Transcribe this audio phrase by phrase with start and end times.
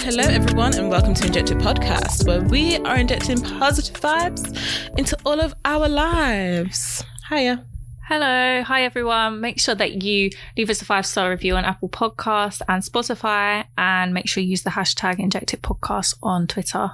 [0.00, 4.58] Hello, everyone, and welcome to Injected Podcast, where we are injecting positive vibes
[4.98, 7.04] into all of our lives.
[7.28, 7.64] Hiya.
[8.08, 9.40] Hello, hi everyone.
[9.40, 13.66] Make sure that you leave us a five star review on Apple Podcasts and Spotify,
[13.76, 16.92] and make sure you use the hashtag Injected Podcast on Twitter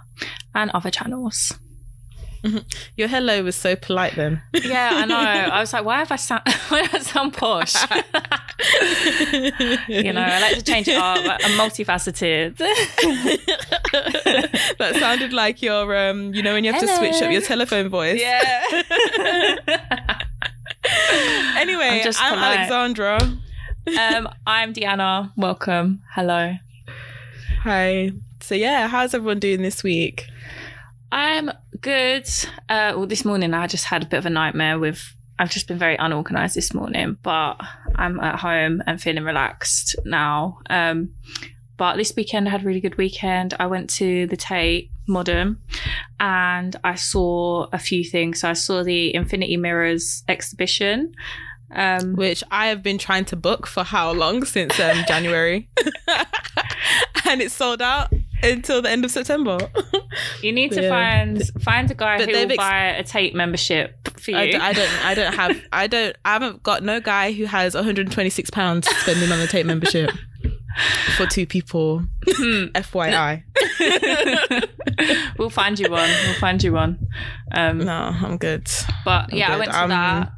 [0.55, 1.57] and other channels.
[2.97, 4.43] Your hello was so polite then.
[4.53, 5.17] Yeah, I know.
[5.55, 6.43] I was like, why have I sound?
[6.69, 7.75] Why do I sound posh?
[9.89, 11.19] you know, I like to change it up.
[11.25, 12.57] I'm multifaceted.
[14.79, 17.89] that sounded like your, um, you know, when you have to switch up your telephone
[17.89, 18.21] voice.
[18.21, 18.63] yeah.
[21.57, 22.39] Anyway, I'm just I'm.
[22.39, 23.19] Alexandra.
[23.99, 25.33] Um, I'm Deanna.
[25.37, 26.03] Welcome.
[26.15, 26.55] Hello.
[27.63, 28.13] Hi.
[28.41, 30.27] So yeah, how's everyone doing this week?
[31.11, 32.29] I'm good.
[32.69, 35.15] Uh, well, this morning I just had a bit of a nightmare with.
[35.41, 37.61] I've just been very unorganized this morning, but
[37.95, 40.59] I'm at home and feeling relaxed now.
[40.69, 41.11] Um,
[41.77, 43.55] but this weekend I had a really good weekend.
[43.61, 45.59] I went to the Tate Modern
[46.19, 48.41] and I saw a few things.
[48.41, 51.15] So I saw the Infinity Mirrors exhibition.
[51.71, 54.45] Um, Which I have been trying to book for how long?
[54.45, 55.69] Since um, January.
[57.27, 59.59] and it's sold out until the end of September.
[60.43, 60.89] you need to Yeah.
[60.91, 64.37] find find a guy But who will ex- buy a Tate membership for you.
[64.37, 67.45] I, d- I don't I don't have I don't I haven't got no guy who
[67.45, 70.11] has 126 pounds spending on the Tate membership
[71.17, 72.03] for two people.
[72.27, 72.65] Hmm.
[72.75, 73.43] FYI.
[75.39, 76.09] we'll find you one.
[76.25, 76.99] We'll find you one.
[77.53, 78.69] Um, No, I'm good.
[79.05, 80.33] But yeah, I went to Um, that.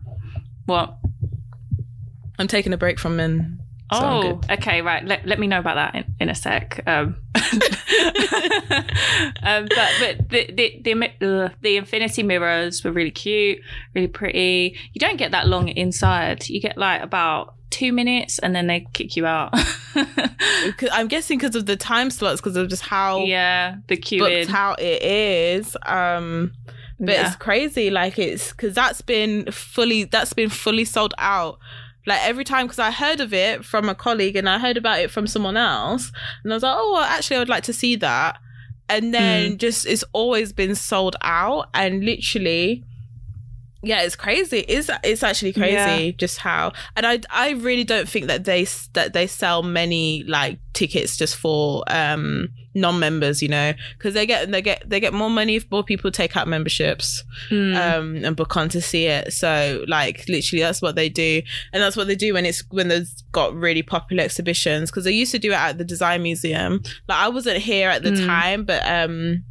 [0.67, 0.95] What?
[2.39, 3.60] I'm taking a break from men.
[3.93, 5.05] So oh, okay, right.
[5.05, 6.83] Let, let me know about that in, in a sec.
[6.87, 7.17] Um,
[9.43, 13.59] um, but but the the the, uh, the infinity mirrors were really cute,
[13.95, 14.77] really pretty.
[14.93, 16.49] You don't get that long inside.
[16.49, 19.55] You get like about two minutes, and then they kick you out.
[20.93, 24.49] I'm guessing because of the time slots, because of just how yeah, the queue booked
[24.49, 25.77] how it is.
[25.87, 26.53] Um,
[26.99, 27.27] but Yeah.
[27.27, 27.91] it's crazy.
[27.91, 31.59] Like it's because that's been fully that's been fully sold out.
[32.07, 35.01] Like every time, because I heard of it from a colleague and I heard about
[35.01, 36.11] it from someone else,
[36.43, 38.39] and I was like, oh, well, actually, I would like to see that.
[38.89, 39.13] And Hmm.
[39.13, 42.85] then just it's always been sold out, and literally,
[43.83, 44.59] yeah, it's crazy.
[44.61, 46.11] It's it's actually crazy Yeah.
[46.19, 46.73] just how.
[46.97, 51.37] And I I really don't think that they that they sell many like tickets just
[51.37, 55.71] for um non-members, you know, because they get they get they get more money if
[55.71, 57.75] more people take out memberships Mm.
[57.77, 59.33] um and book on to see it.
[59.33, 61.43] So like literally that's what they do,
[61.73, 65.13] and that's what they do when it's when there's got really popular exhibitions because they
[65.13, 66.83] used to do it at the Design Museum.
[67.09, 68.27] Like I wasn't here at the Mm.
[68.27, 69.45] time, but um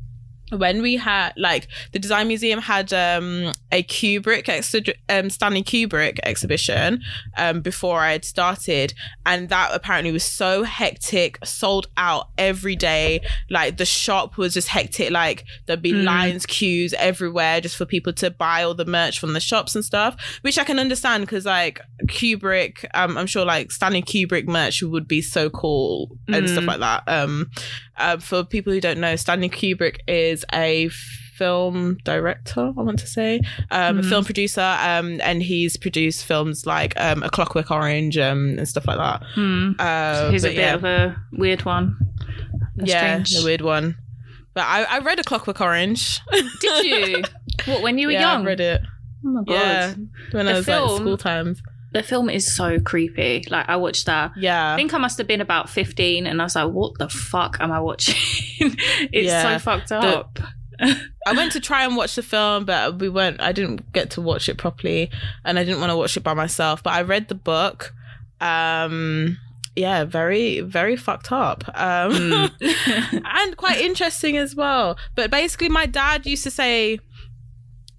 [0.51, 6.17] when we had like the design museum had um a kubrick exhi- um stanley kubrick
[6.23, 7.01] exhibition
[7.37, 8.93] um before i had started
[9.25, 14.67] and that apparently was so hectic sold out every day like the shop was just
[14.69, 16.03] hectic like there'd be Mm.
[16.05, 19.83] lines queues everywhere just for people to buy all the merch from the shops and
[19.83, 24.81] stuff which i can understand because like kubrick um i'm sure like stanley kubrick merch
[24.81, 26.49] would be so cool and Mm.
[26.49, 27.47] stuff like that um
[27.99, 33.07] uh, for people who don't know, Stanley Kubrick is a film director, I want to
[33.07, 33.39] say,
[33.71, 34.09] um, a Mhm.
[34.09, 38.85] film producer, um, and he's produced films like um, A Clockwork Orange um, and stuff
[38.87, 39.23] like that.
[39.35, 39.71] Hmm.
[39.79, 41.95] Uh, He's a bit yeah, of a weird one.
[42.81, 43.95] A yeah, strange- the weird one.
[44.53, 46.19] But I, I read A Clockwork Orange.
[46.61, 47.23] Did you?
[47.65, 48.41] what when you were yeah, young?
[48.41, 48.81] I read it.
[49.25, 49.53] Oh my god.
[49.53, 49.93] Yeah,
[50.31, 51.61] when The I was like school times.
[51.91, 53.45] The film is so creepy.
[53.49, 54.31] Like I watched that.
[54.37, 57.09] Yeah, I think I must have been about 15 and I was like, what the
[57.09, 58.15] fuck am I watching?
[58.59, 59.57] it's Yeah.
[59.57, 60.39] so fucked up.
[60.81, 63.41] I went to try and watch the film, but we weren't.
[63.41, 65.09] I didn't get to watch it properly,
[65.43, 66.81] and I didn't want to watch it by myself.
[66.83, 67.93] But I read the book.
[68.39, 69.37] Um,
[69.75, 71.63] yeah, very, very fucked up.
[71.77, 74.97] Um, and quite interesting as well.
[75.15, 76.99] But basically, my dad used to say.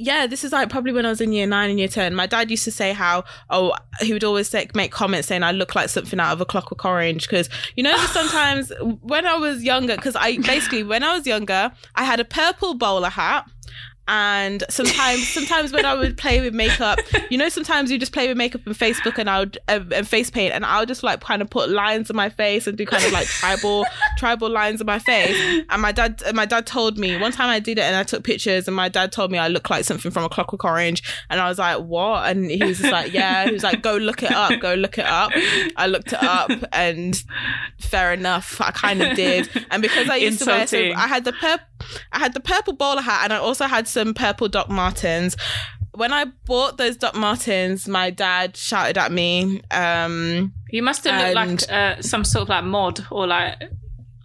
[0.03, 2.15] Yeah, this is like probably when I was in year nine and year 10.
[2.15, 5.53] My dad used to say how, oh, he would always say, make comments saying I
[5.53, 7.29] look like something out of a clockwork orange.
[7.29, 8.73] Because, you know, sometimes
[9.03, 12.73] when I was younger, because I basically, when I was younger, I had a purple
[12.73, 13.47] bowler hat.
[14.11, 16.99] And sometimes, sometimes when I would play with makeup,
[17.31, 20.07] you know, sometimes you just play with makeup and Facebook and I would uh, and
[20.07, 22.85] face paint, and I'll just like kind of put lines on my face and do
[22.85, 23.87] kind of like tribal
[24.19, 25.65] tribal lines on my face.
[25.71, 28.03] And my dad, and my dad told me one time I did it and I
[28.03, 31.05] took pictures, and my dad told me I look like something from a Clockwork Orange,
[31.31, 32.29] and I was like, what?
[32.29, 33.45] And he was just like, yeah.
[33.45, 35.31] He was like, go look it up, go look it up.
[35.77, 37.23] I looked it up, and
[37.79, 39.49] fair enough, I kind of did.
[39.71, 41.67] And because I used to wear, so I had the purple,
[42.13, 45.37] I had the purple bowler hat, and I also had some purple Doc Martens.
[45.95, 49.61] When I bought those Doc Martens, my dad shouted at me.
[49.71, 53.57] Um, You must have looked like uh, some sort of like mod or like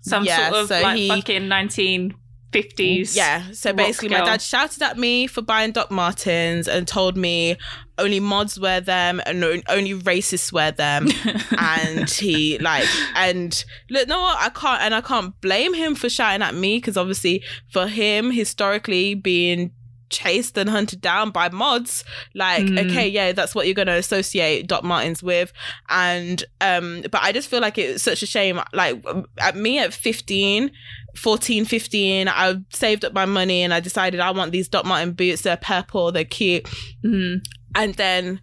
[0.03, 2.13] some Yeah, sort of so like he- fucking nineteen
[2.61, 3.15] fifties.
[3.15, 3.51] Yeah.
[3.51, 7.57] So basically, my dad shouted at me for buying Doc Martens and told me
[7.97, 11.07] only mods wear them and only racists wear them.
[11.57, 12.85] and he like
[13.15, 16.97] and look, no, I can't and I can't blame him for shouting at me because
[16.97, 19.71] obviously for him historically being
[20.11, 22.03] chased and hunted down by mods
[22.35, 22.85] like Mm.
[22.91, 25.51] okay yeah that's what you're going to associate doc martens with
[25.89, 29.03] and um but i just feel like it's such a shame like
[29.39, 30.69] at me at 15
[31.15, 35.13] 14 15 i saved up my money and i decided i want these doc marten
[35.13, 36.63] boots they're purple they're cute
[37.03, 37.41] Mm.
[37.75, 38.41] and then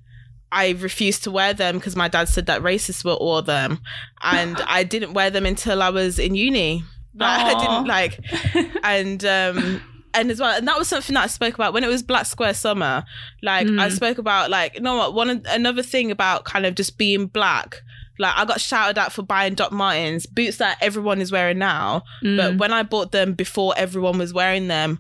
[0.54, 3.78] I refused to wear them because my dad said that racists were all them,
[4.20, 6.84] and I didn't wear them until I was in uni.
[7.14, 8.20] Like, I didn't like,
[8.84, 9.80] and um,
[10.12, 12.26] and as well, and that was something that I spoke about when it was Black
[12.26, 13.02] Square Summer.
[13.42, 13.92] Like I Mm.
[13.92, 17.76] spoke about, like you know what, one another thing about kind of just being black.
[18.18, 22.02] Like I got shouted at for buying Doc Martens boots that everyone is wearing now,
[22.20, 22.58] but Mm.
[22.58, 24.98] when I bought them before everyone was wearing them,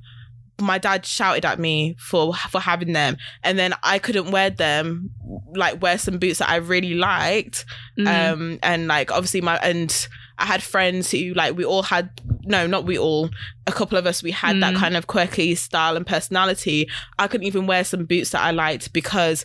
[0.60, 5.10] my dad shouted at me for for having them, and then I couldn't wear them,
[5.54, 7.64] like wear some boots that I really liked,
[7.98, 8.32] Mm.
[8.32, 10.08] um, and like obviously my and
[10.38, 12.10] I had friends who like we all had
[12.44, 13.30] no, not we all,
[13.66, 14.78] a couple of us we had that Mm.
[14.78, 16.88] kind of quirky style and personality.
[17.18, 19.44] I couldn't even wear some boots that I liked because.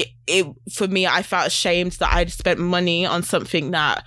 [0.00, 4.04] It, it for me, I felt ashamed that I'd spent money on something that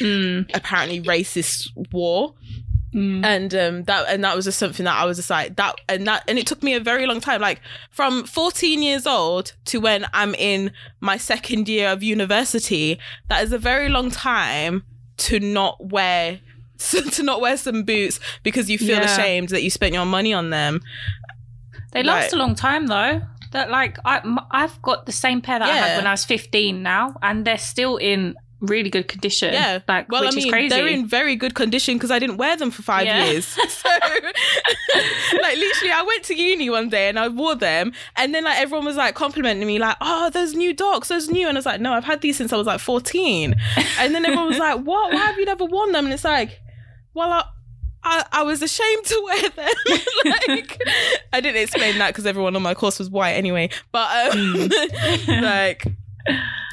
[0.00, 0.50] Mm.
[0.54, 2.34] apparently racists wore
[2.94, 3.24] Mm.
[3.24, 6.06] and um that and that was just something that I was just like that and
[6.06, 7.60] that and it took me a very long time like
[7.90, 12.98] from 14 years old to when I'm in my second year of university
[13.28, 14.82] that is a very long time
[15.18, 16.40] to not wear
[16.78, 19.10] to not wear some boots because you feel Yeah.
[19.14, 20.80] ashamed that you spent your money on them
[21.92, 23.22] They last Like- a long time though.
[23.52, 24.20] That like I,
[24.50, 27.58] I've got the same pair that I had when I was fifteen now, and they're
[27.58, 29.52] still in really good condition.
[29.52, 30.68] yeah like well which I mean is crazy.
[30.68, 33.24] they're in very good condition because I didn't wear them for five Yeah.
[33.24, 33.88] years so
[35.42, 38.58] like literally I went to uni one day and I wore them and then like
[38.60, 41.66] everyone was like complimenting me like oh those new docs those new and I was
[41.66, 43.54] like no I've had these since I was like 14
[43.98, 46.60] and then everyone was like what why have you never worn them and it's like
[47.14, 47.44] well I
[48.04, 49.70] I, I was ashamed to wear them.
[50.48, 50.80] like,
[51.32, 53.70] I didn't explain that because everyone on my course was white anyway.
[53.92, 54.68] But um,
[55.42, 55.86] like,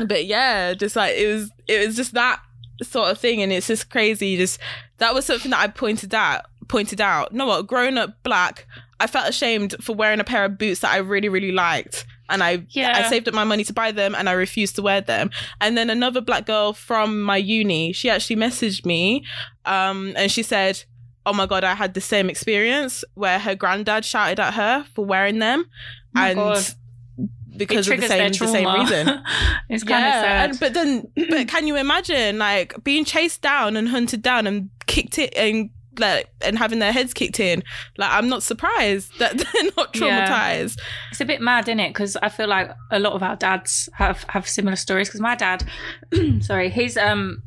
[0.06, 2.40] but yeah, just like it was, it was just that
[2.82, 4.38] sort of thing, and it's just crazy.
[4.38, 4.60] Just
[4.98, 6.46] that was something that I pointed out.
[6.68, 7.34] Pointed out.
[7.34, 7.68] No, what?
[7.68, 8.66] Growing up black,
[9.00, 12.42] I felt ashamed for wearing a pair of boots that I really, really liked, and
[12.44, 12.94] I Yeah.
[12.96, 15.30] I saved up my money to buy them, and I refused to wear them.
[15.62, 19.26] And then another black girl from my uni, she actually messaged me,
[19.66, 20.84] um, and she said.
[21.26, 25.06] Oh my god, I had the same experience where her granddad shouted at her for
[25.06, 25.66] wearing them,
[26.16, 26.64] Oh and God.
[27.58, 29.22] because of the same the same reason.
[29.70, 30.50] it's kind of sad.
[30.52, 34.70] and, but then, but can you imagine like being chased down and hunted down and
[34.88, 35.70] kicked it and
[36.00, 37.64] like and having their heads kicked in?
[37.98, 40.26] Like, I'm not surprised that they're not Yeah.
[40.30, 40.80] traumatized.
[41.12, 41.90] It's a bit mad, isn't it?
[41.90, 45.10] Because I feel like a lot of our dads have have similar stories.
[45.10, 45.66] Because my dad,
[46.42, 47.44] sorry, he's um,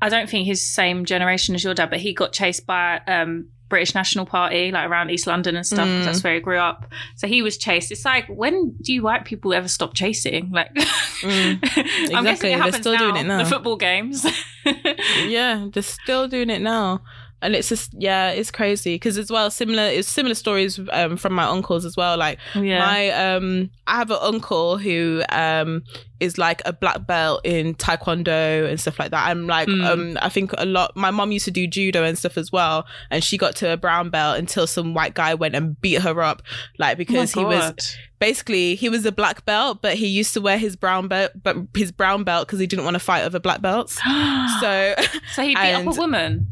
[0.00, 3.00] I don't think he's the same generation as your dad, but he got chased by
[3.06, 5.86] um British National Party, like around East London and stuff.
[5.86, 6.04] Mm.
[6.04, 6.86] That's where he grew up.
[7.16, 7.92] So he was chased.
[7.92, 10.50] It's like, when do you white people ever stop chasing?
[10.50, 10.70] Like,
[11.22, 12.54] I'm Exactly.
[12.54, 13.38] They're still doing it now.
[13.38, 14.26] The football games.
[15.26, 17.02] yeah, they're still doing it now.
[17.40, 21.32] And it's just yeah, it's crazy because as well similar it's similar stories um, from
[21.34, 22.16] my uncles as well.
[22.16, 22.78] Like yeah.
[22.80, 25.82] My um I have an uncle who um
[26.20, 29.28] is like a black belt in taekwondo and stuff like that.
[29.28, 29.86] I'm like Mm.
[29.88, 32.86] um I think a lot my mom used to do judo and stuff as well
[33.10, 36.22] and she got to a brown belt until some white guy went and beat her
[36.22, 36.42] up
[36.78, 40.40] like Oh because he was basically he was a black belt but he used to
[40.40, 43.38] wear his brown belt but his brown belt because he didn't want to fight other
[43.38, 43.94] black belts.
[44.60, 44.94] so,
[45.34, 46.48] So he beat up a woman.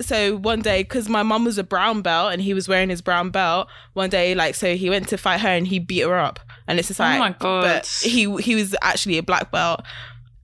[0.00, 3.02] So one day because my mum was a brown belt and he was wearing his
[3.02, 6.16] brown belt one day like so he went to fight her and he beat her
[6.18, 7.62] up and it's just like Oh my God.
[7.64, 9.80] but he he was actually a black belt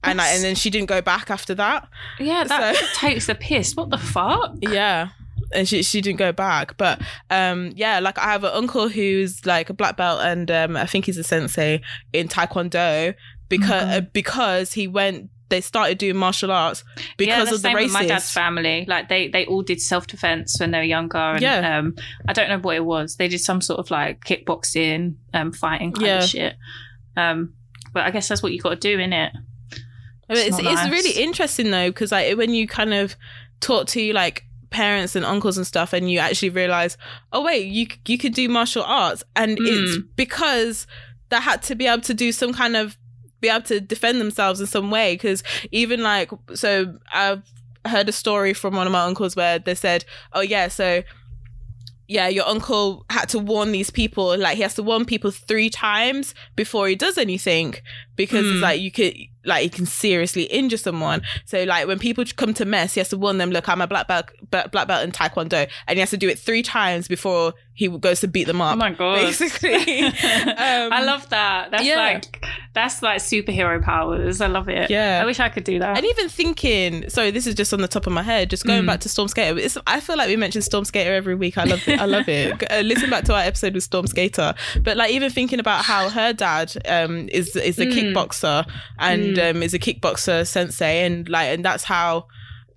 [0.03, 1.87] and That's- and then she didn't go back after that
[2.19, 3.75] Yeah, that So- takes the piss.
[3.75, 4.55] What the fuck?
[4.61, 5.09] yeah
[5.53, 9.45] and she she didn't go back but um yeah like i have an uncle who's
[9.45, 11.79] like a black belt and um i think he's a sensei
[12.13, 13.13] in taekwondo
[13.47, 16.83] because uh, because he went they started doing martial arts
[17.17, 18.85] because yeah, of the same races my dad's family.
[18.87, 21.17] Like they they all did self defense when they were younger.
[21.17, 21.77] And, Yeah.
[21.79, 21.95] Um,
[22.27, 23.15] I don't know what it was.
[23.17, 26.23] They did some sort of like kickboxing, um, fighting kind Yeah.
[26.23, 26.55] of shit.
[27.15, 27.53] Um,
[27.93, 29.31] but I guess that's what you got to do, in it.
[30.27, 33.15] It's it's, not it's really interesting though because like when you kind of
[33.59, 36.97] talk to like parents and uncles and stuff and you actually realize
[37.31, 40.07] oh wait you you could do martial arts and it's Mm.
[40.15, 40.87] because
[41.29, 42.97] they had to be able to do some kind of
[43.45, 45.39] be able to defend themselves in some way because
[45.71, 46.71] even like so
[47.13, 47.43] I've
[47.93, 51.03] heard a story from one of my uncles where they said, "Oh yeah, so."
[52.07, 54.37] Yeah, your uncle had to warn these people.
[54.37, 57.73] Like he has to warn people three times before he does anything,
[58.15, 58.61] because it's Mm.
[58.61, 61.21] like you could, like he can seriously injure someone.
[61.45, 63.51] So like when people come to mess, he has to warn them.
[63.51, 66.39] Look, I'm a black belt, black belt in taekwondo, and he has to do it
[66.39, 68.73] three times before he goes to beat them up.
[68.73, 69.17] Oh my god!
[69.21, 70.13] Basically, um,
[70.93, 71.71] I love that.
[71.71, 71.95] That's yeah.
[71.95, 74.39] like that's like superhero powers.
[74.41, 74.89] I love it.
[74.89, 75.19] Yeah.
[75.21, 75.97] I wish I could do that.
[75.97, 78.49] And even thinking, sorry, this is just on the top of my head.
[78.49, 78.87] Just going Mm.
[78.87, 81.57] back to Storm Skater, it's, I feel like we mention Storm Skater every week.
[81.57, 81.99] I love it.
[81.99, 82.63] I love it.
[82.71, 84.53] Uh, listen back to our episode with Storm Skater.
[84.81, 88.13] But like even thinking about how her dad um, is is a Mm.
[88.13, 88.67] kickboxer
[88.99, 92.27] and um, is a kickboxer sensei, and like and that's how.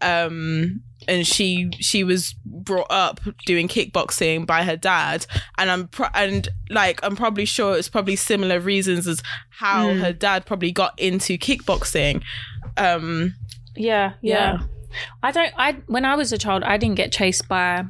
[0.01, 5.25] Um, and she she was brought up doing kickboxing by her dad
[5.57, 10.01] and i'm pro- and like i'm probably sure it's probably similar reasons as how Mm.
[10.01, 12.23] her dad probably got into kickboxing
[12.77, 13.35] um
[13.77, 14.59] Yeah, Yeah.
[14.59, 14.67] yeah.
[15.23, 15.53] I don't.
[15.57, 17.85] I when I was a child, I didn't get chased by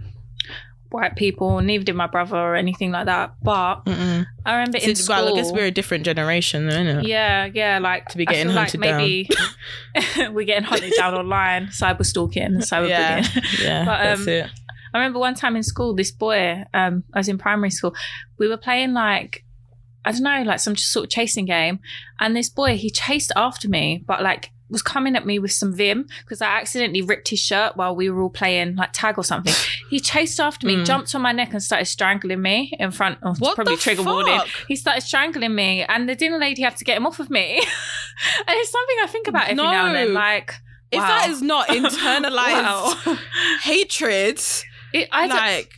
[0.90, 1.61] white people.
[1.61, 3.35] Neither did my brother or anything like that.
[3.42, 4.26] But Mm-mm.
[4.47, 5.16] I remember in school.
[5.16, 7.07] well, I guess we're a different generation, isn't it?
[7.07, 9.28] yeah, yeah, like To be getting hunted like maybe
[10.33, 13.45] we're getting hunted down online, cyber stalking, cyber Yeah, bullying.
[13.62, 14.50] yeah, But, that's um, it.
[14.95, 17.95] I remember one time in school, this boy, um, I was in primary school,
[18.38, 19.45] we were playing like,
[20.07, 21.80] I don't know, like some sort of chasing game.
[22.18, 25.72] And this boy, he chased after me, but like was coming at me with some
[25.75, 29.25] vim because I accidentally ripped his shirt while we were all playing like tag or
[29.25, 29.54] something.
[29.90, 30.84] He chased after me, Mm.
[30.87, 34.40] jumped on my neck and started strangling me in front of What probably trigger warning.
[34.68, 37.56] He started strangling me and the dinner lady had to get him off of me.
[37.58, 37.64] and
[38.48, 40.08] it's something I think about every now and then.
[40.08, 40.14] No.
[40.14, 40.54] Like,
[40.90, 41.06] If wow.
[41.08, 43.18] that is not internalized
[43.62, 44.40] hatred,
[44.92, 45.72] It, I, don't, like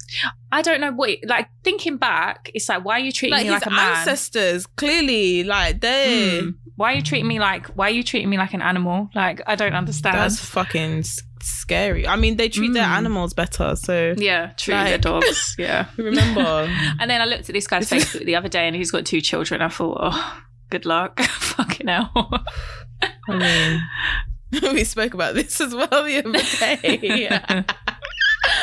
[0.53, 3.47] I don't know what, it- like thinking back, it's like, why are you treating like
[3.47, 3.97] me his like a man?
[3.97, 6.41] ancestors, clearly, like they.
[6.43, 6.55] Mm.
[6.81, 9.11] Why are you treating me like, why are you treating me like an animal?
[9.15, 10.17] Like, I don't understand.
[10.17, 11.05] That's fucking
[11.43, 12.07] scary.
[12.07, 12.97] I mean, they treat their Mm.
[13.01, 14.73] animals better, so yeah, true.
[14.73, 15.57] Like- They're dogs.
[15.59, 15.89] Yeah.
[15.99, 16.41] remember.
[16.99, 19.21] and then I looked at this guy's Facebook the other day and he's got two
[19.21, 19.61] children.
[19.61, 21.21] I thought, oh, good luck.
[21.21, 22.13] Fucking hell.
[23.29, 26.33] I mean, we spoke about this as well the other
[26.79, 27.67] day.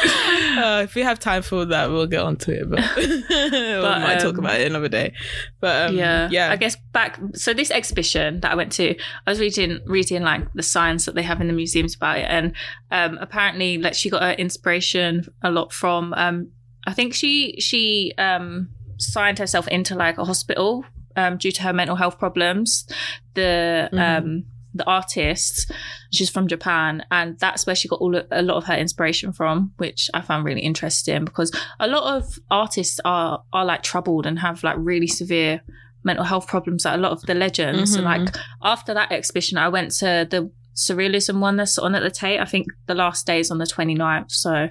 [0.57, 2.67] Uh, if we have time for that, we'll get onto it.
[2.67, 5.13] But, we might talk um, about it another day.
[5.59, 6.29] But um, yeah.
[6.31, 8.95] yeah, I guess back so this exhibition that I went to,
[9.27, 12.25] I was reading reading like the signs that they have in the museums about it.
[12.27, 12.53] And
[12.89, 16.49] um apparently like she got her inspiration a lot from um
[16.87, 21.73] I think she she um signed herself into like a hospital um due to her
[21.73, 22.87] mental health problems.
[23.35, 24.43] The Mhm.
[24.77, 25.71] The artist,
[26.11, 29.73] she's from Japan, and that's where she got all a lot of her inspiration from,
[29.77, 34.39] which I found really interesting because a lot of artists are are like troubled and
[34.39, 35.61] have like really severe
[36.03, 38.25] mental health problems like a lot of the legends and Mhm.
[38.25, 42.39] like after that exhibition i went to the surrealism one that's on at the tate
[42.39, 44.69] i think the last day is on the 29th so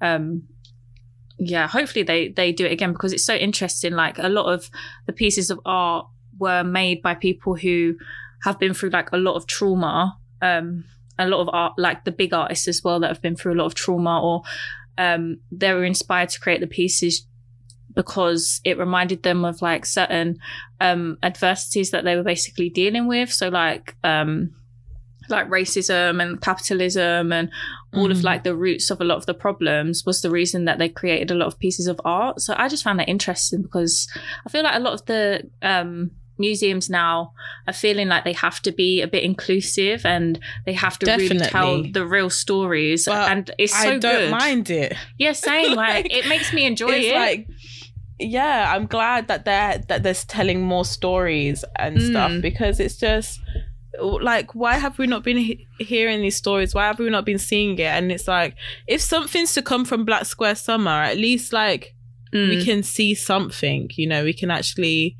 [0.00, 0.44] um
[1.38, 4.70] yeah hopefully they they do it again because it's so interesting like a lot of
[5.06, 6.06] the pieces of art
[6.38, 7.94] were made by people who
[8.44, 10.84] have been through like a lot of trauma um
[11.18, 13.58] a lot of art like the big artists as well that have been through a
[13.60, 14.42] lot of trauma or
[14.98, 17.26] um they were inspired to create the pieces
[17.94, 20.38] because it reminded them of like certain
[20.80, 24.50] um adversities that they were basically dealing with so like um
[25.28, 27.48] like racism and capitalism and
[27.94, 28.24] all of Mhm.
[28.24, 31.30] like the roots of a lot of the problems was the reason that they created
[31.30, 34.08] a lot of pieces of art so i just found that interesting because
[34.46, 37.32] i feel like a lot of the um museums now
[37.66, 41.38] are feeling like they have to be a bit inclusive and they have to really
[41.38, 44.94] tell the real stories But and it's so I don't good mind it.
[45.18, 47.46] yeah same like, Like, it makes me enjoy it's it like
[48.18, 52.42] yeah i'm glad that they're that they're telling more stories and stuff Mm.
[52.42, 53.40] because it's just
[54.00, 57.38] like why have we not been he- hearing these stories why have we not been
[57.38, 58.54] seeing it and it's like
[58.86, 61.94] if something's to come from black square summer at least like
[62.34, 62.48] Mm.
[62.48, 65.18] we can see something you know we can actually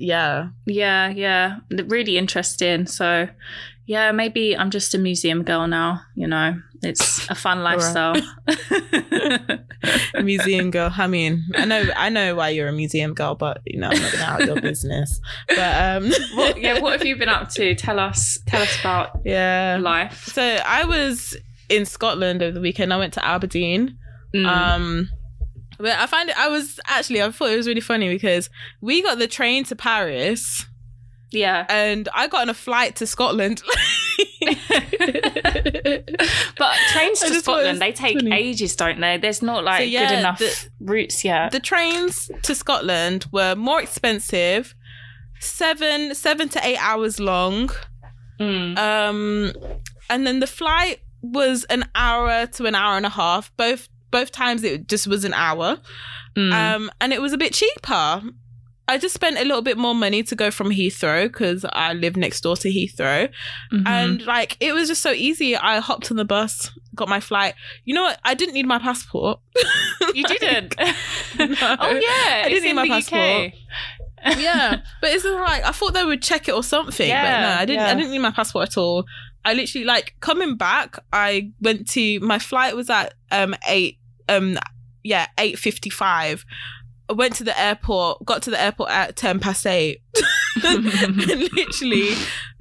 [0.00, 1.58] yeah Yeah, yeah.
[1.86, 2.86] Really interesting.
[2.86, 3.28] So,
[3.86, 6.60] yeah, maybe I'm just a museum girl now, you know.
[6.82, 8.16] It's a fun lifestyle.
[10.22, 13.80] museum girl i mean i know i know why you're a museum girl but you
[13.80, 17.28] know i'm not gonna out your business but um what, yeah, what have you been
[17.28, 17.74] up to?
[17.74, 20.24] Tell us tell us about yeah life.
[20.26, 21.36] So I was
[21.68, 22.92] in Scotland over the weekend.
[22.92, 23.96] I went to Aberdeen.
[24.34, 24.46] Mm.
[24.46, 25.10] Um,
[25.80, 26.38] but I find it.
[26.38, 27.22] I was actually.
[27.22, 30.66] I thought it was really funny because we got the train to Paris,
[31.30, 31.66] yeah.
[31.68, 33.62] and I got on a flight to Scotland.
[36.56, 38.32] But trains to just thought it was Scotland, they take funny.
[38.34, 39.16] ages, don't they?
[39.16, 41.52] There's not like yeah, good enough the- routes yet.
[41.52, 44.74] the trains to Scotland were more expensive,
[45.40, 47.70] seven seven to eight hours long.
[48.38, 48.78] Mm.
[48.78, 49.52] Um,
[50.08, 53.54] and then the flight was an hour to an hour and a half.
[53.56, 55.78] Both both times it just was an hour.
[56.36, 56.52] Mm.
[56.52, 58.22] Um, and it was a bit cheaper.
[58.88, 62.16] I just spent a little bit more money to go from Heathrow because I live
[62.16, 63.30] next door to Heathrow.
[63.72, 63.86] Mhm.
[63.86, 65.54] And like it was just so easy.
[65.56, 67.54] I hopped on the bus, got my flight.
[67.84, 68.18] You know what?
[68.24, 69.38] I didn't need my passport.
[70.14, 70.74] you didn't.
[71.38, 71.76] No.
[71.80, 73.52] Oh yeah, I didn't need my passport.
[74.26, 74.38] UK.
[74.38, 77.08] yeah, but it's like I thought they would check it or something.
[77.08, 77.80] but Yeah, no, I didn't.
[77.82, 77.90] yeah.
[77.90, 79.04] I didn't need my passport at all.
[79.44, 80.98] I literally like coming back.
[81.12, 83.98] I went to my flight was at um eight
[84.30, 84.58] um
[85.02, 86.44] yeah eight fifty five.
[87.08, 88.24] I went to the airport.
[88.24, 90.00] Got to the airport at ten past eight.
[90.64, 90.84] and
[91.52, 92.10] literally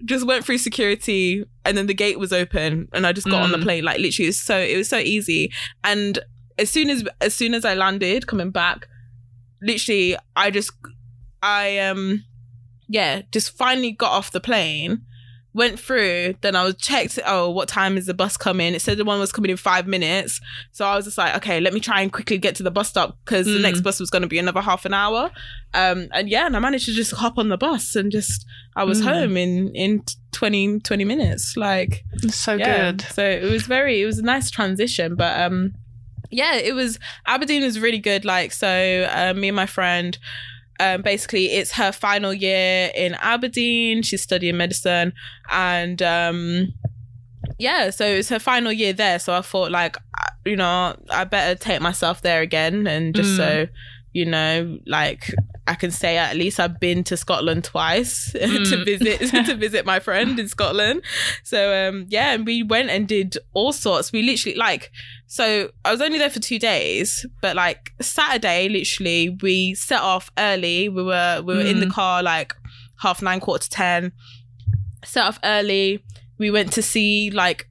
[0.06, 3.52] just went through security and then the gate was open and I just got on
[3.52, 3.64] the Mm.
[3.64, 5.52] plane like literally it was so it was so easy
[5.84, 6.20] and
[6.60, 8.88] as soon as as soon as I landed coming back
[9.62, 10.72] literally I just
[11.42, 12.24] I um
[12.88, 15.02] yeah just finally got off the plane
[15.54, 18.98] went through then I was checked oh what time is the bus coming it said
[18.98, 20.40] the one was coming in five minutes
[20.72, 22.90] so I was just like okay let me try and quickly get to the bus
[22.90, 23.62] stop because the Mm.
[23.64, 25.32] next bus was going to be another half an hour
[25.74, 28.84] um and yeah and I managed to just hop on the bus and just I
[28.84, 29.06] was Mm.
[29.06, 30.04] home in in
[30.34, 32.92] 20 20 minutes like so yeah.
[32.92, 33.02] good.
[33.02, 35.74] So it was very, it was a nice transition, but um,
[36.30, 38.24] yeah, it was Aberdeen was really good.
[38.24, 38.68] Like so,
[39.12, 40.18] uh, me and my friend.
[40.80, 44.02] Um, basically, it's her final year in Aberdeen.
[44.02, 45.14] She's studying medicine,
[45.50, 46.74] and um,
[47.58, 49.20] yeah, so it's her final year there.
[49.20, 49.98] So I thought, like,
[50.46, 53.38] you know, I better take myself there again, and just Mm.
[53.38, 53.68] so
[54.14, 55.32] you know, like,
[55.68, 58.86] I can say at least I've been to Scotland twice to Mm.
[58.86, 61.04] visit to visit my friend in Scotland.
[61.44, 64.12] So um, yeah, and we went and did all sorts.
[64.12, 64.92] We literally like.
[65.28, 70.32] So I was only there for two days, but like Saturday, literally, we set off
[70.40, 70.90] early.
[70.90, 71.92] We were we were in the Mm.
[71.94, 72.54] car like
[73.02, 74.12] half nine, quarter to ten.
[75.06, 76.04] Set off early.
[76.40, 77.70] We went to see like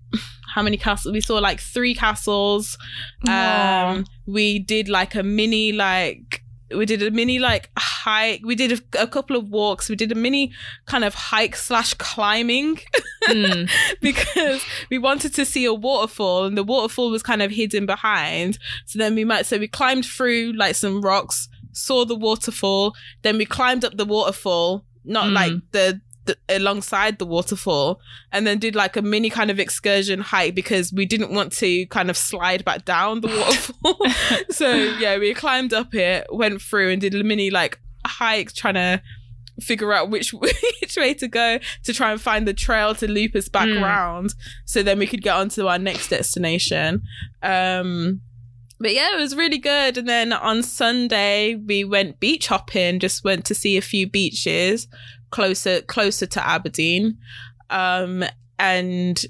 [0.59, 1.13] how many castles?
[1.13, 2.77] We saw like three castles.
[3.29, 6.43] Um, we did like a mini like
[6.75, 8.41] we did a mini like hike.
[8.45, 9.89] We did a, a couple of walks.
[9.89, 10.51] We did a mini
[10.87, 12.81] kind of hike slash climbing
[13.29, 13.69] Mm.
[14.01, 18.59] because we wanted to see a waterfall and the waterfall was kind of hidden behind.
[18.87, 23.37] So then we might so we climbed through like some rocks, saw the waterfall, then
[23.39, 25.35] we climbed up the waterfall, not Mm.
[25.35, 26.01] like the,
[26.49, 28.01] alongside the waterfall,
[28.33, 31.87] and then did like a mini kind of excursion hike because we didn't want to
[31.87, 33.99] kind of slide back down the waterfall.
[34.51, 38.75] so yeah, we climbed up it, went through and did a mini like hike trying
[38.75, 39.03] to
[39.61, 43.35] figure out which which way to go to try and find the trail to loop
[43.35, 43.83] us back Mm.
[43.83, 47.03] around so then we could get on to our next destination
[47.43, 48.21] um
[48.79, 53.25] but yeah it was really good and then on sunday we went beach hopping just
[53.25, 54.87] went to see a few beaches
[55.31, 57.17] closer closer to aberdeen
[57.71, 58.25] um
[58.59, 59.25] and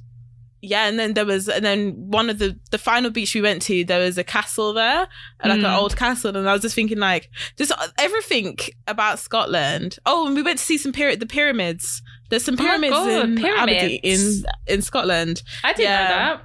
[0.60, 3.62] yeah and then there was and then one of the the final beach we went
[3.62, 5.06] to there was a castle there
[5.44, 5.76] like an Mm.
[5.78, 8.56] old castle and i was just thinking like just everything
[8.88, 12.62] about scotland oh and we went to see some period the pyramids there's some Oh
[12.64, 16.02] pyramids God, in Aberdeen, in in scotland I didn't Yeah.
[16.08, 16.42] know that.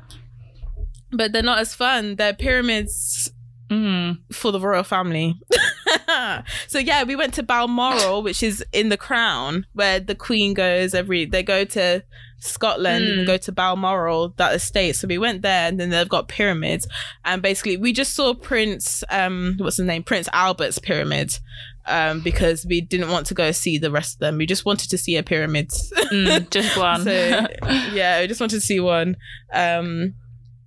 [1.12, 3.32] but they're not as fun they're pyramids
[3.70, 4.20] Mm.
[4.32, 5.36] for the royal family.
[6.68, 10.94] so yeah, we went to Balmoral, which is in the Crown, where the Queen goes
[10.94, 11.26] every.
[11.26, 12.04] They go to
[12.40, 13.26] Scotland and Mm.
[13.28, 14.96] go to Balmoral, that estate.
[14.96, 16.88] So we went there, and then they've got pyramids,
[17.24, 21.38] and basically we just saw Prince, um, what's his name, Prince Albert's pyramid.
[21.86, 24.38] Um, because we didn't want to go see the rest of them.
[24.38, 25.70] We just wanted to see a pyramid.
[25.70, 27.04] Mm, just one.
[27.04, 27.12] So
[27.92, 29.18] yeah, we just wanted to see one.
[29.52, 30.14] Um,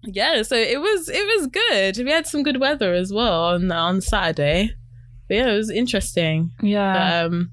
[0.02, 2.04] yeah, so it was it was good.
[2.04, 4.74] We had some good weather as well on on Saturday.
[5.28, 6.50] But yeah, it was interesting.
[6.62, 7.22] yeah.
[7.24, 7.52] Um,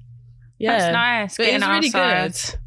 [0.58, 1.36] yeah, That's nice.
[1.36, 2.58] But it was really good.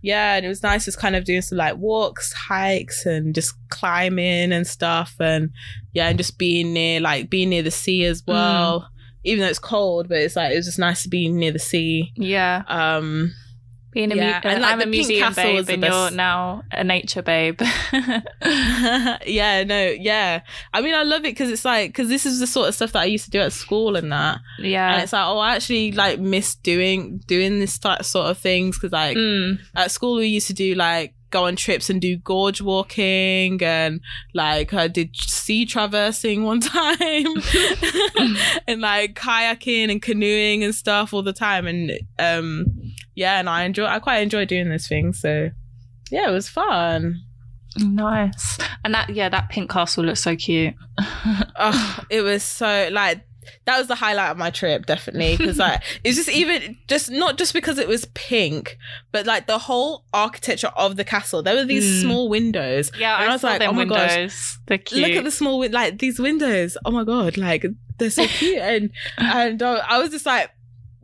[0.00, 3.54] yeah, and it was nice just kind of doing some like walks, hikes, and just
[3.70, 5.50] climbing and stuff, and
[5.92, 8.88] yeah, and just being near like being near the sea as well.
[9.26, 11.58] Even though it's cold, but it's like it was just nice to be near the
[11.58, 12.12] sea.
[12.16, 12.62] Yeah.
[12.68, 13.32] Um,
[13.94, 16.62] Being a, Yeah, mu- and, like, I'm the a museum Castle babe and you're now
[16.72, 17.60] a nature babe.
[19.26, 20.40] yeah, no, yeah.
[20.72, 22.92] I mean, I love it because it's like because this is the sort of stuff
[22.92, 25.54] that I used to do at school and that, Yeah, and it's like, oh, I
[25.54, 29.58] actually like miss doing doing this type sort of things because like Mm.
[29.76, 34.00] at school we used to do like go on trips and do gorge walking and
[34.34, 37.26] like I did sea traversing one time
[38.68, 42.66] and like kayaking and canoeing and stuff all the time and um
[43.14, 45.12] yeah and I enjoy I quite enjoy doing this thing.
[45.12, 45.50] so
[46.10, 47.20] yeah it was fun
[47.76, 48.58] Nice.
[48.84, 50.74] And that, yeah, that pink castle looks so cute.
[51.56, 53.26] oh, it was so like
[53.64, 55.36] that was the highlight of my trip, definitely.
[55.36, 58.78] Because like it's just even just not just because it was pink,
[59.10, 61.42] but like the whole architecture of the castle.
[61.42, 62.02] There were these Mm.
[62.02, 62.92] small windows.
[62.96, 64.58] Yeah, And I, I was saw like, them oh my gosh, windows.
[64.66, 65.00] They're cute.
[65.08, 66.76] Look at the small like these windows.
[66.84, 67.66] Oh my god, like
[67.98, 68.58] they're so cute.
[68.58, 70.50] and and uh, I was just like,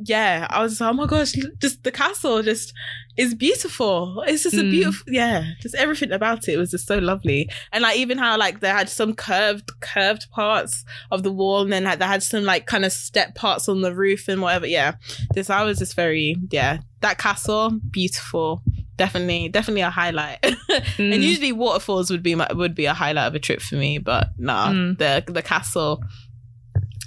[0.03, 2.73] yeah, I was oh my gosh, just the castle just
[3.17, 4.23] is beautiful.
[4.27, 4.71] It's just a Mm.
[4.71, 7.51] beautiful, yeah, just everything about it was just so lovely.
[7.73, 11.73] And like even how like they had some curved curved parts of the wall, and
[11.73, 14.67] then like, they had some like kind of step parts on the roof and whatever.
[14.67, 14.95] Yeah,
[15.35, 18.63] this I was just very yeah that castle beautiful.
[18.97, 20.39] Definitely, definitely a highlight.
[20.99, 21.15] Mm.
[21.15, 23.99] And usually waterfalls would be my, would be a highlight of a trip for me,
[23.99, 24.99] but nah, Mm.
[24.99, 26.03] the the castle,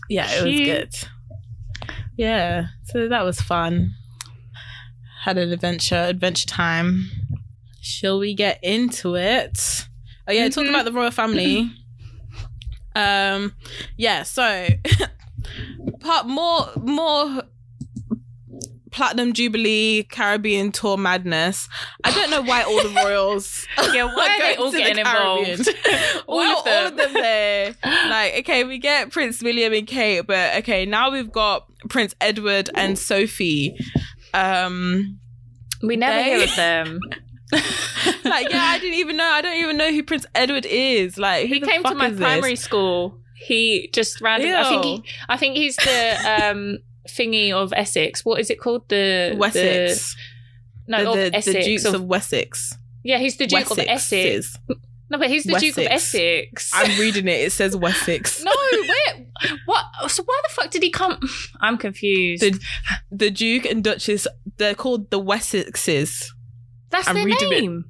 [0.09, 1.09] yeah, it was good.
[2.17, 3.95] Yeah, so that was fun.
[5.23, 7.09] Had an adventure, adventure time.
[7.81, 9.87] Shall we get into it?
[10.27, 10.75] Oh yeah, talking Mhm.
[10.75, 11.71] about the royal family.
[12.95, 13.53] um,
[13.97, 14.67] yeah, so
[15.99, 17.43] part more more
[18.93, 21.67] platinum jubilee Caribbean tour madness.
[22.03, 24.99] I don't know why all the royals yeah, why are they all to the getting
[24.99, 25.67] involved?
[26.27, 26.73] all, all, of them.
[26.73, 27.75] all of them there.
[27.83, 32.69] like, okay, we get Prince William and Kate, but okay, now we've got Prince Edward
[32.75, 33.75] and Sophie.
[34.33, 35.19] Um,
[35.81, 36.99] We never They- hear of them.
[38.23, 39.25] like, yeah, I didn't even know.
[39.25, 41.17] I don't even know who Prince Edward is.
[41.17, 42.19] Like, who he came to my is this?
[42.19, 43.19] primary school.
[43.45, 44.55] He just randomly.
[44.55, 46.77] I think he, I think he's the um
[47.07, 48.23] thingy of Essex.
[48.25, 48.87] What is it called?
[48.89, 50.15] The Wessex.
[50.87, 51.57] The, no, the, the, Essex.
[51.57, 52.77] the Dukes of- of Wessex.
[53.03, 54.57] yeah, he's the Duke of Essex.
[55.09, 56.71] No, but he's the Duke of Essex.
[56.73, 57.41] I'm reading it.
[57.41, 58.43] It says Wessex.
[58.43, 59.25] no, where?
[59.65, 59.85] What?
[60.09, 61.19] So why the fuck did he come?
[61.61, 62.41] I'm confused.
[62.41, 62.59] The,
[63.11, 64.25] the Duke and Duchess,
[64.57, 66.29] they're called the Wessexes.
[66.89, 67.61] That's I'm their reading it.
[67.61, 67.85] name.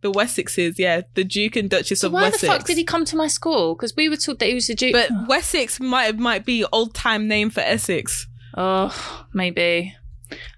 [0.00, 1.02] The Wessexes, yeah.
[1.14, 2.42] The Duke and Duchess So of why Wessex.
[2.44, 3.74] Why the fuck did he come to my school?
[3.74, 4.92] Because we were told that he was the Duke.
[4.94, 8.26] But Wessex might might be old time name for Essex.
[8.56, 9.94] Oh, maybe.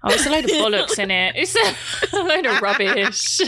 [0.03, 1.35] Oh, it's a load of bollocks in it.
[1.35, 3.39] It's a, a load of rubbish.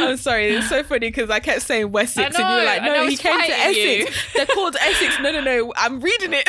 [0.00, 2.82] I'm sorry, it's so funny because I kept saying Wessex I and you were like,
[2.82, 4.06] no, he came to fighting you.
[4.06, 4.32] Essex.
[4.34, 5.20] They're called Essex.
[5.20, 5.72] No, no, no.
[5.76, 6.48] I'm reading it.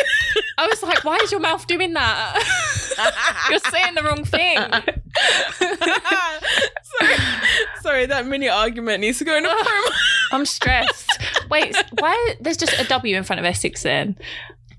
[0.57, 2.43] I was like, why is your mouth doing that?
[3.49, 4.57] You're saying the wrong thing.
[6.83, 7.15] sorry,
[7.81, 9.91] sorry, that mini argument needs to go in a promo.
[10.31, 11.07] I'm stressed.
[11.49, 12.35] Wait, why?
[12.41, 14.17] There's just a W in front of Essex then.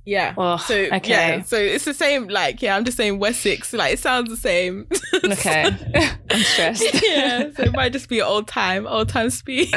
[0.06, 0.34] Yeah.
[0.36, 1.00] Oh, So okay.
[1.10, 2.28] yeah, so it's the same.
[2.28, 3.72] Like, yeah, I'm just saying Wessex.
[3.72, 4.86] Like, it sounds the same.
[5.22, 5.64] Okay.
[6.30, 6.82] I'm stressed.
[7.06, 9.72] yeah, so it might just be old time, old time speak.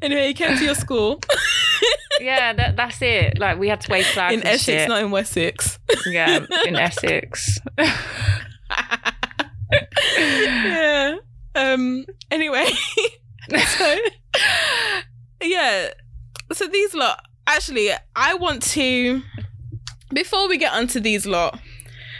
[0.00, 1.20] anyway, you came to your school
[2.20, 3.38] Yeah, that, that's it.
[3.40, 4.88] Like we had to wave flags in Essex, shit.
[4.88, 5.78] not in Wessex.
[6.06, 7.58] yeah, in Essex.
[10.16, 11.16] yeah.
[11.56, 12.06] Um.
[12.30, 12.66] Anyway,
[13.66, 13.96] so
[15.42, 15.88] yeah.
[16.52, 17.24] So these lot.
[17.46, 19.22] Actually, I want to.
[20.12, 21.58] Before we get onto these lot,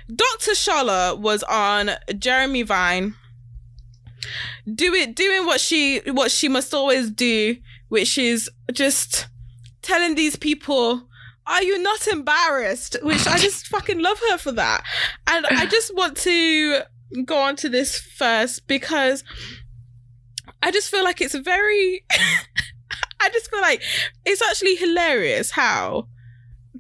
[0.09, 0.53] Dr.
[0.53, 3.15] Shola was on Jeremy Vine.
[4.73, 7.57] Do it, doing what she what she must always do,
[7.89, 9.29] which is just
[9.83, 11.09] telling these people,
[11.47, 14.83] "Are you not embarrassed?" Which I just fucking love her for that,
[15.27, 16.83] and I just want to
[17.25, 19.25] go on to this first because
[20.63, 22.05] I just feel like it's very.
[23.25, 23.83] I just feel like
[24.25, 26.09] it's actually hilarious how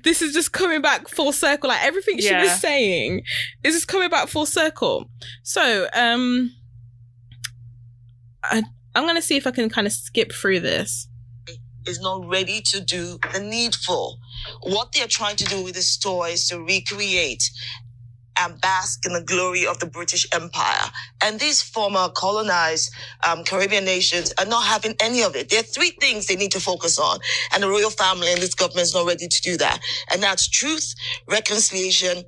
[0.02, 1.68] this is just coming back full circle.
[1.68, 3.22] Like everything she was saying
[3.62, 5.08] is just coming back full circle.
[5.42, 6.54] So, um,
[8.42, 8.62] I,
[8.94, 11.08] I'm gonna see if I can kind of skip through this.
[11.86, 14.18] is not ready to do the needful.
[14.62, 17.50] What they're trying to do with this store is to recreate
[18.38, 20.90] and bask in the glory of the British Empire.
[21.22, 22.92] And these former colonized
[23.26, 25.48] um, Caribbean nations are not having any of it.
[25.50, 27.18] There are three things they need to focus on.
[27.52, 29.80] And the royal family and this government is not ready to do that.
[30.12, 30.94] And that's truth,
[31.28, 32.24] reconciliation,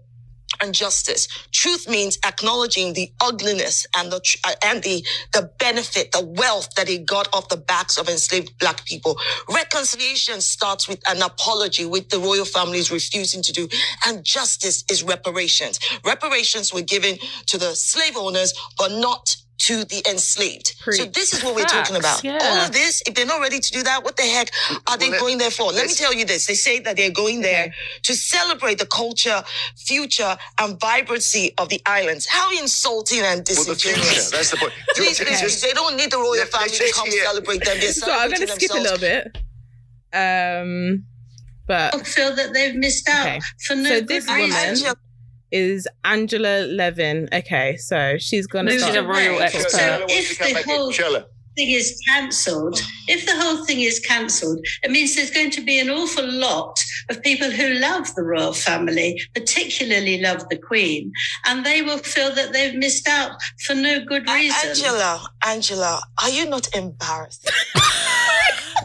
[0.61, 1.29] and justice.
[1.53, 6.89] Truth means acknowledging the ugliness and the uh, and the the benefit, the wealth that
[6.89, 9.19] he got off the backs of enslaved black people.
[9.49, 13.69] Reconciliation starts with an apology, with the royal family is refusing to do,
[14.07, 15.79] and justice is reparations.
[16.05, 20.75] Reparations were given to the slave owners, but not to the enslaved.
[20.91, 22.23] So this is what we're Facts, talking about.
[22.23, 22.39] yeah.
[22.41, 24.51] All of this, if they're not ready to do that, what the heck
[24.87, 25.73] are they Well, let- going there for?
[25.73, 26.47] Let me tell you this.
[26.47, 29.43] They say that they're going there to celebrate the culture,
[29.77, 32.27] future, and vibrancy of the islands.
[32.27, 34.01] How insulting and Well, the future.
[34.37, 34.73] That's the point.
[34.95, 37.65] Please, please, please, they don't need the royal Let- family let's to come hear- celebrate
[37.65, 37.79] them.
[37.81, 39.39] They're So I'm gonna skip a little bit.
[40.13, 41.05] Um,
[41.67, 43.41] but feel that they've missed out Okay.
[43.67, 44.41] for no So good this reason.
[44.41, 44.95] woman- Angela,
[45.51, 47.29] is Angela Levin.
[47.33, 49.73] Okay, so she's gonna She's a royal expert.
[49.73, 50.93] Shella wants if the whole-
[51.57, 52.79] thing is cancelled,
[53.09, 56.79] if the whole thing is cancelled, it means there's going to be an awful lot
[57.09, 61.11] of people who love the royal family, particularly love the Queen,
[61.47, 63.31] and they will feel that they've missed out
[63.67, 64.69] for no good reason.
[64.69, 67.51] Angela, Angela, are you not embarrassed?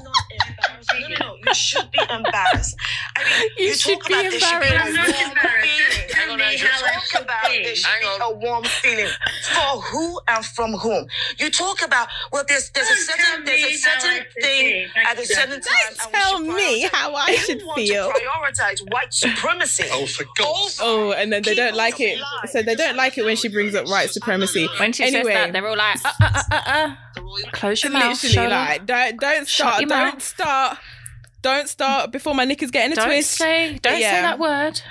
[0.04, 1.08] No, no, no.
[1.08, 1.18] You
[1.56, 2.76] should be embarrassed.
[3.16, 4.80] I mean, You you, should talk be about there should be a.
[4.80, 5.70] I'm not warm embarrassed.
[5.70, 6.10] feeling.
[6.10, 7.64] Tell me how I Talk should about be.
[7.64, 8.22] there should Hang be on.
[8.22, 9.12] a warm feeling
[9.54, 11.08] for who and from whom.
[11.40, 14.00] You talk about well, there's there's a Don't tell certain there's a me how I
[14.00, 16.12] certain thing at a certain time.
[16.14, 18.12] Don't and we tell me how I should want feel.
[18.12, 19.86] To prioritize white supremacy.
[19.92, 22.18] Oh, for God's Oh, and then they don't like it.
[22.18, 22.50] alive.
[22.52, 24.68] So they don't like it when she brings up white supremacy.
[24.80, 25.24] When she Anyway.
[25.24, 26.96] says that, they're all like, uh, uh, uh, uh, uh.
[27.54, 28.22] Close your mouth.
[28.24, 30.22] Literally, like don't don't Shut start, don't mouth.
[30.24, 30.78] start,
[31.42, 33.32] don't start before my knickers getting a don't twist.
[33.32, 34.82] say, don't say that word.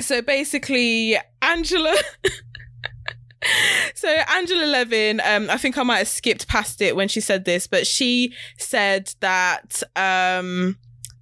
[0.00, 1.94] so basically angela
[3.94, 7.44] so angela levin um i think i might have skipped past it when she said
[7.44, 10.78] this but she said that um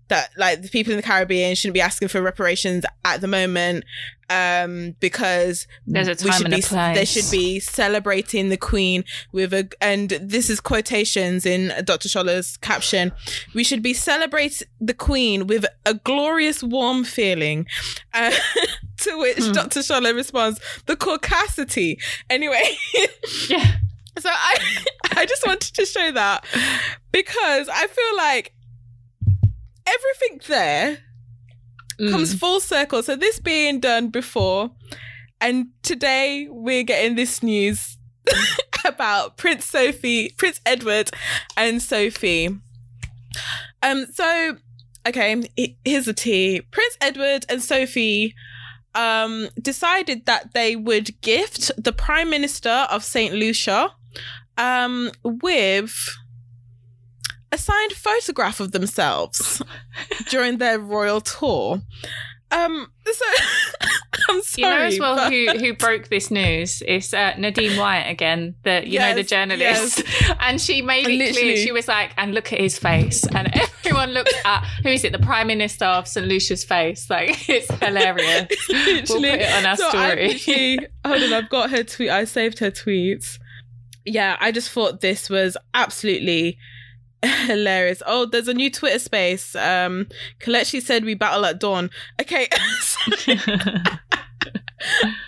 [0.09, 3.85] that like the people in the caribbean shouldn't be asking for reparations at the moment
[4.31, 9.05] um because There's a we should and a be they should be celebrating the queen
[9.33, 13.13] with a and this is quotations in dr Shola's caption
[13.55, 17.67] we should be celebrate the queen with a glorious warm feeling
[18.15, 18.33] uh,
[18.99, 19.53] to which Hmm.
[19.53, 21.97] dr Scholler responds the caucasity
[22.31, 22.63] anyway
[23.49, 23.77] Yeah.
[24.19, 24.85] so i
[25.17, 26.45] i just wanted to show that
[27.13, 28.55] because i feel like
[29.87, 30.99] everything there
[32.01, 32.11] Mm.
[32.11, 33.03] comes full circle.
[33.03, 34.71] So this being done before,
[35.43, 37.99] and today we're getting this news
[38.87, 41.11] about Prince Sophie, Prince Edward,
[41.57, 42.49] and Sophie.
[43.83, 44.07] Um.
[44.13, 44.57] So,
[45.07, 45.43] okay,
[45.85, 46.63] here's the tea.
[46.71, 48.35] Prince Edward and Sophie
[48.95, 53.91] um decided that they would gift the prime minister of Saint Lucia
[54.59, 55.95] um with
[57.53, 59.63] a signed photograph of themselves
[60.31, 61.83] during their royal tour.
[62.51, 63.25] Um, so
[64.29, 64.73] I'm sorry.
[64.73, 66.83] You know as well but- who who broke this news?
[66.87, 70.03] It's uh, Nadine White again, the you know the Yes, journalist,
[70.41, 71.33] and she made it Literally.
[71.55, 71.57] clear.
[71.57, 75.13] She was like, "And look at his face," and everyone looked at who is it?
[75.13, 77.09] The Prime Minister of St Lucia's face.
[77.09, 78.49] Like it's hilarious.
[78.69, 80.29] we'll put it on our so I story.
[80.29, 82.11] literally- hold on, I've got her tweet.
[82.11, 83.39] I saved her tweets.
[84.05, 86.59] Yeah, I just thought this was absolutely
[87.47, 88.03] hilarious.
[88.07, 89.55] Oh, there's a new Twitter space.
[89.55, 90.09] Um,
[90.41, 91.91] Kalechi said we battle at dawn.
[92.21, 92.49] Okay,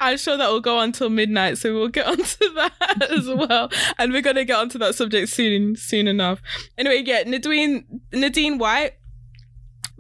[0.01, 3.71] I'm sure that will go on till midnight, so we'll get onto that as well.
[3.99, 6.43] And we're gonna get onto that subject soon, soon enough.
[6.77, 8.95] Anyway, yeah, Nadine Nadine White.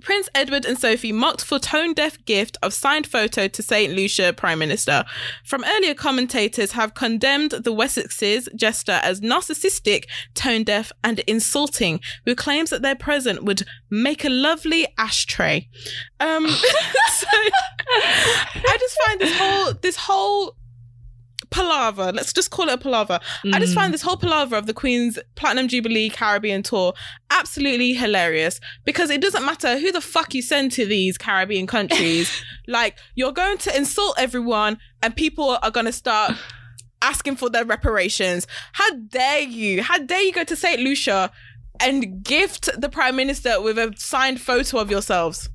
[0.04, 3.94] Prince Edward and Sophie mocked for tone deaf gift of signed photo to St.
[3.94, 5.02] Lucia Prime Minister.
[5.44, 12.34] From earlier commentators have condemned the Wessexes gesture as narcissistic, tone deaf, and insulting, who
[12.34, 15.68] claims that their present would make a lovely ashtray.
[16.20, 20.56] Um, so I just find this whole this whole
[21.54, 22.10] palaver.
[22.12, 23.20] Let's just call it a palaver.
[23.52, 23.76] I just Mm.
[23.76, 26.92] find this whole palaver of the Queen's Platinum Jubilee Caribbean tour
[27.30, 32.30] absolutely hilarious because it doesn't matter who the fuck you send to these Caribbean countries.
[32.66, 36.32] like, you're going to insult everyone and people are going to start
[37.02, 38.46] asking for their reparations.
[38.72, 39.82] How dare you?
[39.82, 40.80] How dare you go to St.
[40.80, 41.30] Lucia
[41.80, 45.48] and gift the Prime Minister with a signed photo of yourselves?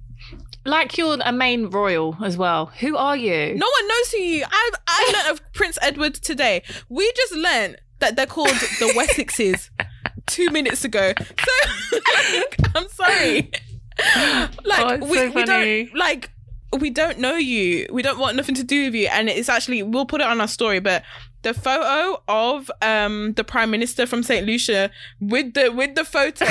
[0.66, 2.68] Like you're a main royal as well.
[2.80, 3.56] Who are you?
[3.56, 4.46] No one knows who you.
[4.50, 6.64] I I learned of Prince Edward today.
[6.90, 9.70] We just learned that they're called the Wessexes
[10.28, 11.14] two minutes ago.
[11.18, 11.98] So
[12.38, 13.52] like, I'm sorry.
[14.02, 16.30] Oh, like Oh, we, so we don't like
[16.78, 17.88] we don't know you.
[17.92, 19.08] We don't want nothing to do with you.
[19.08, 21.04] And it's actually we'll put it on our story, but
[21.42, 24.46] the photo of um the Prime Minister from St.
[24.46, 26.46] Lucia with the with the photo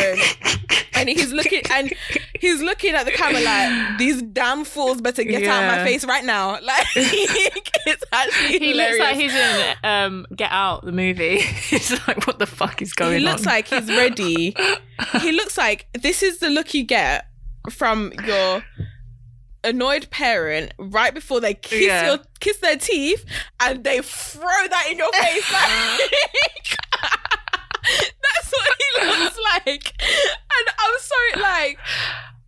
[0.95, 1.93] and he's looking and
[2.39, 6.05] he's looking at the camera like these damn fools better get out of my face
[6.05, 6.59] right now.
[6.69, 11.39] Like it's actually He looks like he's in um, Get Out, the movie.
[11.69, 13.19] He's like, what the fuck is going on?
[13.21, 14.55] he looks like he's ready.
[15.21, 17.27] he looks like this is the look you get
[17.71, 18.63] from your
[19.65, 22.07] annoyed parent right before they kiss Yeah.
[22.07, 23.25] your kiss their teeth
[23.61, 26.79] and they throw that in your face like
[27.83, 31.79] that's what he looks like and i'm sorry like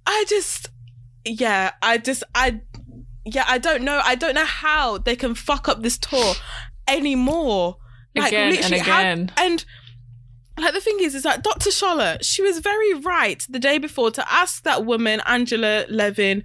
[0.06, 0.68] i just
[1.24, 2.60] yeah i just i
[3.24, 6.34] yeah i don't know i don't know how they can fuck up this tour
[6.88, 7.76] anymore
[8.16, 9.32] Again and literally, how- again.
[9.36, 9.64] and
[10.58, 11.70] like the thing is, is that Dr.
[11.70, 16.44] Shola, she was very right the day before to ask that woman, Angela Levin,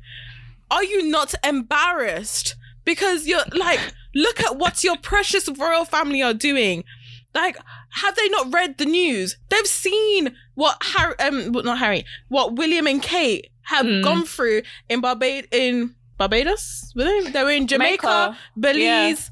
[0.72, 2.56] are you not embarrassed?
[2.84, 3.80] Because you're like,
[4.14, 6.84] look at what your precious royal family are doing.
[7.34, 7.58] Like,
[7.90, 9.38] have they not read the news?
[9.50, 14.04] They've seen what Harry, um, not Harry, what William and Kate have Mm.
[14.04, 16.92] gone through in Barbad in Barbados.
[16.96, 17.32] Were they?
[17.32, 18.38] They were in Jamaica, Jamaica.
[18.58, 19.32] Belize,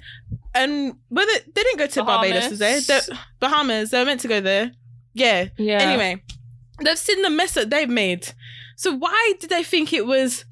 [0.55, 1.39] and were they?
[1.53, 2.79] They didn't go to Barbados, did they?
[2.81, 2.87] Bahamas.
[2.87, 3.89] The, Bahamas.
[3.91, 4.71] They were meant to go there.
[5.13, 5.49] Yeah.
[5.57, 5.77] Yeah.
[5.79, 6.21] Anyway,
[6.83, 8.27] they've seen the mess that they've made.
[8.75, 10.43] So why did they think it was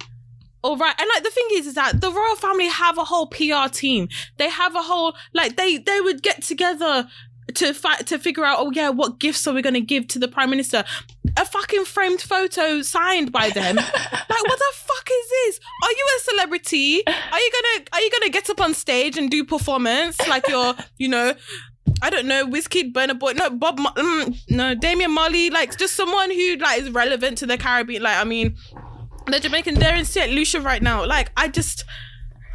[0.63, 0.95] all right?
[0.99, 4.09] And like the thing is, is that the royal family have a whole PR team.
[4.37, 7.07] They have a whole like they they would get together
[7.55, 8.59] to fight to figure out.
[8.59, 10.83] Oh yeah, what gifts are we going to give to the prime minister?
[11.37, 13.75] A fucking framed photo signed by them.
[13.75, 15.59] like what the fuck is this?
[15.83, 17.07] Are you a celebrity?
[17.07, 20.75] Are you gonna are you gonna get up on stage and do performance like you're
[20.97, 21.33] you know
[22.03, 26.31] I don't know, Wizkid, Burna Boy, no, Bob, mm, no, Damian Marley, like just someone
[26.31, 28.01] who like is relevant to the Caribbean.
[28.01, 28.55] Like, I mean,
[29.31, 30.31] the Jamaican, they're in St.
[30.31, 31.05] Lucia right now.
[31.05, 31.83] Like, I just,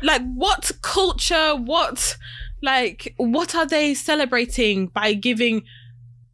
[0.03, 2.17] like, what culture, what,
[2.62, 5.62] like, what are they celebrating by giving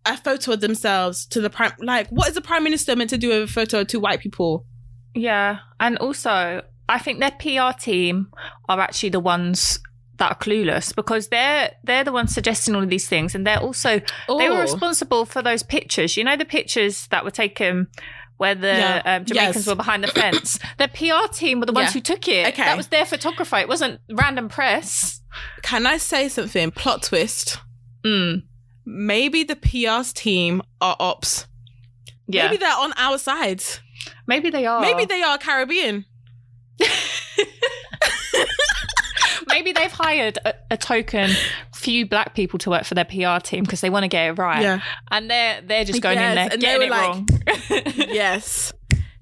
[0.04, 1.72] a photo of themselves to the prime?
[1.78, 4.20] Like, what is the prime minister meant to do with a photo of two white
[4.20, 4.66] people?
[5.14, 8.28] Yeah, and also I think their PR team
[8.68, 9.78] are actually the ones
[10.18, 13.60] that are clueless because they're they're the ones suggesting all of these things, and they're
[13.60, 14.60] also they were Oh.
[14.62, 16.16] responsible for those pictures.
[16.16, 17.88] You know the pictures that were taken.
[18.42, 19.02] Where the Yeah.
[19.04, 19.66] um, Jamaicans Yes.
[19.68, 20.58] were behind the fence.
[20.76, 21.92] Their PR team were the ones Yeah.
[21.92, 22.48] who took it.
[22.48, 22.64] Okay.
[22.64, 23.56] That was their photographer.
[23.58, 25.20] It wasn't random press.
[25.62, 26.72] Can I say something?
[26.72, 27.58] Plot twist.
[28.04, 28.42] Mm.
[28.84, 31.46] Maybe the PR's team are ops.
[32.26, 32.46] Yeah.
[32.46, 33.62] Maybe they're on our side.
[34.26, 34.80] Maybe they are.
[34.80, 36.04] Maybe they are Caribbean.
[39.46, 41.30] Maybe they've hired a, a token
[41.82, 44.32] few black people to work for their PR team because they want to get it
[44.38, 44.62] right.
[44.62, 44.80] Yeah.
[45.10, 47.28] And they're they're just going in there and they getting were it like- wrong.
[48.14, 48.72] yes.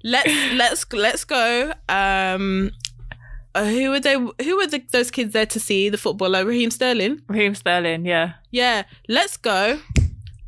[0.03, 1.73] Let's let's let's go.
[1.89, 2.71] Um
[3.53, 6.71] uh, who were they who were the, those kids there to see the footballer Raheem
[6.71, 7.21] Sterling?
[7.27, 8.33] Raheem Sterling, yeah.
[8.51, 9.79] Yeah, let's go.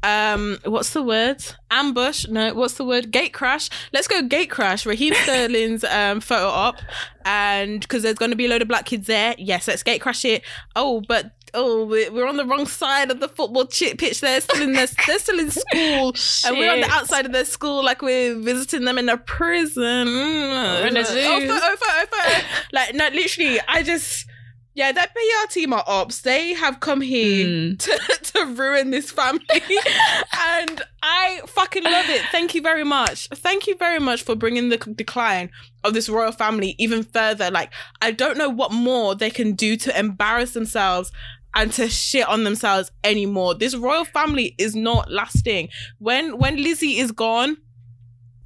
[0.03, 1.43] Um what's the word?
[1.71, 2.27] Ambush?
[2.27, 3.11] No, what's the word?
[3.11, 3.69] Gate crash.
[3.93, 4.85] Let's go gate crash.
[4.85, 6.77] Raheem Sterling's um photo op
[7.25, 9.35] and because there's going to be a load of black kids there.
[9.37, 10.43] Yes, let's gate crash it.
[10.75, 14.21] Oh, but oh, we- we're on the wrong side of the football pitch.
[14.21, 16.13] They're still in their, they're still in school,
[16.45, 20.07] and we're on the outside of their school, like we're visiting them in a prison.
[20.07, 21.19] In a zoo.
[21.19, 22.45] Oh, photo, photo, photo.
[22.71, 24.27] like no, literally, I just.
[24.75, 26.21] Yeah, that PR team are ops.
[26.21, 27.77] They have come here Mm.
[28.23, 29.45] to, to ruin this family.
[29.53, 32.23] and I fucking love it.
[32.31, 33.27] Thank you very much.
[33.29, 35.51] Thank you very much for bringing the decline
[35.83, 37.51] of this royal family even further.
[37.51, 41.11] Like, I don't know what more they can do to embarrass themselves
[41.55, 43.55] and to shit on themselves anymore.
[43.55, 45.69] This royal family is not lasting.
[45.99, 47.57] When when Lizzie is gone,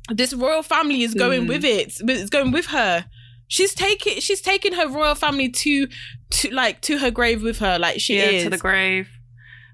[0.10, 1.48] this royal family is going Mm.
[1.50, 1.94] with it.
[2.00, 3.06] It's going with her.
[3.48, 5.88] She's taking she's taking her royal family to
[6.32, 7.80] to like to her grave with her.
[7.80, 9.08] Like she yeah, is to the grave.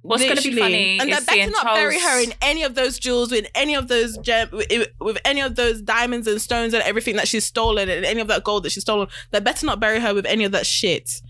[0.04, 1.78] What's going to be funny and is they better not Charles.
[1.80, 4.67] bury her in any of those jewels, with any of those gem, with,
[5.00, 8.28] with any of those diamonds and stones and everything that she's stolen, and any of
[8.28, 9.08] that gold that she's stolen.
[9.32, 11.22] They better not bury her with any of that shit.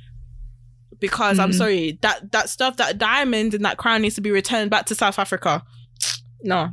[1.04, 1.56] Because I'm Mhm.
[1.58, 4.96] sorry, that that stuff, that diamond and that crown needs to be returned back to
[4.96, 5.62] South Africa.
[6.42, 6.70] No,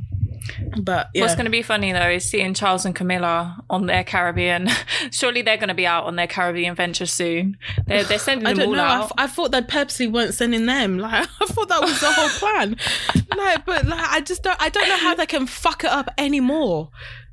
[0.81, 4.03] but yeah, What's going to be funny though is seeing Charles and Camilla on their
[4.05, 4.69] Caribbean.
[5.11, 7.57] Surely they're going to be out on their Caribbean venture soon.
[7.87, 8.83] They're they're sending I them don't all know.
[8.83, 9.03] I, out.
[9.03, 10.97] f- I thought they purposely weren't sending them.
[10.97, 12.77] Like I thought that was the whole plan.
[13.37, 14.61] like, but like I just don't.
[14.61, 16.89] I don't know how they can fuck it up anymore.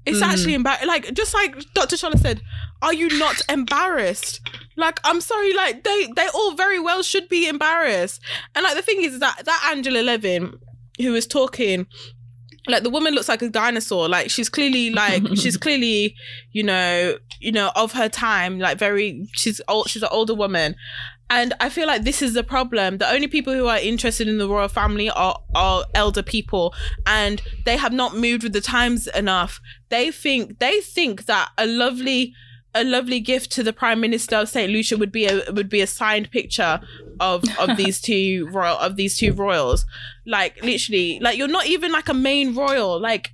[0.09, 0.33] It's Mm.
[0.33, 0.89] actually embarrassing.
[0.89, 1.97] Like just like Dr.
[1.97, 2.41] Charlotte said,
[2.83, 4.41] are you not embarrassed?
[4.77, 5.53] Like I'm sorry.
[5.55, 8.21] Like they they all very well should be embarrassed.
[8.55, 10.55] And like the thing is that that Angela Levin
[10.99, 11.87] who was talking.
[12.67, 14.09] Like the woman looks like a dinosaur.
[14.11, 16.15] Like she's clearly like she's clearly,
[16.53, 18.59] you know, you know, of her time.
[18.59, 19.89] Like very, she's old.
[19.89, 20.75] She's an older woman,
[21.31, 22.99] and I feel like this is the problem.
[22.99, 26.75] The only people who are interested in the royal family are are elder people,
[27.07, 29.61] and they have not moved with the times enough.
[29.89, 32.35] They think they think that a lovely
[32.75, 35.81] a lovely gift to the prime minister of Saint Lucia would be a would be
[35.81, 36.81] a signed picture
[37.21, 39.85] of of these two royal of these two royals.
[40.27, 42.99] Like literally, like you're not even like a main royal.
[42.99, 43.33] Like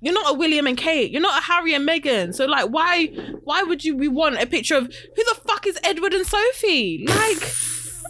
[0.00, 1.10] you're not a William and Kate.
[1.10, 2.34] You're not a Harry and Meghan.
[2.34, 3.06] So like, why
[3.44, 7.04] why would you we want a picture of who the fuck is Edward and Sophie?
[7.08, 7.52] Like,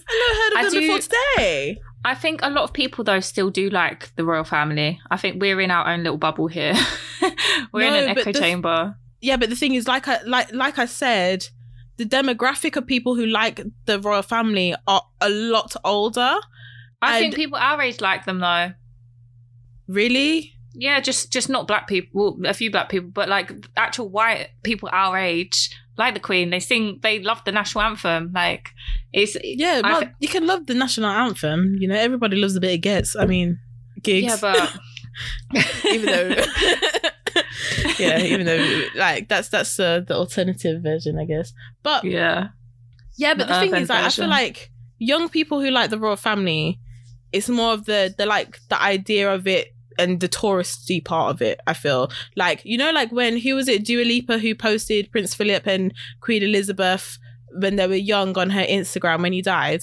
[0.09, 1.79] I never heard of I them do- before today.
[2.05, 4.99] I think a lot of people though still do like the royal family.
[5.11, 6.75] I think we're in our own little bubble here.
[7.73, 8.97] we're No, in an echo the- chamber.
[9.21, 11.47] Yeah, but the thing is, like I like like I said,
[11.99, 16.37] the demographic of people who like the royal family are a lot older.
[17.03, 18.73] I and- think people our age like them though.
[19.89, 20.55] Really?
[20.73, 22.37] Yeah, just just not black people.
[22.39, 26.51] Well, a few black people, but like actual white people our age like the Queen.
[26.51, 26.99] They sing.
[27.03, 28.33] They love the national anthem.
[28.33, 28.71] Like
[29.13, 31.77] it's Yeah, I you can love the national anthem.
[31.79, 33.17] You know, everybody loves a bit of gets.
[33.17, 33.59] I mean,
[34.03, 34.27] gigs.
[34.27, 34.77] yeah, but
[35.87, 36.29] even though,
[37.99, 41.53] yeah, even though like that's that's uh, the alternative version, I guess.
[41.83, 42.49] But yeah,
[43.17, 45.99] yeah, but The the, thing is, like, I feel like young people who like the
[45.99, 46.81] royal family,
[47.33, 51.43] it's more of the the like the idea of it and the touristy part of
[51.43, 51.61] it.
[51.67, 55.35] I feel like you know, like when who was it, Dua Lipa, who posted Prince
[55.35, 57.19] Philip and Queen Elizabeth
[57.61, 59.83] when they were young on her Instagram when he died.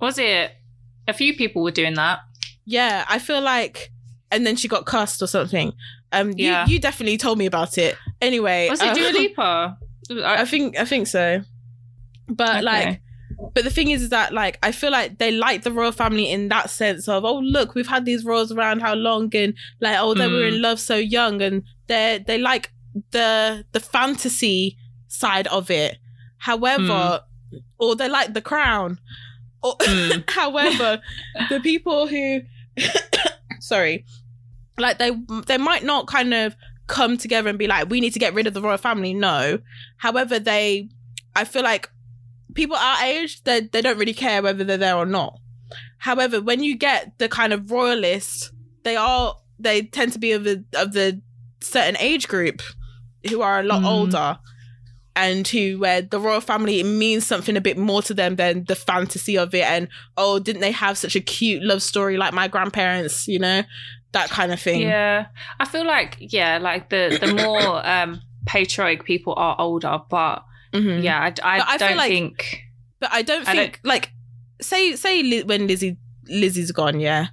[0.00, 0.52] was it?
[1.08, 2.20] A few people were doing that.
[2.64, 3.90] Yeah, I feel like,
[4.30, 5.72] and then she got cussed or something.
[6.12, 6.66] Um, Yeah.
[6.66, 7.96] you, you definitely told me about it.
[8.20, 9.78] Anyway, Was it um, Dua Lipa?
[10.24, 11.42] I think I think so.
[12.28, 12.62] But Okay.
[12.62, 13.00] like
[13.54, 16.30] but the thing is, is that like I feel like they like the royal family
[16.30, 19.96] in that sense of oh look we've had these royals around how long and like
[19.98, 20.52] oh they were Mm.
[20.54, 22.72] in love so young and they they like
[23.10, 24.76] the the fantasy
[25.08, 25.98] side of it.
[26.38, 27.20] However,
[27.78, 28.98] or they like the crown.
[29.62, 30.28] Or, Mm.
[30.30, 31.00] however,
[31.48, 32.40] the people who
[33.60, 34.04] sorry,
[34.78, 35.10] like they
[35.46, 36.56] they might not kind of
[36.88, 39.14] come together and be like we need to get rid of the royal family.
[39.14, 39.58] No,
[39.98, 40.88] however they,
[41.36, 41.90] I feel like
[42.54, 45.38] people our age they they don't really care whether they're there or not.
[45.98, 48.52] However, when you get the kind of royalists,
[48.84, 51.20] they are they tend to be of the of the
[51.60, 52.60] certain age group
[53.28, 53.86] who are a lot Mm.
[53.86, 54.38] older
[55.14, 58.64] and who where the royal family it means something a bit more to them than
[58.64, 59.86] the fantasy of it and
[60.16, 63.62] oh didn't they have such a cute love story like my grandparents you know
[64.12, 65.26] that kind of thing Yeah,
[65.60, 71.02] I feel like yeah, like the the more um patriotic people are older, but Mhm.
[71.02, 72.62] yeah, I, I, I feel don't like- think
[73.00, 74.10] but i don't I think like
[74.60, 75.96] say say Li- when lizzie
[76.28, 77.26] lizzie's gone yeah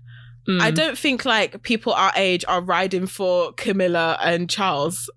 [0.47, 5.09] mm, i don't think like people our age are riding for camilla and charles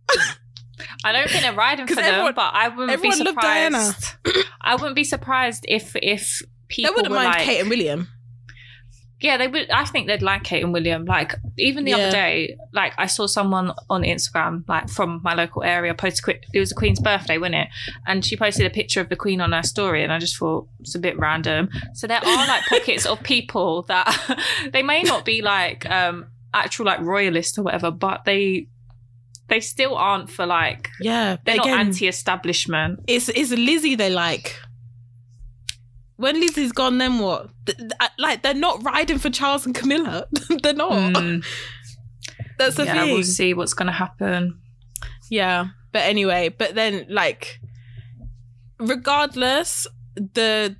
[1.04, 3.82] I don't think they're riding for 'Cause them, but I wouldn't be everyone Diana.
[3.82, 4.46] surprised.
[4.60, 8.08] I wouldn't be surprised if if they people wouldn't were mind like, kate and william
[9.22, 9.70] yeah, they would.
[9.70, 11.04] I think they'd like Kate and William.
[11.04, 11.96] Like even the Yeah.
[11.98, 16.22] other day, like I saw someone on Instagram, like from my local area, post.
[16.52, 17.68] It was the Queen's birthday, wasn't it?
[18.06, 20.66] And she posted a picture of the Queen on her story, and I just thought
[20.80, 21.68] it's a bit random.
[21.94, 24.38] So there are like pockets of people that
[24.72, 28.66] they may not be like um actual like royalists or whatever, but they
[29.48, 33.00] they still aren't for like yeah they're not anti-establishment.
[33.06, 34.56] it's it's lizzie they like
[36.22, 40.26] when lizzie's gone then what Th- th- like they're not riding for charles and camilla
[40.62, 41.44] they're not Mm,
[42.58, 44.60] that's the yeah, thing we'll see what's gonna happen.
[45.30, 45.68] Yeah.
[45.92, 47.58] But anyway, but then like
[48.78, 50.76] regardless, the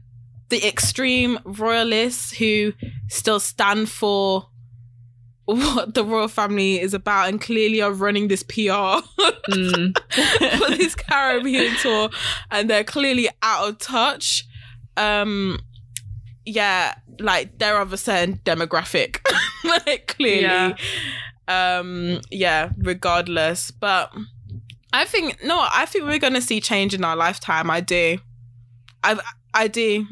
[0.48, 2.72] the extreme royalists who
[3.08, 4.48] still stand for
[5.46, 9.00] what the royal family is about and clearly are running this PR
[9.50, 9.96] Mm.
[10.58, 12.10] for this Caribbean tour
[12.50, 14.46] and they're clearly out of touch.
[14.96, 15.58] Um
[16.44, 19.18] yeah, like they're of a certain demographic.
[19.64, 20.42] like clearly.
[20.42, 20.76] Yeah.
[21.48, 23.70] Um yeah, regardless.
[23.70, 24.12] But
[24.92, 27.70] I think no, I think we're gonna see change in our lifetime.
[27.70, 28.18] I do.
[29.02, 29.18] I
[29.54, 30.06] I do.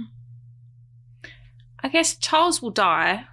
[1.83, 3.26] I guess Charles will die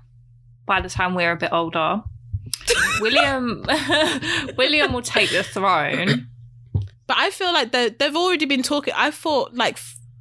[0.66, 2.04] by the time we're a bit older.
[3.02, 3.64] William
[4.58, 6.28] William will take the throne.
[7.08, 8.94] But I feel like they they've already been talking.
[8.96, 9.78] I thought like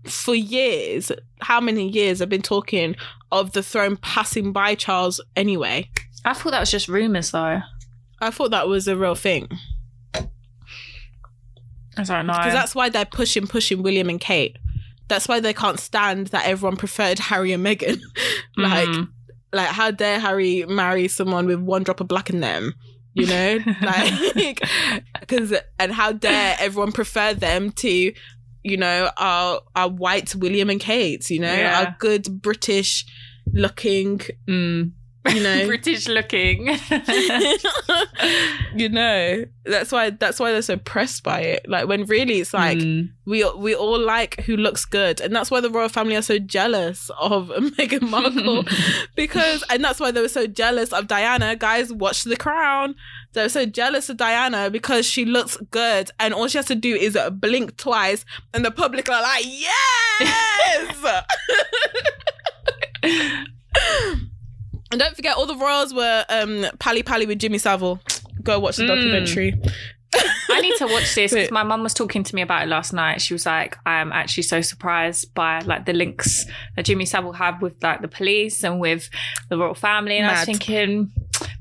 [0.07, 2.97] for years, how many years I've been talking
[3.33, 5.91] of the throne passing by Charles anyway.
[6.25, 7.61] I thought that was just rumours though.
[8.21, 9.49] I thought that was a real thing
[11.99, 12.33] I don't know.
[12.35, 14.57] because that's why they're pushing, pushing William and Kate.
[15.09, 18.01] That's why they can't stand that everyone preferred Harry and Meghan.
[18.57, 19.09] like, Mhm.
[19.53, 22.75] like how dare Harry marry someone with one drop of black in them?
[23.15, 24.61] You know, like
[25.21, 28.13] because and how dare everyone prefer them to,
[28.67, 31.29] you know, our our white William and Kate.
[31.31, 31.79] You know, Yeah.
[31.81, 33.05] our good British
[33.53, 34.21] looking.
[34.49, 34.93] Mm.
[35.29, 36.69] You know, British looking.
[38.75, 41.69] you know that's why that's why they're so pressed by it.
[41.69, 43.11] Like when really it's like Mm.
[43.25, 46.39] we we all like who looks good, and that's why the royal family are so
[46.39, 48.65] jealous of Meghan Markle
[49.15, 51.57] because, and that's why they were so jealous of Diana.
[51.57, 52.95] Guys, watch The Crown.
[53.33, 56.75] They were so jealous of Diana because she looks good, and all she has to
[56.75, 58.25] do is blink twice,
[58.55, 61.25] and the public are like, yes.
[64.91, 68.01] And don't forget, all the royals were um pally pally with Jimmy Savile.
[68.43, 68.89] Go watch the Mm.
[68.89, 69.55] documentary.
[70.51, 72.93] I need to watch this because my mum was talking to me about it last
[72.93, 73.21] night.
[73.21, 77.33] She was like, "I am actually so surprised by like the links that Jimmy Savile
[77.33, 79.11] had with like the police and with
[79.51, 81.11] the royal family." And I was thinking,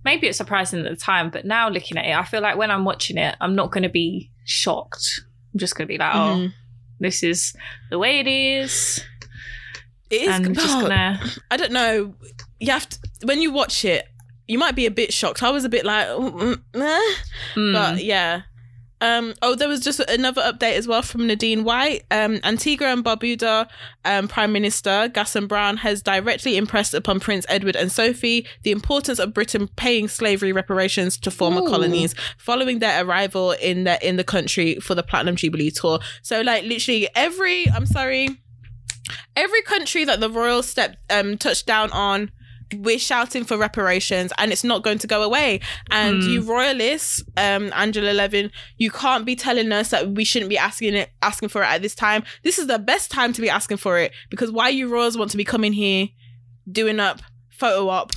[0.05, 2.71] maybe it's surprising at the time, but now looking at it, I feel like when
[2.71, 5.21] I'm watching it, I'm not going to be shocked.
[5.53, 6.53] I'm just going to be like, "Oh, Mhm.
[6.99, 7.53] this is
[7.89, 9.03] the way it is.
[10.11, 10.55] It is.
[10.55, 11.19] just oh, gonna.
[11.49, 12.13] I don't know.
[12.59, 14.07] You have to when you watch it,
[14.47, 15.43] you might be a bit shocked.
[15.43, 16.61] I was a bit like, mm.
[16.73, 17.73] Mm.
[17.73, 18.43] but yeah.
[19.01, 22.03] Um, oh, there was just another update as well from Nadine White.
[22.11, 23.67] Um, Antigua and Barbuda
[24.05, 29.19] um, Prime Minister Gaston Browne has directly impressed upon Prince Edward and Sophie the importance
[29.19, 31.67] of Britain paying slavery reparations to former Ooh.
[31.67, 35.99] colonies following their arrival in the in the country for the Platinum Jubilee tour.
[36.21, 38.29] So, like, literally every I'm sorry,
[39.35, 42.31] every country that the royal stepped um touched down on
[42.79, 45.59] we're shouting for reparations and it's not going to go away
[45.91, 46.29] and Hmm.
[46.29, 50.93] you royalists um angela levin you can't be telling us that we shouldn't be asking
[50.95, 53.77] it asking for it at this time this is the best time to be asking
[53.77, 56.07] for it because why you royals want to be coming here
[56.71, 58.11] doing up photo op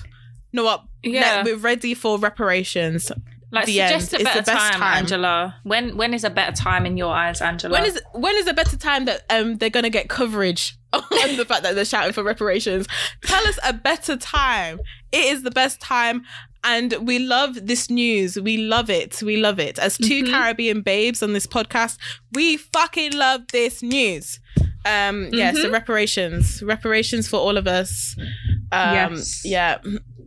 [0.52, 1.44] no up Yeah.
[1.44, 3.12] we're ready for reparations
[3.50, 4.02] Like the end.
[4.02, 4.98] suggest a It's better time, time.
[4.98, 5.56] Angela.
[5.62, 7.72] When when is a better time in your eyes, Angela?
[7.72, 11.02] when is when is a better time that um they're gonna get coverage on
[11.36, 12.86] the fact that they're shouting for reparations?
[13.24, 14.80] Tell us a better time.
[15.12, 16.24] It is the best time.
[16.64, 18.36] And we love this news.
[18.38, 19.22] We love it.
[19.22, 19.78] We love it.
[19.78, 20.30] As 2 Mhm.
[20.30, 21.96] Caribbean babes on this podcast,
[22.32, 24.40] we fucking love this news.
[24.84, 25.72] Um, yeah, so Mhm.
[25.72, 26.60] reparations.
[26.62, 28.14] Reparations for all of us.
[28.72, 29.42] Um Yes.
[29.44, 29.78] yeah.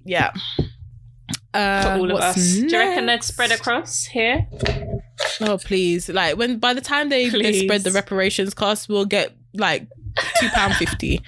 [0.06, 0.32] Yeah.
[1.54, 2.36] Uh, for all of us?
[2.36, 4.48] Do you reckon they'd spread across here?
[5.42, 6.08] Oh please!
[6.10, 9.88] Like when by the time they, they spread the reparations cost, we'll get like
[10.40, 11.22] two pound fifty.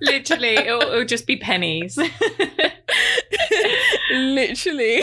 [0.00, 1.96] Literally, it'll, it'll just be pennies.
[4.10, 5.02] Literally.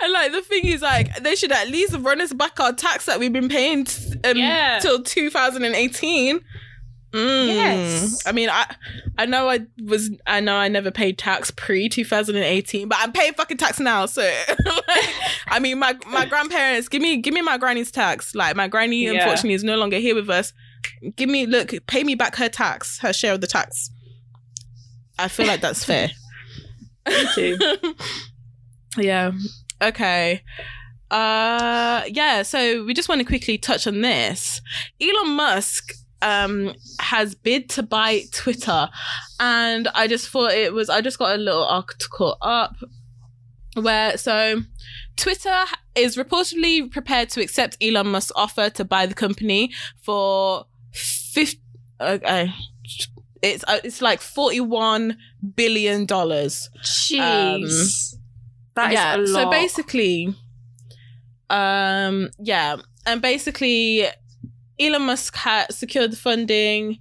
[0.00, 3.06] and like the thing is, like they should at least run us back our tax
[3.06, 4.78] that we've been paying t- um, Yeah.
[4.80, 6.40] till two thousand and eighteen.
[7.14, 7.46] Mm.
[7.46, 8.26] Yes.
[8.26, 8.74] I mean, I
[9.16, 13.34] I know I was I know I never paid tax pre 2018, but I'm paying
[13.34, 14.06] fucking tax now.
[14.06, 14.28] So
[15.48, 18.34] I mean, my my grandparents give me give me my granny's tax.
[18.34, 19.12] Like my granny, Yeah.
[19.12, 20.52] unfortunately, is no longer here with us.
[21.14, 23.90] Give me look, pay me back her tax, her share of the tax.
[25.16, 26.10] I feel like that's fair.
[27.36, 27.56] too.
[28.98, 29.30] yeah.
[29.80, 30.42] Okay.
[31.12, 34.60] Uh yeah, so we just want to quickly touch on this.
[35.00, 35.92] Elon Musk
[36.24, 38.88] um has bid to buy Twitter
[39.38, 42.74] and I just thought it was I just got a little article up
[43.74, 44.62] where so
[45.16, 45.64] Twitter
[45.94, 49.70] is reportedly prepared to accept Elon Musk's offer to buy the company
[50.02, 51.60] for 50
[52.00, 52.52] okay
[53.42, 55.18] it's uh, it's like 41
[55.54, 58.14] billion dollars Jeez.
[58.74, 59.28] That is yeah a lot.
[59.28, 60.34] so basically
[61.50, 64.06] um yeah and basically
[64.80, 66.98] elon musk had secured the funding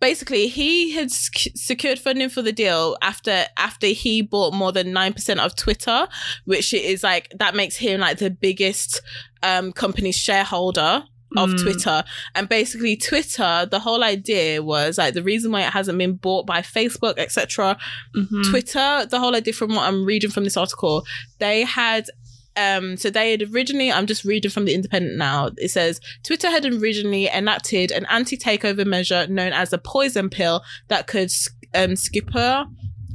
[0.00, 4.88] basically he had sec- secured funding for the deal after after he bought more than
[4.88, 6.06] 9% of twitter
[6.44, 9.00] which is like that makes him like the biggest
[9.42, 11.04] um company shareholder
[11.36, 11.60] of Mm.
[11.62, 12.04] Twitter.
[12.36, 16.46] And basically Twitter, the whole idea was like the reason why it hasn't been bought
[16.46, 17.76] by Facebook, etc.
[18.16, 18.48] Mhm.
[18.48, 21.04] Twitter, the whole idea from what I'm reading from this article,
[21.38, 22.06] they had
[22.56, 25.50] um so they had originally I'm just reading from the independent now.
[25.58, 31.06] It says Twitter had originally enacted an anti-takeover measure known as a poison pill that
[31.06, 31.30] could
[31.74, 32.66] um skipper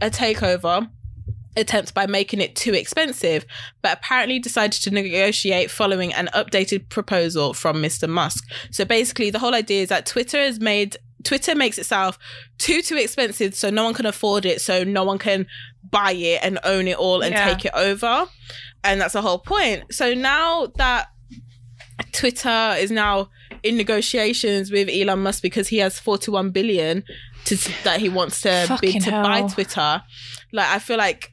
[0.02, 0.90] a takeover
[1.58, 3.46] attempt by making it too expensive,
[3.82, 8.08] but apparently decided to negotiate following an updated proposal from Mr.
[8.08, 8.50] Musk.
[8.72, 12.18] So basically the whole idea is that Twitter has made Twitter makes itself
[12.58, 15.46] too too expensive so no one can afford it so no one can
[15.88, 17.54] buy it and own it all and Yeah.
[17.54, 18.28] take it over.
[18.84, 19.94] And that's the whole point.
[19.94, 21.08] So now that
[22.12, 23.30] Twitter is now
[23.64, 27.04] in negotiations with Elon Musk because he has 41 billion
[27.46, 29.42] to that he wants to Fucking bid to buy.
[29.44, 30.02] Twitter.
[30.52, 31.32] Like I feel like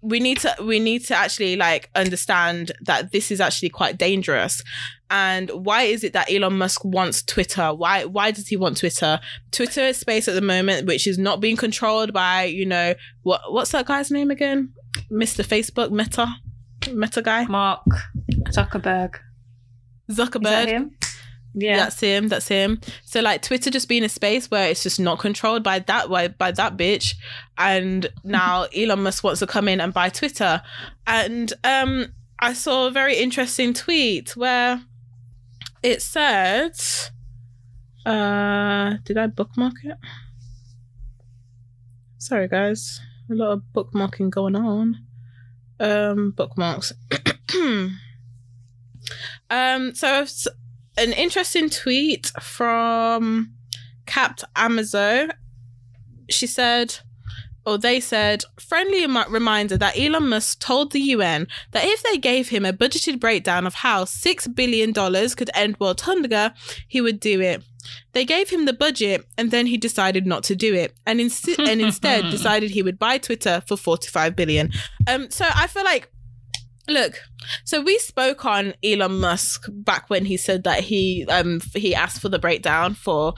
[0.00, 4.62] we need to we need to actually like understand that this is actually quite dangerous.
[5.10, 7.74] And why is it that Elon Musk wants Twitter?
[7.74, 9.20] Why why does he want Twitter?
[9.50, 13.40] Twitter is space at the moment which is not being controlled by, you know, what
[13.50, 14.72] what's that guy's name again?
[15.10, 15.44] Mr.
[15.44, 16.28] Facebook, Meta.
[16.92, 17.44] Meta guy.
[17.46, 17.84] Mark
[18.50, 19.16] Zuckerberg.
[20.08, 20.66] That Zuckerberg.
[20.66, 20.96] him?
[21.54, 21.76] Yeah.
[21.78, 22.28] That's him.
[22.28, 22.80] That's him.
[23.04, 26.28] So like Twitter just being a space where it's just not controlled by that by,
[26.28, 27.14] by that bitch,
[27.56, 30.62] and now Elon Musk wants to come in and buy Twitter,
[31.06, 34.80] and um I saw a very interesting tweet where
[35.82, 36.78] it said,
[38.06, 39.96] uh, did I bookmark it?
[42.18, 45.04] Sorry guys, a lot of bookmarking going on.
[45.80, 46.92] Um, bookmarks.
[49.50, 50.26] um, so
[50.96, 53.54] an interesting tweet from
[54.06, 55.30] Capt Amazo.
[56.28, 56.98] She said,
[57.68, 62.48] or they said, friendly reminder that Elon Musk told the UN that if they gave
[62.48, 66.54] him a budgeted breakdown of how $6 billion could end world hunger,
[66.88, 67.62] he would do it.
[68.12, 71.58] They gave him the budget and then he decided not to do it and, insi-
[71.58, 74.70] and instead decided he would buy Twitter for 45 billion.
[75.06, 76.10] Um, so I feel like
[76.88, 77.20] Look,
[77.64, 82.22] so we spoke on Elon Musk back when he said that he um he asked
[82.22, 83.34] for the breakdown for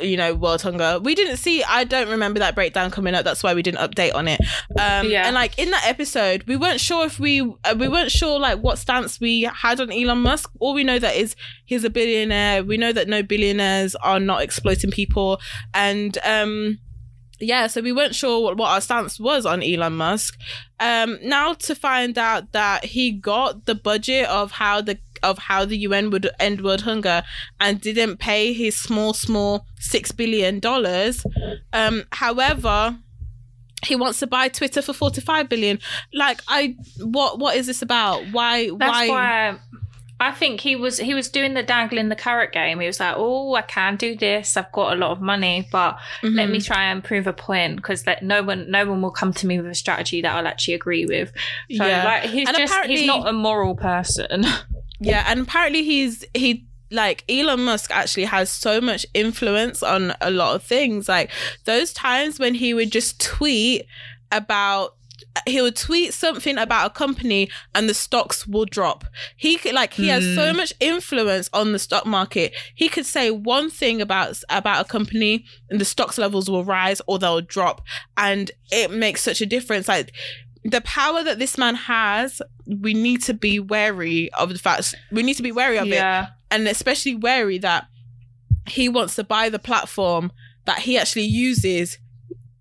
[0.00, 0.98] you know world hunger.
[1.00, 1.62] We didn't see.
[1.64, 3.24] I don't remember that breakdown coming up.
[3.24, 4.40] That's why we didn't update on it.
[4.78, 5.26] Um, Yeah.
[5.26, 8.60] And like in that episode, we weren't sure if we uh, we weren't sure like
[8.60, 10.50] what stance we had on Elon Musk.
[10.60, 12.64] All we know that is he's a billionaire.
[12.64, 15.40] We know that no billionaires are not exploiting people,
[15.74, 16.78] and um
[17.40, 20.38] yeah, so we weren't sure what, what our stance was on Elon Musk.
[20.78, 25.64] Um, now to find out that he got the budget of how the of how
[25.64, 27.22] the UN would end world hunger
[27.60, 31.24] and didn't pay his small small six billion dollars.
[31.72, 32.96] Um, however,
[33.84, 35.78] he wants to buy Twitter for forty five billion.
[36.12, 38.24] Like, I what what is this about?
[38.32, 39.08] Why That's why?
[39.08, 39.58] why,
[40.20, 42.78] I think he was he was doing the dangling the carrot game.
[42.78, 44.56] He was like, "Oh, I can do this.
[44.56, 46.52] I've got a lot of money, but let Mm-hmm.
[46.52, 49.48] me try and prove a point because that no one no one will come to
[49.48, 51.32] me with a strategy that I'll actually agree with."
[51.76, 52.04] So Yeah.
[52.04, 54.44] like he's And just apparently- he's not a moral person.
[55.02, 60.30] Yeah, and apparently he's he like Elon Musk actually has so much influence on a
[60.30, 61.08] lot of things.
[61.08, 61.30] Like
[61.64, 63.86] those times when he would just tweet
[64.30, 64.94] about
[65.46, 69.04] he would tweet something about a company and the stocks will drop.
[69.36, 70.56] He could like he has so hmm.
[70.56, 72.54] much influence on the stock market.
[72.74, 77.00] He could say one thing about about a company and the stocks levels will rise
[77.06, 77.82] or they'll drop
[78.16, 80.12] and it makes such a difference like
[80.64, 84.94] the power that this man has, we need to be wary of the fact.
[85.10, 85.94] We need to be wary of it,
[86.50, 87.86] and especially wary that
[88.68, 90.30] he wants to buy the platform
[90.66, 91.98] that he actually uses,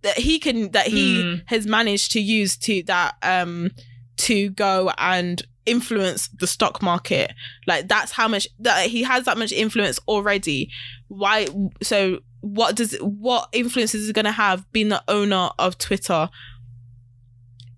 [0.02, 1.44] that he can, that he Mm.
[1.46, 3.70] has managed to use to that um
[4.18, 7.34] to go and influence the stock market.
[7.68, 10.72] Like that's how much that he has that much influence already.
[11.08, 11.48] Why?
[11.84, 16.30] So what does what influence is he going to have being the owner of Twitter?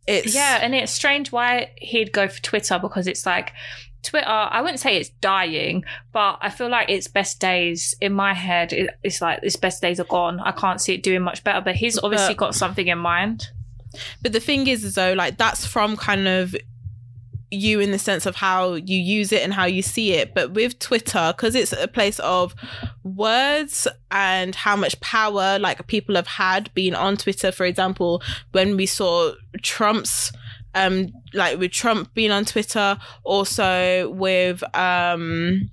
[0.07, 3.53] It's yeah, and it's strange why he'd go for Twitter because it's like
[4.01, 4.27] Twitter.
[4.27, 8.73] I wouldn't say it's dying, but I feel like its best days in my head.
[8.73, 10.39] It, it's like its best days are gone.
[10.41, 11.61] I can't see it doing much better.
[11.61, 13.47] But he's obviously But- got something in mind.
[14.21, 16.55] But the thing is, is though, like that's from kind of
[17.53, 20.33] you in the sense of how you use it and how you see it.
[20.33, 22.55] But with Twitter, because it's a place of
[23.03, 27.51] words and how much power like people have had being on Twitter.
[27.51, 30.31] For example, when we saw Trump's
[30.75, 35.69] um like with Trump being on Twitter, also with um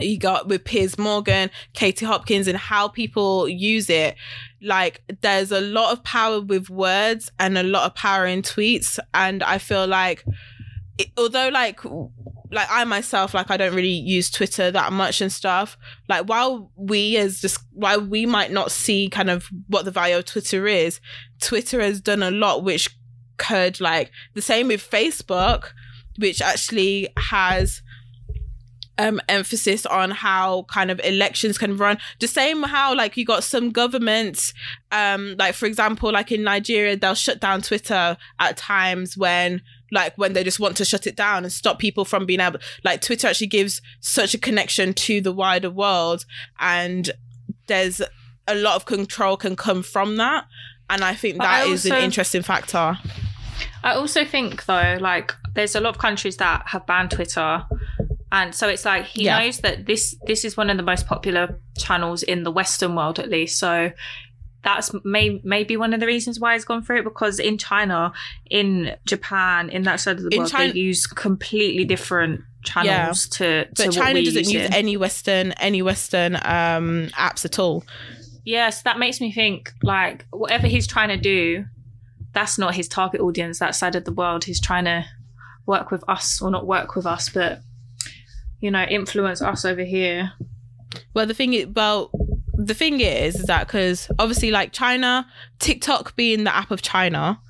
[0.00, 4.16] you got with Piers Morgan, Katie Hopkins, and how people use it.
[4.62, 8.98] Like, there's a lot of power with words and a lot of power in tweets.
[9.12, 10.24] And I feel like,
[10.98, 15.32] it, although, like, like I myself, like, I don't really use Twitter that much and
[15.32, 15.76] stuff.
[16.08, 20.18] Like, while we as just, while we might not see kind of what the value
[20.18, 21.00] of Twitter is,
[21.40, 22.90] Twitter has done a lot which
[23.38, 25.70] could, like, the same with Facebook,
[26.18, 27.82] which actually has
[28.98, 33.42] um emphasis on how kind of elections can run the same how like you got
[33.42, 34.52] some governments
[34.90, 39.62] um like for example like in Nigeria they'll shut down Twitter at times when
[39.92, 42.58] like when they just want to shut it down and stop people from being able
[42.82, 46.24] like Twitter actually gives such a connection to the wider world
[46.58, 47.10] and
[47.68, 48.02] there's
[48.48, 50.46] a lot of control can come from that
[50.90, 52.98] and I think But that I is an interesting factor
[53.84, 57.64] I also think though, like there's a lot of countries that have banned Twitter.
[58.30, 59.38] And so it's like he Yeah.
[59.40, 63.18] knows that this this is one of the most popular channels in the Western world,
[63.18, 63.58] at least.
[63.58, 63.90] So
[64.64, 68.12] that's may maybe one of the reasons why he's gone for it because in China,
[68.50, 73.26] in Japan, in that side of the In world, China- they use completely different channels
[73.26, 77.82] to, to but China doesn't use use any western any western um apps at all
[78.44, 81.64] Yes, that makes me think like whatever he's trying to do,
[82.32, 84.44] that's not his target audience, that side of the world.
[84.44, 85.04] He's trying to
[85.66, 87.60] work with us, or not work with us, but
[88.60, 90.32] you know, influence us over here.
[91.14, 92.10] Well, the thing is, well,
[92.64, 95.26] the thing is, is that because obviously, like China,
[95.58, 97.40] TikTok being the app of China,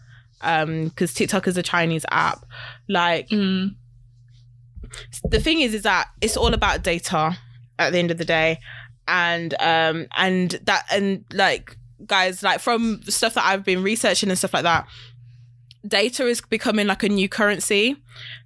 [0.40, 2.44] um, because TikTok is a Chinese app,
[2.88, 3.74] like Mm.
[5.30, 7.36] the thing is, is that it's all about data
[7.78, 8.58] at the end of the day,
[9.08, 14.38] and um, and that and like guys, like from stuff that I've been researching and
[14.38, 14.86] stuff like that.
[15.86, 17.96] Data is becoming like a new currency.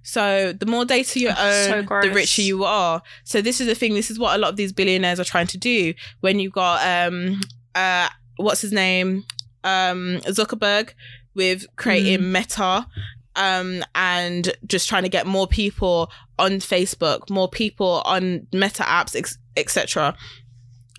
[0.03, 3.01] So the more data you So own, the richer you are.
[3.23, 3.93] So this is the thing.
[3.93, 5.93] This is what a lot of these billionaires are trying to do.
[6.21, 7.41] When you've got um
[7.75, 9.25] uh what's his name?
[9.67, 10.93] um, Zuckerberg
[11.35, 12.87] with creating Meta
[13.35, 19.37] um, and just trying to get more people on Facebook, more people on Meta apps,
[19.55, 20.15] etc.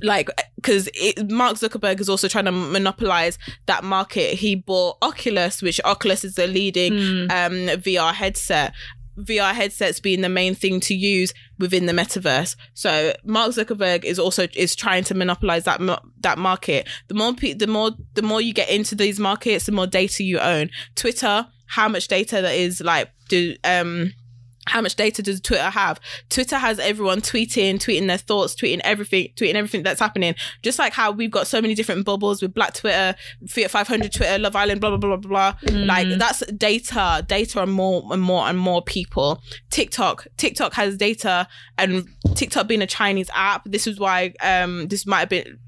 [0.03, 0.89] Like, because
[1.29, 4.35] Mark Zuckerberg is also trying to monopolize that market.
[4.39, 7.31] He bought Oculus, which Oculus is the leading Mm.
[7.31, 8.73] um, VR headset.
[9.19, 12.55] VR headsets being the main thing to use within the metaverse.
[12.75, 15.81] So Mark Zuckerberg is also is trying to monopolize that
[16.21, 16.87] that market.
[17.09, 20.23] The more pe- the more the more you get into these markets, the more data
[20.23, 20.71] you own.
[20.95, 24.13] Twitter, how much data that is like do um
[24.69, 26.01] how much data does Twitter have?
[26.29, 30.35] Twitter has everyone tweeting, tweeting their thoughts, tweeting everything, tweeting everything that's happening.
[30.63, 33.15] Just like how we've got so many different bubbles with Black Twitter,
[33.49, 35.73] Fiat 500 Twitter, Love Island, blah, blah, blah, blah, blah.
[35.73, 39.43] Like that's data, data on more and more and more people.
[39.71, 43.65] TikTok, TikTok has data and TikTok being a Chinese app.
[43.65, 45.59] This is why, um, this might have been,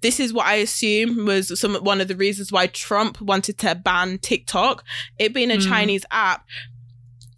[0.00, 3.76] this is what I assume was some one of the reasons why Trump wanted to
[3.76, 4.82] ban TikTok.
[5.16, 5.68] It being a Mm.
[5.68, 6.44] Chinese app,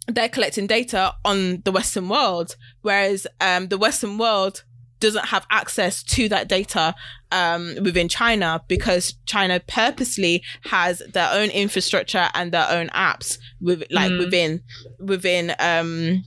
[0.07, 4.63] they're collecting data on the Western world, whereas um, the Western world
[4.99, 6.95] doesn't have access to that data
[7.31, 13.83] um, within China because China purposely has their own infrastructure and their own apps with
[13.91, 14.19] like Mm.
[14.19, 14.61] within
[14.99, 16.23] within um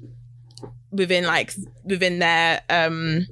[0.91, 1.55] within like
[1.85, 3.27] within their um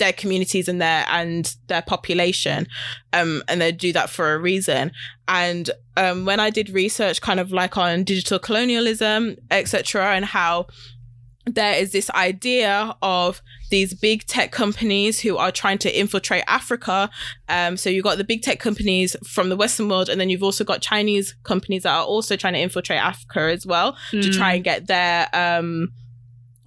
[0.00, 2.66] their communities and their and their population
[3.12, 4.90] um and they do that for a reason
[5.28, 10.66] and um when i did research kind of like on digital colonialism etc and how
[11.46, 13.40] there is this idea of
[13.70, 17.08] these big tech companies who are trying to infiltrate Africa.
[17.48, 20.42] Um, so you've got the big tech companies from the Western world, and then you've
[20.42, 24.36] also got Chinese companies that are also trying to infiltrate Africa as well to Mm.
[24.36, 25.88] try and get their um,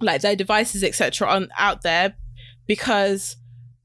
[0.00, 1.28] like their devices etc.
[1.28, 2.14] on out there
[2.66, 3.36] because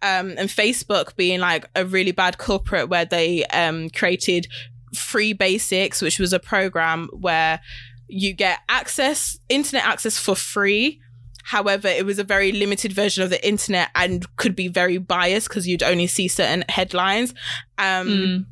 [0.02, 4.48] um, and Facebook being like a really bad culprit where they um, created
[4.96, 7.60] Free Basics, which was a program where
[8.08, 11.02] you get access, internet access for free.
[11.44, 15.50] However, it was a very limited version of the internet and could be very biased
[15.50, 17.34] because you'd only see certain headlines.
[17.78, 18.46] Um, Mm.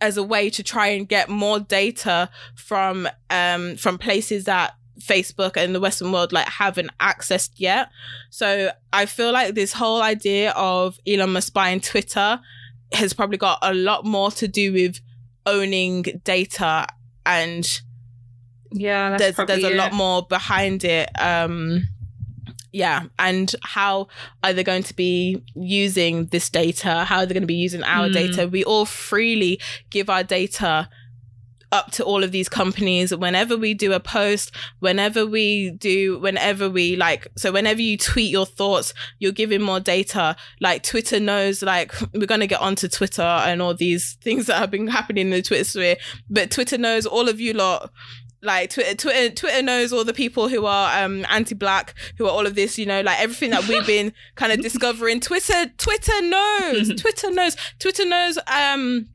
[0.00, 5.56] as a way to try and get more data from um from places that Facebook
[5.56, 7.88] and the Western world like haven't accessed yet.
[8.30, 12.40] So I feel like this whole idea of Elon Musk buying Twitter
[12.92, 15.00] has probably got a lot more to do with
[15.46, 16.86] owning data
[17.26, 17.66] and
[18.70, 19.76] Yeah, that's there's there's a it.
[19.76, 21.10] lot more behind it.
[21.20, 21.88] Um
[22.74, 24.08] yeah, and how
[24.42, 27.04] are they going to be using this data?
[27.04, 28.14] How are they going to be using our Mm.
[28.14, 28.48] data?
[28.48, 30.88] We all freely give our data
[31.72, 33.14] up to all of these companies.
[33.14, 38.30] Whenever we do a post whenever we do whenever we like so whenever you tweet
[38.30, 40.36] your thoughts you're giving more data.
[40.60, 44.58] Like twitter knows like we're going to get onto twitter and all these things that
[44.58, 45.96] have been happening in the twitter sphere
[46.28, 47.90] but twitter knows all of you lot.
[48.44, 52.44] Like Twitter, Twitter, Twitter knows all the people who are um anti-black, who are all
[52.44, 55.20] of this, you know, like everything that we've been kind of discovering.
[55.20, 59.06] Twitter, Twitter knows, Twitter knows, Twitter knows, um,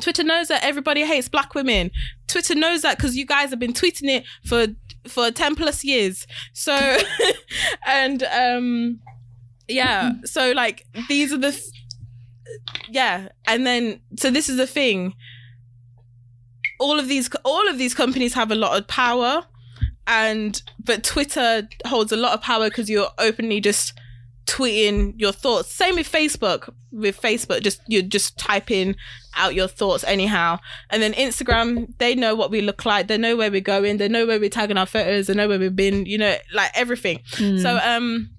[0.00, 1.90] Twitter knows that everybody hates black women.
[2.26, 4.66] Twitter knows that because you guys have been tweeting it for
[5.08, 6.26] for ten plus years.
[6.52, 6.98] So,
[7.86, 9.00] and um,
[9.68, 11.70] yeah, so like these are the, th-
[12.88, 15.14] yeah, and then so this is the thing
[16.78, 19.44] all of these all of these companies have a lot of power
[20.06, 23.92] and but twitter holds a lot of power because you're openly just
[24.46, 28.94] tweeting your thoughts same with facebook with facebook just you're just typing
[29.36, 30.58] out your thoughts anyhow
[30.90, 34.08] and then instagram they know what we look like they know where we're going they
[34.08, 37.18] know where we're tagging our photos they know where we've been you know like everything
[37.32, 37.60] Mm.
[37.62, 38.30] so um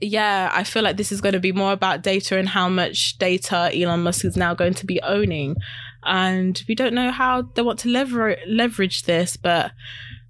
[0.00, 3.18] yeah, I feel like this is going to be more about data and how much
[3.18, 5.56] data Elon Musk is now going to be owning.
[6.04, 9.72] And we don't know how they want to lever- leverage this, but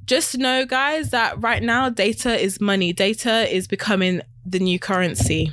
[0.07, 2.95] just know, guys, that right now data is money.
[2.95, 5.53] Data is becoming the new currency.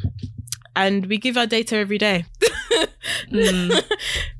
[0.78, 2.24] And we give our data every day.
[3.32, 3.84] Mm.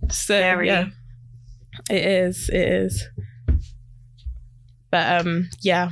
[0.10, 0.68] So, Very.
[0.68, 0.88] yeah,
[1.90, 2.50] it is.
[2.50, 3.08] It is.
[4.92, 5.92] But um, yeah.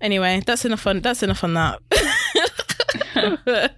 [0.00, 1.80] Anyway, that's enough on that's enough on that.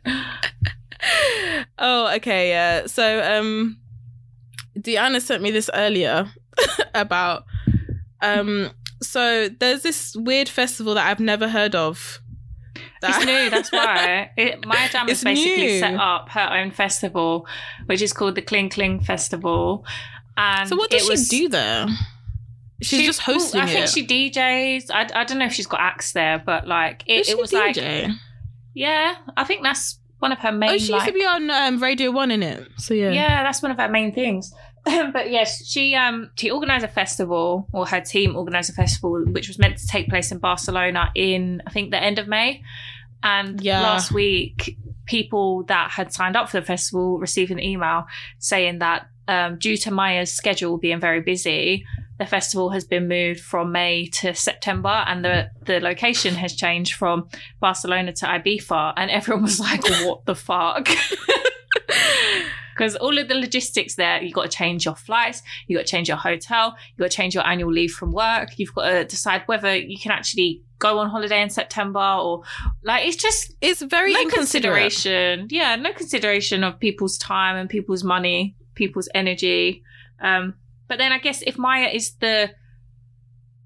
[1.79, 2.87] oh, okay, yeah.
[2.87, 3.79] So um
[4.79, 6.31] Deanna sent me this earlier
[6.95, 7.45] about
[8.23, 8.71] um
[9.03, 12.21] so there's this weird festival that I've never heard of.
[13.03, 14.31] It's new, that's why.
[14.37, 15.79] It, my jam has basically new.
[15.81, 17.47] set up her own festival,
[17.87, 19.85] which is called the Kling Kling Festival.
[20.37, 21.87] And So what does it she was- do there?
[22.83, 24.91] She's she- just hosting well, I think she DJs.
[24.91, 27.77] I, I don't know if she's got acts there, but like it, it was like
[28.75, 30.71] yeah, I think that's one of her main.
[30.71, 32.67] Oh, she used like- to be on um, Radio One in it.
[32.77, 33.11] So yeah.
[33.13, 34.53] yeah, that's one of her main things.
[35.13, 39.49] but yes, she um she organised a festival, or her team organised a festival, which
[39.49, 42.63] was meant to take place in Barcelona in I think the end of May.
[43.23, 43.81] And Yeah.
[43.83, 44.77] last week,
[45.07, 48.07] people that had signed up for the festival received an email
[48.39, 51.85] saying that um, due to Maya's schedule being very busy,
[52.21, 56.95] the festival has been moved from May to September, and the the location has changed
[56.95, 57.29] from
[57.61, 58.93] Barcelona to Ibiza.
[58.97, 60.89] And everyone was like, "What the fuck?"
[62.77, 65.91] Because all of the logistics there, you got to change your flights, you got to
[65.91, 68.59] change your hotel, you got to change your annual leave from work.
[68.59, 72.43] You've got to decide whether you can actually go on holiday in September or
[72.85, 75.47] like it's just It's very no consideration.
[75.51, 79.83] Yeah, no consideration of people's time and people's money, people's energy.
[80.21, 80.55] Um,
[80.87, 82.51] but then I guess if Maya is the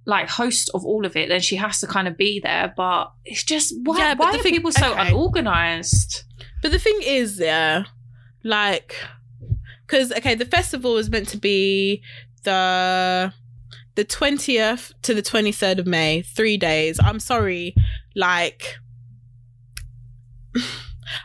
[0.06, 2.72] like host of all of it, then she has to kind of be there.
[2.76, 5.08] But it's just why, Yeah, but why the are thing- people so okay.
[5.08, 6.24] unorganized?
[6.62, 7.84] But the thing is, yeah,
[8.42, 8.96] like,
[9.86, 12.02] because okay, the festival is meant to be
[12.44, 13.32] the
[13.94, 16.98] the twentieth to the twenty third of May, three days.
[17.02, 17.74] I'm sorry,
[18.14, 18.76] like.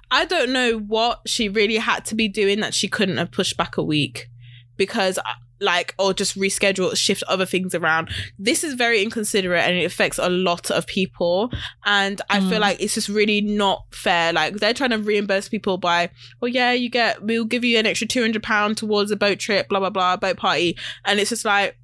[0.10, 3.56] I don't know what she really had to be doing that she couldn't have pushed
[3.56, 4.32] back a week
[4.78, 5.20] because
[5.66, 8.10] like or just reschedule shift other things around.
[8.40, 11.50] This is very inconsiderate and it affects a lot of people.
[11.86, 12.68] And i feel Mm.
[12.68, 14.32] like it's just really not fair.
[14.32, 16.10] Like they're trying to reimburse people by
[16.40, 19.68] well yeah you get we'll give you an extra 200 pound towards a boat trip
[19.70, 20.78] blah blah blah boat party.
[21.06, 21.78] And it's just like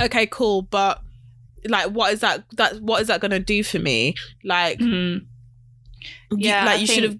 [0.00, 1.00] okay cool but
[1.68, 4.14] like what is that that what is that gonna do for me?
[4.44, 5.22] Like Mm.
[6.32, 7.18] you- Yeah, like I you should have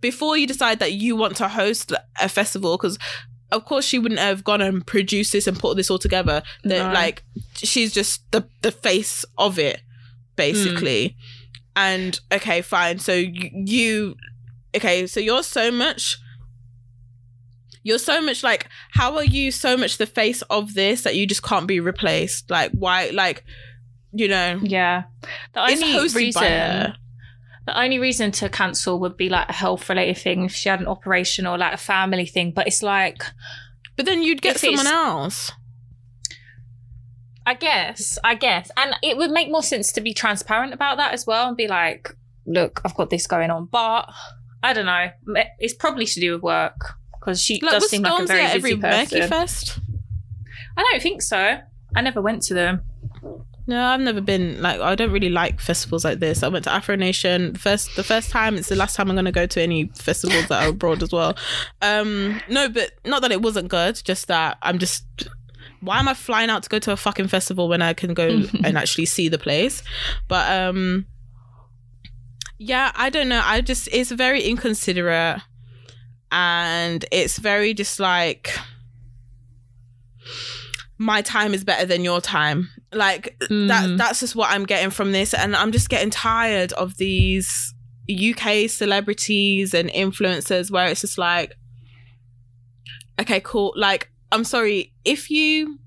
[0.00, 2.98] before you decide that you want to host a festival because
[3.52, 6.42] of course she wouldn't have gone and produced this and put this all together.
[6.64, 6.92] That No.
[6.92, 7.22] like
[7.54, 9.80] she's just the the face of it
[10.36, 11.16] basically.
[11.76, 12.98] And okay fine.
[12.98, 14.16] So you, you
[14.74, 16.18] okay so you're so much
[17.84, 21.26] you're so much like how are you so much the face of this that you
[21.26, 22.50] just can't be replaced?
[22.50, 23.44] Like why like
[24.12, 24.60] you know.
[24.62, 25.04] Yeah,
[25.54, 26.94] the only reason
[27.66, 30.80] the only reason to cancel would be like a health related thing if she had
[30.80, 32.52] an operation or like a family thing.
[32.52, 33.22] But it's like
[33.96, 35.52] but then you'd get someone else
[37.44, 38.70] I guess, I guess.
[38.76, 41.66] And it would make more sense to be transparent about that as well and be
[41.66, 42.10] like,
[42.46, 43.66] look, I've got this going on.
[43.66, 44.08] But
[44.62, 45.10] I don't know.
[45.58, 48.56] It's probably to do with work because she like does seem like a very busy
[48.56, 49.28] every Murky person.
[49.28, 49.80] Fest
[50.76, 51.58] I don't think so.
[51.94, 52.82] I never went to them.
[53.66, 56.42] No, I've never been like I don't really like festivals like this.
[56.42, 58.56] I went to Afro Nation first the first time.
[58.56, 61.36] It's the last time I'm gonna go to any festivals that are abroad as well.
[61.80, 64.00] Um, no, but not that it wasn't good.
[64.04, 65.04] Just that I'm just.
[65.80, 68.28] Why am I flying out to go to a fucking festival when I can go
[68.64, 69.82] and actually see the place?
[70.28, 71.06] But um,
[72.58, 73.42] yeah, I don't know.
[73.44, 75.40] I just it's very inconsiderate,
[76.32, 78.56] and it's very just like
[81.02, 82.68] my time is better than your time.
[82.92, 83.98] Like that Mm.
[83.98, 87.74] that's just what I'm getting from this and I'm just getting tired of these
[88.08, 91.56] UK celebrities and influencers where it's just like
[93.20, 93.72] okay, cool.
[93.76, 95.78] Like I'm sorry, if you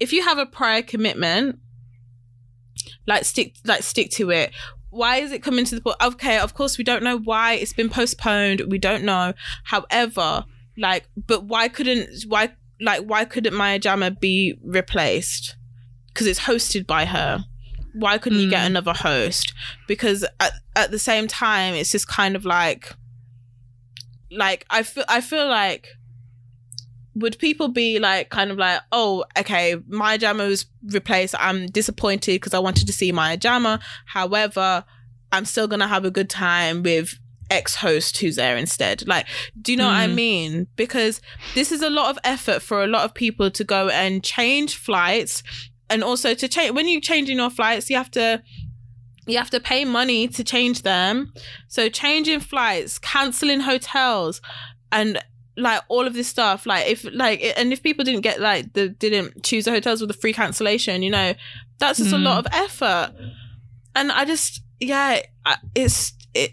[0.00, 1.58] if you have a prior commitment
[3.06, 4.52] like stick like stick to it.
[4.90, 5.96] Why is it coming to the point?
[6.02, 8.60] Okay, of course we don't know why it's been postponed.
[8.68, 9.32] We don't know.
[9.64, 10.44] However,
[10.76, 12.52] like, but why couldn't why
[12.82, 15.56] like why couldn't Maya Jama be replaced?
[16.08, 17.44] Because it's hosted by her.
[17.94, 18.66] Why couldn't you get Mm.
[18.66, 19.52] another host?
[19.86, 22.92] Because at at the same time, it's just kind of like,
[24.30, 25.88] like I feel I feel like
[27.14, 32.36] would people be like kind of like oh okay Maya Jama was replaced i'm disappointed
[32.36, 34.82] because i wanted to see Maya Jama however
[35.30, 37.18] i'm still gonna have a good time with
[37.52, 39.26] ex host who's there instead like
[39.60, 40.14] do you know what i Mm.
[40.14, 41.20] mean because
[41.54, 44.76] this is a lot of effort for a lot of people to go and change
[44.76, 45.42] flights
[45.90, 48.42] and also to change when you're changing your flights you have to
[49.26, 51.32] you have to pay money to change them
[51.68, 54.40] so changing flights canceling hotels
[54.90, 55.22] and
[55.56, 58.88] like all of this stuff like if like and if people didn't get like the
[58.88, 61.34] didn't choose the hotels with a free cancellation you know
[61.78, 62.22] that's just a Mm.
[62.24, 63.12] lot of effort
[63.94, 66.52] and i just yeah I- it's it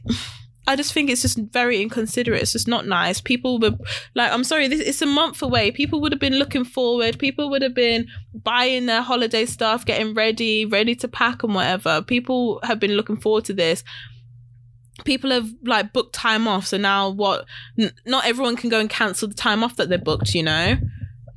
[0.69, 2.43] I just think it's just very inconsiderate.
[2.43, 3.19] It's just not nice.
[3.19, 3.71] People were
[4.13, 5.71] like, I'm sorry, this it's a month away.
[5.71, 7.17] People would have been looking forward.
[7.17, 8.05] People would have been
[8.35, 12.03] buying their holiday stuff, getting ready, ready to pack and whatever.
[12.03, 13.83] People have been looking forward to this.
[15.05, 16.67] People have like booked time off.
[16.67, 17.45] So now what?
[17.79, 20.35] N- not everyone can go and cancel the time off that they're booked.
[20.35, 20.77] You know,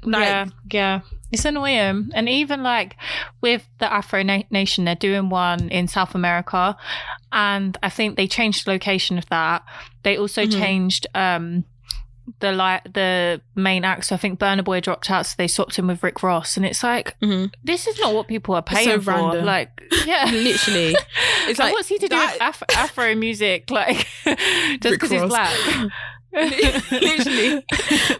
[0.04, 1.00] like yeah, yeah.
[1.32, 2.10] It's annoying.
[2.14, 2.96] And even like
[3.40, 6.76] with the Afro Na- Nation, they're doing one in South America.
[7.32, 9.62] And I think they changed the location of that.
[10.02, 10.52] They also Mhm.
[10.52, 11.64] changed um,
[12.38, 14.04] the li- the main act.
[14.06, 16.56] So I think Burna Boy dropped out, so they swapped him with Rick Ross.
[16.56, 17.52] And it's like, Mhm.
[17.64, 19.10] this is not what people are so paying for.
[19.10, 19.44] random.
[19.44, 19.70] Like,
[20.06, 20.26] yeah.
[20.32, 20.94] Literally.
[21.48, 23.68] It's like what's he to do with Af- Afro music?
[23.70, 25.50] Like, just because he's black.
[26.90, 27.64] literally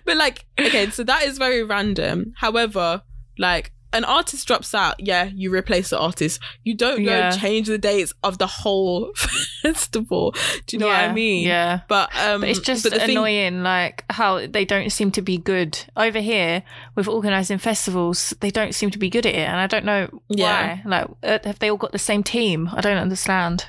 [0.05, 3.03] but like okay so that is very random however
[3.39, 7.31] like an artist drops out yeah you replace the artist you don't go Yeah.
[7.31, 9.13] change the dates of the whole
[9.63, 10.35] festival
[10.67, 11.81] do you know what i mean Yeah.
[11.89, 15.21] but um But it's just but the thing- annoying, like how they don't seem to
[15.23, 16.63] be good over here
[16.95, 18.33] with organising festivals.
[18.41, 20.79] They don't seem to be good at it, and I don't know Yeah.
[20.85, 20.91] why.
[20.91, 22.71] Like, uh, have they all got the same team?
[22.73, 23.67] I don't understand.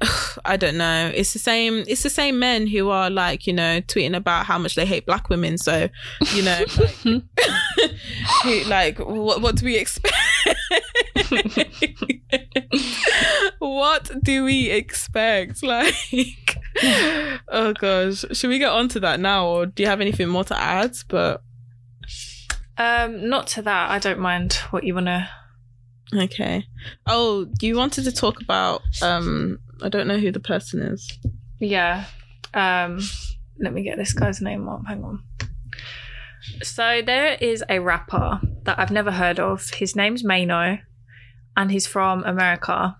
[0.44, 1.12] I don't know.
[1.14, 1.84] It's the same.
[1.86, 5.06] It's the same men who are like, you know, tweeting about how much they hate
[5.06, 5.58] black women.
[5.58, 5.88] So,
[6.34, 6.94] you know, like,
[8.44, 9.42] who, like what?
[9.42, 10.14] What do we expect?
[13.58, 15.62] what do we expect?
[15.62, 16.58] Like,
[17.48, 20.58] oh gosh, should we get onto that now, or do you have anything more to
[20.58, 20.96] add?
[21.08, 21.42] But
[22.78, 23.90] Um, not to that.
[23.90, 25.28] I don't mind what you want to.
[26.16, 26.64] okay.
[27.06, 28.82] Oh, you wanted to talk about?
[29.02, 31.18] Um, I don't know who the person is.
[31.58, 32.04] Yeah.
[32.54, 33.00] Um,
[33.58, 34.82] let me get this guy's name up.
[34.86, 35.22] Hang on.
[36.62, 39.70] So there is a rapper that I've never heard of.
[39.70, 40.78] His name's Mano,
[41.56, 42.96] and he's from America.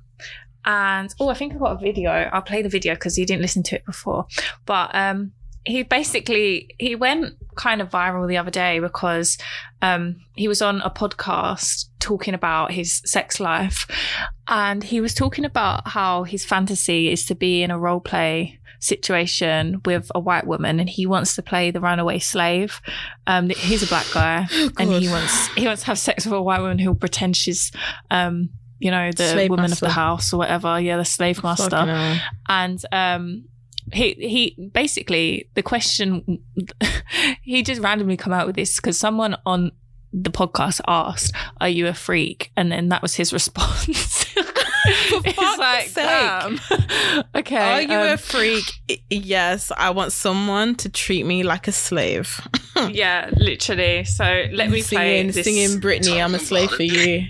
[0.65, 2.11] And oh, I think I've got a video.
[2.11, 4.27] I'll play the video because you didn't listen to it before.
[4.67, 5.33] But um,
[5.65, 9.39] he basically he went kind of viral the other day because
[9.83, 13.87] um, he was on a podcast talking about his sex life,
[14.49, 18.61] and he was talking about how his fantasy is to be in a role play
[18.81, 22.81] situation with a white woman and he wants to play the runaway slave.
[23.27, 24.49] Um he's a black guy
[24.79, 27.71] and he wants he wants to have sex with a white woman who'll pretend she's
[28.11, 28.49] um
[28.79, 29.85] you know the Slave woman master.
[29.85, 30.81] of the house or whatever.
[30.81, 32.21] Yeah the slave master.
[32.49, 33.45] and um
[33.93, 36.43] he he basically the question
[37.43, 39.73] he just randomly come out with this because someone on
[40.13, 44.27] the podcast asked are you a freak and then that was his response
[44.85, 46.59] it's like damn.
[47.35, 48.65] okay Are you a um, freak?
[49.11, 52.41] Yes, I want someone to treat me like a slave.
[52.91, 57.27] yeah literally so let me play singing, this singing Britney, I'm a slave for you.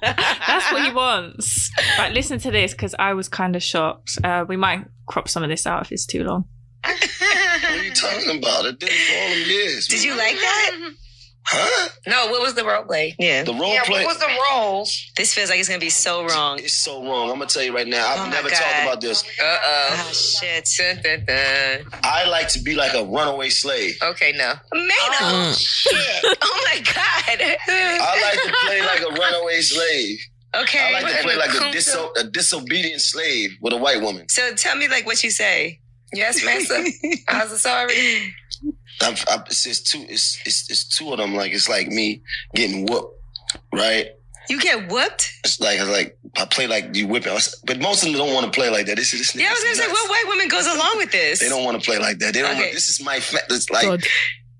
[0.00, 4.44] that's what he wants right listen to this because i was kind of shocked uh
[4.46, 6.44] we might crop some of this out if it's too long
[6.84, 8.66] What are you talking about?
[8.66, 9.88] It did it for all them years.
[9.88, 10.76] Did you like that?
[11.46, 11.88] Huh?
[12.06, 13.14] No, what was the role play?
[13.18, 13.44] Yeah.
[13.44, 14.02] The role yeah, play.
[14.04, 15.12] What was the roles?
[15.14, 16.58] This feels like it's gonna be so wrong.
[16.58, 17.30] It's so wrong.
[17.30, 18.06] I'm gonna tell you right now.
[18.08, 18.56] I've Oh never God.
[18.58, 19.22] talked about this.
[19.22, 19.88] Uh oh.
[19.92, 20.66] Ah, shit.
[20.78, 22.00] Dun, dun, dun.
[22.02, 23.98] I like to be like a runaway slave.
[24.02, 24.54] Okay, no.
[24.72, 25.50] Mano.
[25.50, 25.58] Mm.
[25.58, 26.38] Shit.
[26.42, 27.38] Oh my god.
[27.68, 30.18] I like to play like a runaway slave.
[30.56, 30.78] Okay.
[30.96, 34.28] I like to play like a, diso- a disobedient slave with a white woman.
[34.30, 35.80] So tell me like what you say.
[36.14, 36.84] Yes, master.
[37.28, 38.34] I'm so sorry.
[39.02, 40.04] I'm, I'm, it's, it's two.
[40.08, 41.34] It's, it's it's two of them.
[41.34, 42.22] Like it's like me
[42.54, 43.18] getting whooped,
[43.72, 44.10] right?
[44.48, 45.32] You get whooped?
[45.44, 47.32] It's like it's like I play like you whipping,
[47.64, 48.96] but most of them don't want to play like that.
[48.96, 49.34] This is this.
[49.34, 50.02] Yeah, I was gonna nigga's say, nuts.
[50.02, 51.40] what white woman goes along with this?
[51.40, 52.34] They don't want to play like that.
[52.34, 52.50] They don't.
[52.52, 52.60] Okay.
[52.60, 53.20] Want, this is my.
[53.20, 54.02] Fa- it's like God,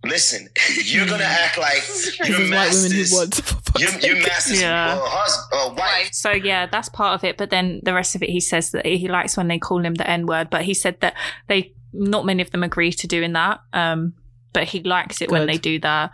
[0.04, 0.48] listen.
[0.84, 3.12] You're gonna act like this your is white women who masters.
[3.12, 3.34] want.
[3.34, 3.42] for
[3.72, 4.60] fuck's Your, your masters.
[4.62, 4.94] Yeah.
[4.94, 6.10] Uh, hus- uh, wife.
[6.12, 7.36] So yeah, that's part of it.
[7.36, 9.94] But then the rest of it, he says that he likes when they call him
[9.94, 10.50] the N word.
[10.50, 11.14] But he said that
[11.48, 13.60] they, not many of them agree to doing that.
[13.72, 14.14] Um,
[14.52, 16.10] but he likes it when they do that.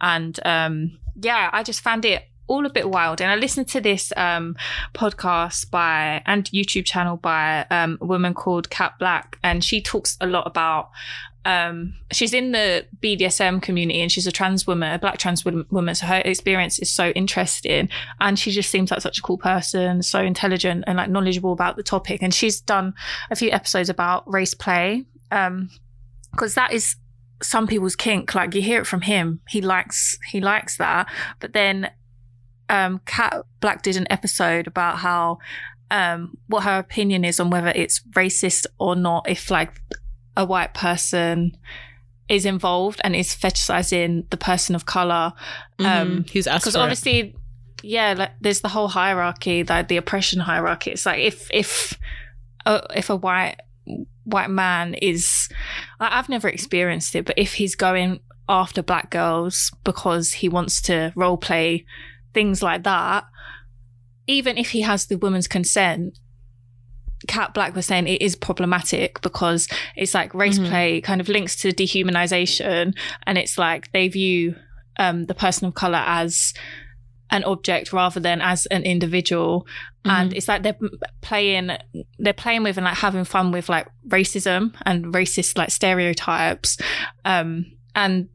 [0.00, 3.20] And um, yeah, I just found it all a bit wild.
[3.20, 4.56] And I listened to this um
[4.94, 10.16] podcast by and YouTube channel by um, a woman called Kat Blaque, and she talks
[10.20, 10.90] a lot about.
[11.48, 15.94] Um, she's in the BDSM community and she's a trans woman, a black trans woman.
[15.94, 17.88] So her experience is so interesting
[18.20, 21.76] and she just seems like such a cool person, so intelligent and like knowledgeable about
[21.76, 22.22] the topic.
[22.22, 22.92] And she's done
[23.30, 25.70] a few episodes about race play, um,
[26.32, 26.96] because that is
[27.42, 28.34] some people's kink.
[28.34, 31.10] Like you hear it from him, he likes he likes that.
[31.40, 31.90] But then,
[32.68, 35.38] um, Kat Blaque did an episode about how
[35.90, 39.80] um what her opinion is on whether it's racist or not if like
[40.38, 41.52] a white person
[42.28, 45.32] is involved and is fetishizing the person of color
[45.80, 45.84] um
[46.24, 46.82] Mhm, who's asked because for it.
[46.84, 47.34] obviously
[47.82, 51.98] yeah like, there's the whole hierarchy like the oppression hierarchy it's like if if
[52.66, 53.56] uh, if a white
[54.24, 55.48] white man is
[56.00, 61.12] i've never experienced it but if he's going after black girls because he wants to
[61.16, 61.84] role play
[62.34, 63.24] things like that
[64.26, 66.18] even if he has the woman's consent
[67.28, 70.68] Kat Blaque was saying it is problematic because it's like race Mhm.
[70.68, 72.94] play kind of links to dehumanization
[73.26, 74.56] and it's like they view
[74.98, 76.54] um, the person of color as
[77.30, 79.66] an object rather than as an individual.
[80.04, 80.78] And it's like they're
[81.20, 81.70] playing
[82.18, 86.78] they're playing with and like having fun with like racism and racist like stereotypes.
[87.26, 88.28] Um and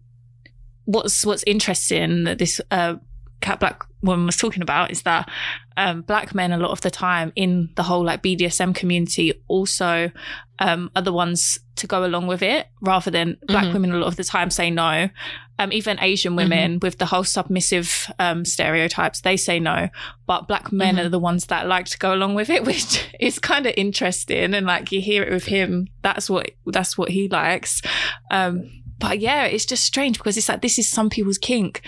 [0.86, 2.96] what's what's interesting that this uh
[3.44, 5.30] Kat Blaque woman was talking about is that
[5.78, 10.12] um, black men a lot of the time in the whole like BDSM community also
[10.60, 13.74] um, are the ones to go along with it rather than black Mhm.
[13.74, 15.10] women a lot of the time say no.
[15.60, 19.90] Um, even Asian women with the whole submissive um, stereotypes, they say no,
[20.26, 21.06] but black men Mhm.
[21.06, 24.54] are the ones that like to go along with it, which is kind of interesting.
[24.54, 27.82] And like you hear it with him, that's what that's what he likes.
[28.32, 28.70] Um,
[29.00, 31.82] but yeah, it's just strange because it's like this is some people's kink.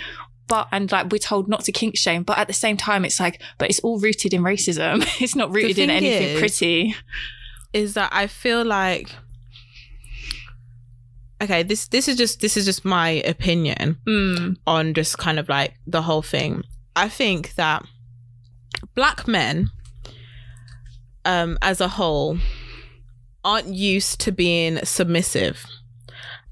[0.48, 3.20] But and like we're told not to kink shame, but at the same time, it's
[3.20, 5.04] like, but it's all rooted in racism.
[5.22, 6.96] it's not rooted in anything is- pretty.
[7.74, 9.10] is that I feel like
[11.42, 15.50] okay, this this is just this is just my opinion Mm, on just kind of
[15.50, 16.64] like the whole thing.
[16.96, 17.84] I think that
[18.94, 19.70] black men
[21.26, 22.38] um as a whole
[23.44, 25.66] aren't used to being submissive.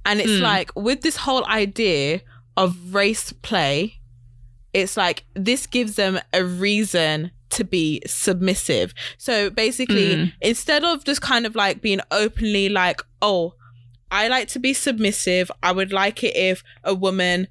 [0.05, 0.41] And it's Mm.
[0.41, 2.21] like with this whole idea
[2.57, 3.95] of race play,
[4.73, 8.93] it's like this gives them a reason to be submissive.
[9.17, 10.33] So basically, Mm.
[10.41, 13.53] instead of just kind of like being openly like, oh,
[14.09, 15.51] I like to be submissive.
[15.61, 17.47] I would like it if a woman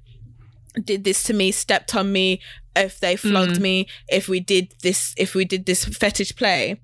[0.83, 2.41] did this to me, stepped on me,
[2.75, 3.61] if they flogged Mm.
[3.61, 6.81] me, if we did this, if we did this fetish play.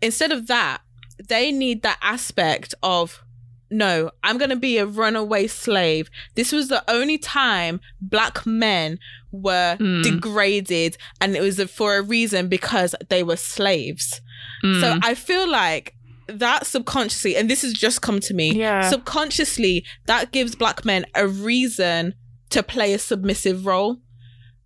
[0.00, 0.80] Instead of that,
[1.28, 3.22] they need that aspect of
[3.70, 6.10] no, I'm going to be a runaway slave.
[6.34, 8.98] This was the only time black men
[9.32, 10.02] were Mm.
[10.02, 14.20] degraded, and it was for a reason because they were slaves.
[14.62, 15.00] So mm.
[15.02, 15.94] I feel like
[16.26, 18.88] that subconsciously, and this has just come to me, Yeah.
[18.90, 22.14] subconsciously, that gives black men a reason
[22.50, 23.98] to play a submissive role.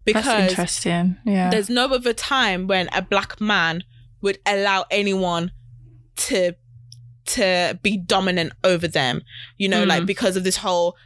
[0.07, 1.16] that's Because interesting.
[1.24, 1.48] Yeah.
[1.50, 3.84] there's no other time when a black man
[4.20, 5.50] would allow anyone
[6.16, 6.55] to
[7.27, 9.22] to be dominant over them.
[9.59, 9.89] You know, Mm.
[9.89, 10.97] like because of this whole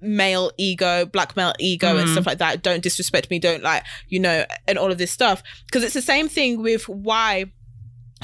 [0.00, 2.12] male ego, black male ego and Mm.
[2.12, 2.62] stuff like that.
[2.62, 5.42] Don't disrespect me, don't like, you know, and all of this stuff.
[5.66, 7.46] Because it's the same thing with why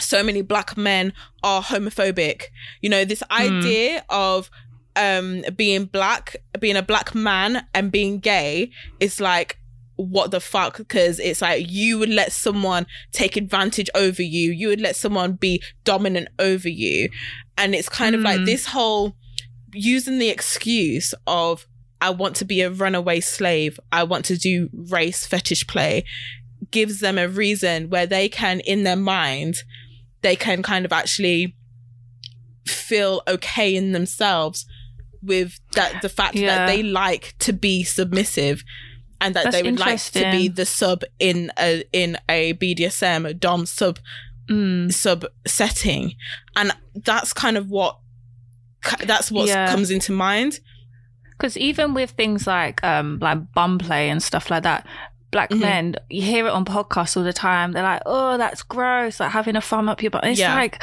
[0.01, 2.45] so many black men are homophobic.
[2.83, 4.51] You know, this idea of
[4.97, 9.59] um being black, being a black man and being gay is like
[10.01, 14.69] what the fuck because it's like you would let someone take advantage over you you
[14.69, 17.09] would let someone be dominant over you
[17.57, 18.47] and it's kind of like Mm.
[18.47, 19.17] this whole
[19.73, 21.67] using the excuse of
[22.01, 26.05] i want to be a runaway slave i want to do race fetish play
[26.71, 29.57] gives them a reason where they can in their mind
[30.23, 31.57] they can kind of actually
[32.67, 34.65] feel okay in themselves
[35.23, 36.55] with that the fact Yeah.
[36.55, 38.63] that they like to be submissive
[39.21, 43.27] and that That's they would like to be the sub in a in a BDSM
[43.29, 43.99] a dom sub
[44.49, 44.91] Mm.
[44.91, 46.14] sub setting
[46.57, 46.73] and
[47.05, 47.99] that's kind of what
[49.05, 49.69] that's what Yeah.
[49.71, 50.61] comes into mind
[51.37, 54.87] Because even with things like um like bum play and stuff like that,
[55.31, 55.61] black Mhm.
[55.61, 57.73] men you hear it on podcasts all the time.
[57.73, 60.25] They're like, "Oh, that's gross!" Like having a thumb up your butt.
[60.25, 60.55] It's Yeah.
[60.55, 60.83] like,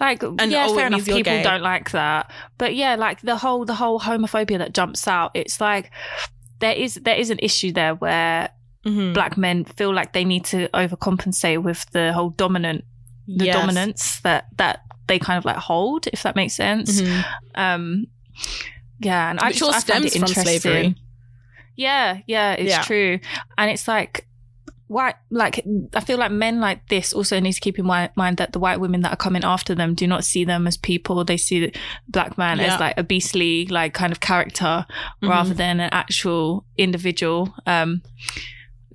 [0.00, 1.04] like And, yeah, fair enough.
[1.06, 1.42] People gay.
[1.42, 5.30] don't like that, but yeah, like the whole the whole homophobia that jumps out.
[5.34, 5.90] It's like
[6.60, 8.48] there is there is an issue there where
[8.84, 9.14] Mhm.
[9.14, 12.84] black men feel like they need to overcompensate with the whole dominant
[13.26, 13.56] the Yes.
[13.56, 17.00] dominance that that they kind of like hold, if that makes sense.
[17.02, 17.24] Mhm.
[17.56, 18.06] Um,
[19.00, 20.60] yeah, and I just all I find stems it from interesting.
[20.60, 20.94] slavery.
[21.76, 22.82] Yeah, yeah, it's Yeah.
[22.82, 23.18] true,
[23.58, 24.26] and it's like
[24.88, 25.14] white.
[25.30, 25.64] Like
[25.94, 28.80] I feel like men like this also need to keep in mind that the white
[28.80, 31.24] women that are coming after them do not see them as people.
[31.24, 31.74] They see the
[32.08, 32.74] black man Yeah.
[32.74, 34.86] as like a beastly, like kind of character
[35.22, 35.28] Mhm.
[35.28, 37.54] rather than an actual individual.
[37.66, 38.02] Um,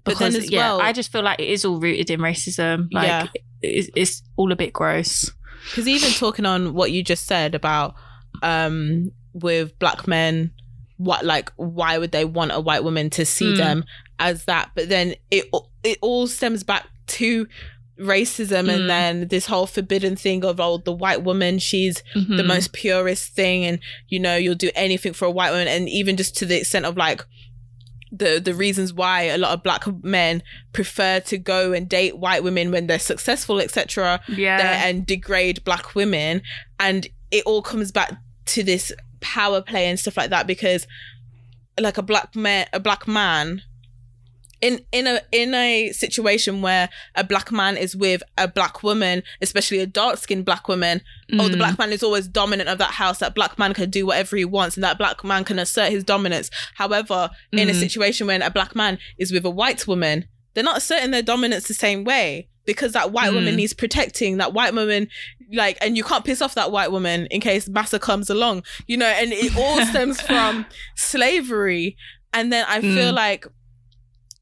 [0.03, 2.20] But then because as yeah, well- I just feel like it is all rooted in
[2.22, 2.88] racism.
[2.91, 3.28] Like Yeah.
[3.61, 5.30] it's, it's all a bit gross.
[5.70, 7.94] because even talking on what you just said about
[8.41, 10.52] um with black men
[10.98, 13.57] what like why would they want a white woman to see Mm.
[13.57, 13.84] them
[14.18, 15.45] as that but then it
[15.84, 17.48] it all stems back to
[17.99, 18.76] racism Mm.
[18.76, 22.48] and then this whole forbidden thing of oh the white woman she's the Mhm.
[22.48, 26.18] most purest thing and you know you'll do anything for a white woman and even
[26.18, 27.24] just to the extent of like
[28.12, 30.41] the the reasons why a lot of black men
[30.74, 34.84] prefer to go and date white women when they're successful etc yeah.
[34.86, 36.41] and degrade black women
[36.80, 38.14] and it all comes back
[38.48, 40.88] to this power play and stuff like that because
[41.80, 43.62] like a black man a black man
[44.62, 49.24] in in a in a situation where a black man is with a black woman,
[49.42, 51.02] especially a dark skinned black woman,
[51.40, 51.60] oh, the Mm.
[51.60, 53.18] black man is always dominant of that house.
[53.20, 56.04] That black man can do whatever he wants, and that black man can assert his
[56.04, 56.50] dominance.
[56.76, 57.80] However, in a Mm.
[57.80, 61.68] situation when a black man is with a white woman, they're not asserting their dominance
[61.68, 63.58] the same way because that white woman Mm.
[63.58, 64.38] needs protecting.
[64.38, 65.08] That white woman,
[65.52, 68.98] like, and you can't piss off that white woman in case massa comes along, you
[68.98, 69.08] know.
[69.08, 71.98] And it all stems from slavery.
[72.34, 73.16] And then I feel Mm.
[73.16, 73.46] like,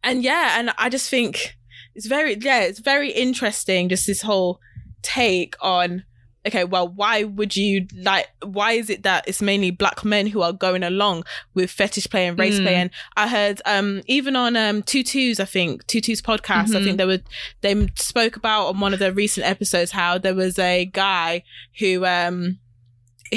[0.04, 1.58] and yeah, and I just think
[1.96, 3.90] it's very, yeah, it's very interesting.
[3.90, 4.60] Just this whole
[5.02, 6.04] take on
[6.46, 10.42] okay well why would you like why is it that it's mainly black men who
[10.42, 11.22] are going along
[11.54, 12.64] with fetish play and race Mm.
[12.64, 16.84] play and i heard um even on um tutus i think tutus podcast i Mhm.
[16.86, 17.20] think they were
[17.60, 21.44] they spoke about on one of their recent episodes how there was a guy
[21.80, 22.60] who um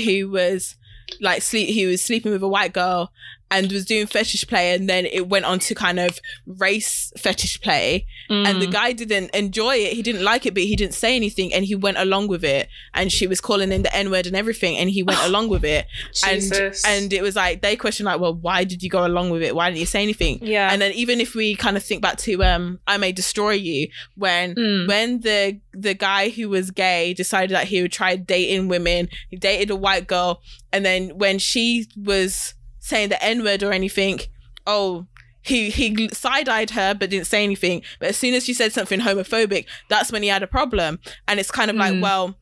[0.04, 0.76] who was
[1.20, 3.12] like sleep he was sleeping with a white girl
[3.52, 7.60] and was doing fetish play and then it went on to kind of race fetish
[7.60, 8.72] play and the Mm.
[8.72, 9.92] guy didn't enjoy it.
[9.92, 12.66] He didn't like it, but he didn't say anything, and he went along with it.
[12.94, 15.64] And she was calling him the N word and everything, and he went along with
[15.64, 15.84] it.
[16.26, 16.82] And Jesus.
[16.86, 19.54] and it was like they questioned like, well, why did you go along with it?
[19.54, 20.38] Why didn't you say anything?
[20.42, 20.72] yeah.
[20.72, 23.88] And then even if we kind of think back to um, I may destroy you
[24.16, 24.88] when Mm.
[24.88, 29.36] when the the guy who was gay decided that he would try dating women, he
[29.36, 30.40] dated a white girl,
[30.72, 34.20] and then when she was saying the N word or anything,
[34.66, 35.06] oh.
[35.44, 37.82] He he side eyed her but didn't say anything.
[37.98, 41.00] But as soon as she said something homophobic, that's when he had a problem.
[41.26, 42.00] And it's kind of like, Mm.
[42.00, 42.38] well,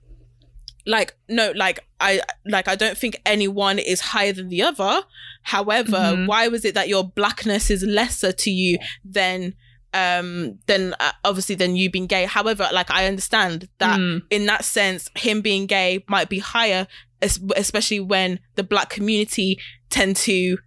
[0.86, 5.02] like no, like I like I don't think anyone is higher than the other.
[5.44, 6.26] However, Mhm.
[6.26, 9.54] why was it that your blackness is lesser to you than
[9.94, 12.26] um than uh, obviously than you being gay?
[12.26, 14.22] However, like I understand that Mm.
[14.28, 16.86] in that sense, him being gay might be higher,
[17.22, 19.58] especially when the black community
[19.90, 20.58] tend to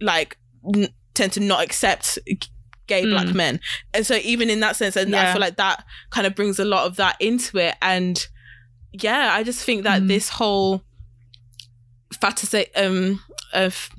[0.00, 0.36] like
[0.74, 2.18] n- tend to not accept
[2.86, 3.34] gay black Mm.
[3.34, 3.60] men.
[3.94, 6.64] And so even in that sense, and I feel like that kind of brings a
[6.64, 7.76] lot of that into it.
[7.80, 8.26] And
[8.92, 10.08] yeah, I just think that Mm.
[10.08, 10.82] this whole
[12.20, 13.20] fantasy um
[13.52, 13.90] of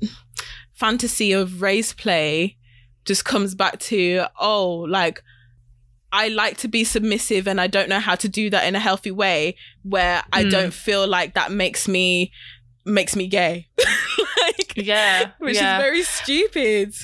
[0.74, 2.56] fantasy of race play
[3.04, 5.22] just comes back to oh like
[6.22, 8.78] I like to be submissive and I don't know how to do that in a
[8.88, 10.50] healthy way where I Mm.
[10.50, 12.32] don't feel like that makes me
[12.84, 13.66] makes me gay.
[14.42, 15.30] like yeah.
[15.38, 15.76] which yeah.
[15.76, 16.94] is very stupid.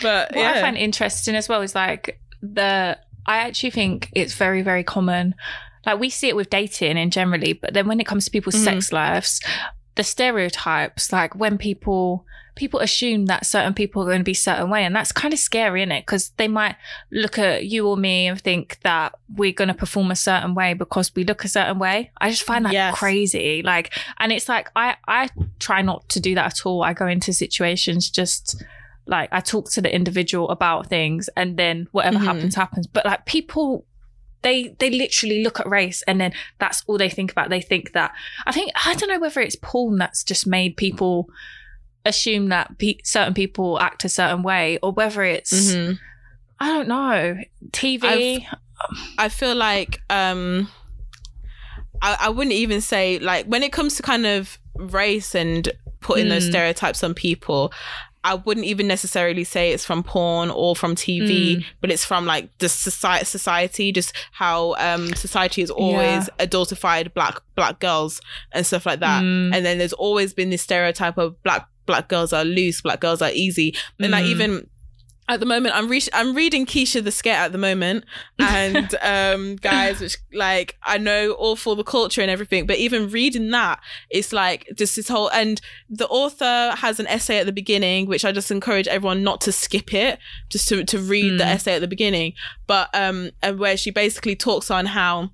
[0.00, 0.52] But what yeah.
[0.52, 5.34] I find interesting as well is like the I actually think it's very very common.
[5.86, 8.54] Like we see it with dating and generally, but then when it comes to people's
[8.56, 8.64] Mhm.
[8.64, 9.40] sex lives,
[9.96, 12.24] the stereotypes like when people
[12.54, 15.40] people assume that certain people are going to be certain way and that's kind of
[15.40, 16.76] scary isn't it because they might
[17.10, 20.74] look at you or me and think that we're going to perform a certain way
[20.74, 22.10] because we look a certain way.
[22.20, 22.94] I just find that Yes.
[22.98, 26.82] crazy like and it's like i i try not to do that at all.
[26.82, 28.62] I go into situations just
[29.06, 32.24] like I talk to the individual about things and then whatever Mhm.
[32.24, 32.86] happens happens.
[32.86, 33.86] But like people
[34.42, 37.48] they they literally look at race and then that's all they think about.
[37.48, 38.12] They think that
[38.46, 41.28] I think I don't know whether it's porn that's just made people
[42.04, 45.98] assume that pe- certain people act a certain way or whether it's Mhm.
[46.60, 47.36] I don't know
[47.70, 48.46] TV
[49.18, 50.68] I feel like um
[52.00, 55.68] I, I wouldn't even say like when it comes to kind of race and
[56.00, 56.50] putting those Mm.
[56.50, 57.72] stereotypes on people,
[58.24, 61.64] I wouldn't even necessarily say it's from porn or from TV, Mm.
[61.80, 67.40] but it's from like the society, society, just how um society has always adultified black
[67.56, 68.20] black girls
[68.52, 69.22] and stuff like that.
[69.22, 69.54] Mm.
[69.54, 73.22] And then there's always been this stereotype of black black girls are loose, black girls
[73.22, 74.28] are easy, and like Mm.
[74.28, 74.66] even
[75.28, 78.04] at the moment I'm re- I'm reading Keisha the Sket at the moment
[78.40, 83.08] and um guys which like I know all for the culture and everything but even
[83.08, 83.78] reading that
[84.10, 88.24] it's like just this whole and the author has an essay at the beginning which
[88.24, 90.18] I just encourage everyone not to skip it
[90.50, 91.54] just to to read the Mm.
[91.54, 92.32] essay at the beginning
[92.66, 95.30] but um and where she basically talks on how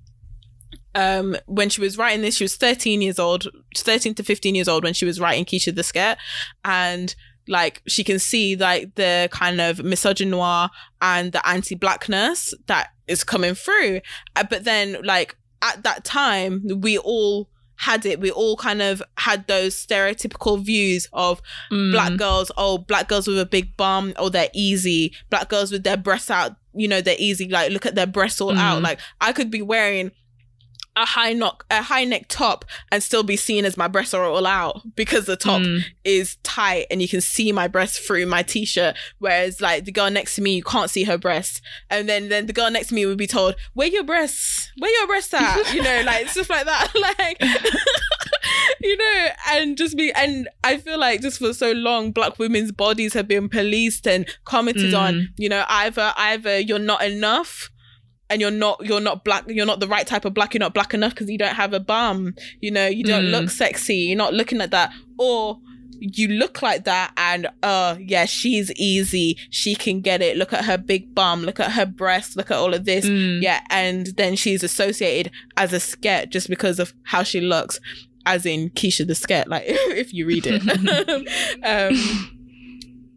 [0.95, 3.47] um when she was writing this she was 13 years old
[3.77, 6.17] 13 to 15 years old when she was writing Keisha the Sket.
[6.65, 7.15] And
[7.47, 10.69] like she can see like the kind of misogynoir
[11.01, 14.01] and the anti-blackness that is coming through.
[14.35, 18.19] Uh, but then like at that time we all had it.
[18.19, 21.41] We all kind of had those stereotypical views of
[21.71, 21.91] Mm.
[21.91, 25.13] black girls oh black girls with a big bum oh they're easy.
[25.29, 27.47] Black girls with their breasts out you know they're easy.
[27.47, 28.79] Like look at their breasts all out.
[28.79, 28.83] Mm.
[28.83, 30.11] like i could be wearing
[31.01, 34.23] a high knock a high neck top and still be seen as my breasts are
[34.25, 35.81] all out because the top Mm.
[36.03, 38.95] is tight and you can see my breasts through my t-shirt.
[39.19, 41.61] Whereas like the girl next to me you can't see her breasts.
[41.89, 44.71] And then then the girl next to me would be told where your breasts?
[44.77, 45.73] Where your breasts at?
[45.73, 46.91] You know like stuff like that.
[46.95, 47.41] Like
[48.81, 52.71] you know and just be and i feel like just for so long black women's
[52.71, 54.99] bodies have been policed and commented Mm.
[54.99, 57.69] on you know either either you're not enough
[58.29, 60.73] and you're not you're not black you're not the right type of black you're not
[60.73, 63.31] black enough because you don't have a bum you know you don't Mm.
[63.31, 65.59] look sexy you're not looking at that or
[66.01, 70.63] you look like that and uh yeah she's easy she can get it look at
[70.63, 73.41] her big bum look at her breasts look at all of this Mm.
[73.41, 77.79] yeah and then she's associated as a sket just because of how she looks
[78.25, 80.61] as in keisha the sket like if you read it
[81.63, 82.29] um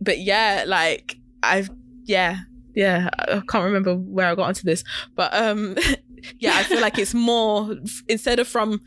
[0.00, 1.70] but yeah like i've
[2.04, 2.38] yeah
[2.74, 4.84] yeah i can't remember where i got onto this
[5.14, 5.76] but um
[6.38, 7.74] yeah i feel like it's more
[8.08, 8.80] instead of from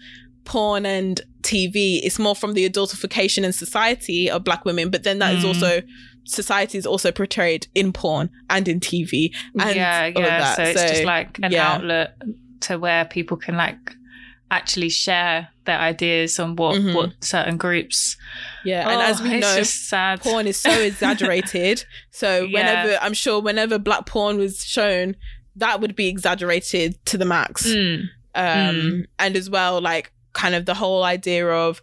[0.45, 5.19] porn and tv it's more from the adultification and society of black women but then
[5.19, 5.47] that is Mm.
[5.47, 5.81] also
[6.23, 10.55] society is also portrayed in porn and in tv and yeah, all of yeah.
[10.55, 11.73] So it's just like an yeah.
[11.73, 12.15] outlet
[12.61, 13.95] to where people can like
[14.51, 16.93] actually share their ideas on what Mhm.
[16.93, 18.15] what certain groups.
[18.63, 20.21] yeah and Oh, as we know sad.
[20.21, 21.83] porn is so exaggerated.
[22.11, 22.59] So Yeah.
[22.59, 25.15] whenever I'm sure whenever black porn was shown,
[25.55, 27.65] that would be exaggerated to the max.
[27.67, 28.09] Mm.
[28.35, 31.81] Um and as well like kind of the whole idea of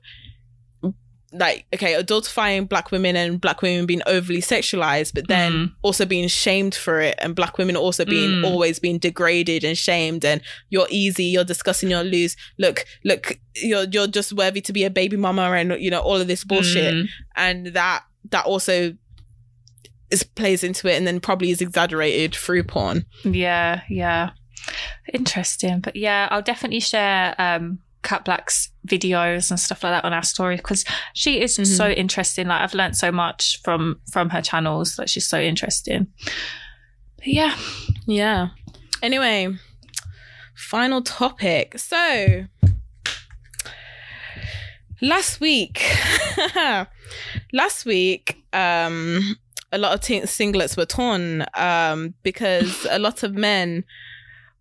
[1.32, 5.72] like okay adultifying black women and black women being overly sexualized but then Mm.
[5.82, 8.44] also being shamed for it and black women also being Mm.
[8.44, 13.84] always being degraded and shamed and you're easy you're discussing you're loose look look you're
[13.84, 16.94] you're just worthy to be a baby mama and you know all of this bullshit
[16.94, 17.09] Mm.
[17.36, 18.94] and that that also
[20.10, 24.30] is plays into it and then probably is exaggerated through porn Yeah, yeah.
[25.12, 25.80] Interesting.
[25.80, 30.22] But yeah, I'll definitely share um Kat Blaque's videos and stuff like that on our
[30.24, 30.84] story because
[31.14, 31.66] she is Mhm.
[31.66, 32.48] so interesting.
[32.48, 34.98] Like I've learned so much from from her channels.
[34.98, 36.08] Like she's so interesting.
[37.18, 37.56] But yeah.
[38.06, 38.48] yeah
[39.02, 39.48] anyway
[40.54, 42.44] final topic so
[45.00, 45.82] last week
[47.52, 49.36] last week um
[49.72, 53.84] a lot of t- singlets were torn um because a lot of men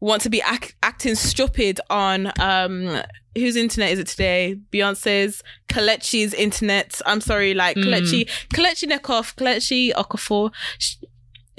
[0.02, 3.02] want to be ac- acting stupid on um
[3.36, 7.84] whose internet is it today beyonce's kelechi's internet i'm sorry like Mm.
[7.86, 10.98] kelechi kelechi nekoff kelechi okafor she,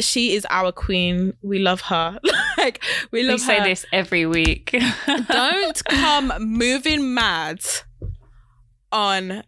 [0.01, 2.19] she is our queen we love her
[2.59, 2.83] like
[3.13, 4.75] we love We say her this every week.
[5.29, 7.61] don't come moving mad
[8.91, 9.43] on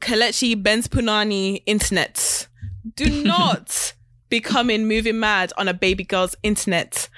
[0.00, 2.48] Kelechi Benz Punani internet.
[2.96, 3.94] Do not
[4.28, 7.08] be coming moving mad on a baby girl's internet.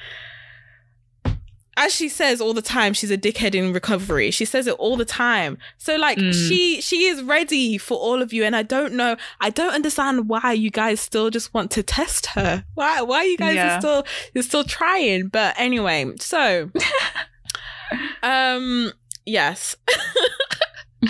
[1.76, 4.30] As she says all the time, she's a dickhead in recovery.
[4.30, 5.58] She says it all the time.
[5.78, 6.32] So like Mm.
[6.48, 8.44] she she is ready for all of you.
[8.44, 12.26] And I don't know, I don't understand why you guys still just want to test
[12.26, 12.64] her.
[12.74, 13.76] Why why you guys Yeah.
[13.76, 15.28] are still you're still trying.
[15.28, 16.70] But anyway, so
[18.22, 18.92] um
[19.26, 19.76] yes.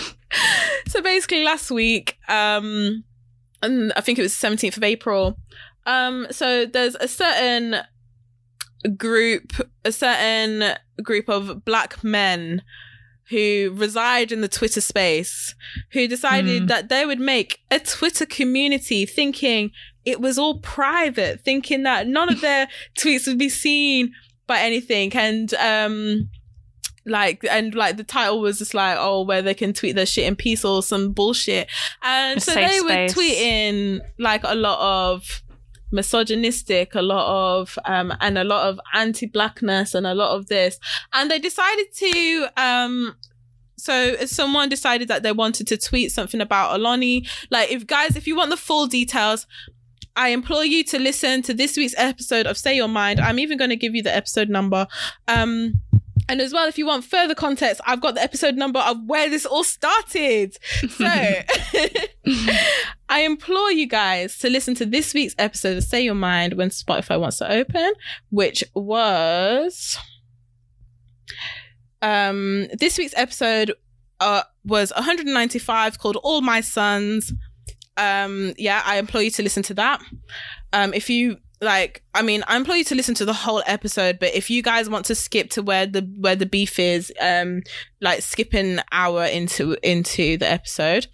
[0.88, 3.04] so basically last week, um
[3.62, 5.38] and I think it was 17th of April.
[5.86, 7.76] Um so there's a certain
[8.88, 9.52] group,
[9.84, 12.62] a certain group of black men
[13.30, 15.54] who reside in the Twitter space
[15.92, 16.68] who decided Mm.
[16.68, 19.70] that they would make a Twitter community thinking
[20.04, 24.12] it was all private, thinking that none of their tweets would be seen
[24.46, 25.10] by anything.
[25.16, 26.28] And um
[27.06, 30.26] like and like the title was just like, oh, where they can tweet their shit
[30.26, 31.68] in peace or some bullshit.
[32.02, 34.78] And A so they were tweeting like a lot
[35.12, 35.42] of
[35.94, 40.78] misogynistic, a lot of um and a lot of anti-blackness and a lot of this.
[41.12, 43.16] And they decided to um
[43.76, 47.28] so someone decided that they wanted to tweet something about Oloni.
[47.50, 49.46] Like if guys, if you want the full details,
[50.16, 53.20] I implore you to listen to this week's episode of Say Your Mind.
[53.20, 54.86] I'm even going to give you the episode number.
[55.28, 55.82] Um
[56.28, 59.28] and as well, if you want further context, I've got the episode number of where
[59.28, 60.56] this all started.
[60.90, 61.04] So
[63.08, 66.70] I implore you guys to listen to this week's episode of Say Your Mind when
[66.70, 67.92] Spotify wants to open,
[68.30, 69.98] which was
[72.00, 73.72] um this week's episode
[74.20, 77.32] uh was 195 called All My Sons.
[77.96, 80.02] Um yeah, I implore you to listen to that.
[80.72, 84.18] Um if you like I mean, I implore you to listen to the whole episode,
[84.18, 87.62] but if you guys want to skip to where the where the beef is, um
[88.00, 91.06] like skip an hour into into the episode.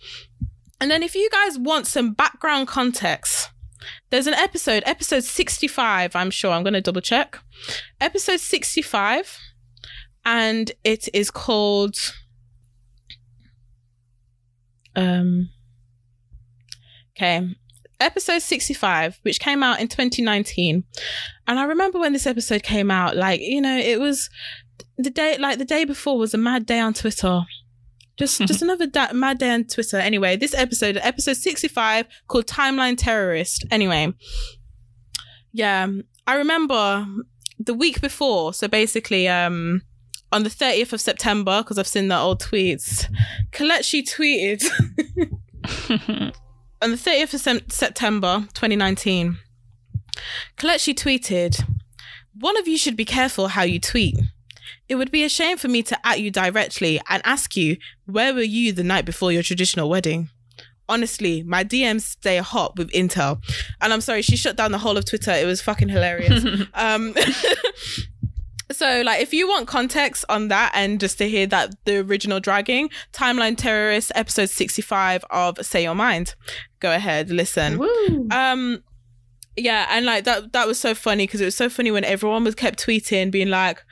[0.81, 3.51] And then if you guys want some background context,
[4.09, 6.53] there's an episode, episode 65, I'm sure.
[6.53, 7.39] I'm going to double check.
[8.01, 9.39] Episode 65
[10.25, 11.97] and it is called
[14.97, 15.49] um
[17.17, 17.55] okay
[18.01, 20.85] episode 65 which came out in 2019
[21.47, 24.31] and i remember when this episode came out like you know it was
[25.03, 27.43] the day like the day before was a mad day on twitter.
[28.17, 29.97] Just just another da- mad day on twitter.
[29.97, 33.65] Anyway this episode episode 65 called timeline terrorist.
[33.71, 34.13] Anyway
[35.53, 35.89] yeah
[36.29, 37.05] i remember
[37.59, 39.83] the week before so basically um
[40.31, 43.11] on the 30th of september because i've seen the old tweets.
[43.51, 44.63] Kelechi tweeted
[46.83, 49.39] on the 30th of Sem- September 2019,
[50.57, 51.65] Kelechi tweeted,
[52.39, 54.19] One of you should be careful how you tweet.
[54.89, 57.77] It would be a shame for me to at you directly and ask you,
[58.07, 60.31] Where were you the night before your traditional wedding?
[60.89, 63.41] Honestly, my DMs stay hot with intel.
[63.81, 65.31] And I'm sorry, she shut down the whole of Twitter.
[65.31, 66.45] It was fucking hilarious.
[66.75, 67.15] um,
[68.73, 72.41] so like if you want context on that and just to hear that the original
[72.41, 76.35] dragging timeline terrorist episode 65 of say your mind
[76.81, 77.79] go ahead listen.
[77.79, 78.29] Woo.
[78.31, 78.83] um
[79.57, 82.45] yeah and like that that was so funny because it was so funny when everyone
[82.45, 83.83] was kept tweeting being like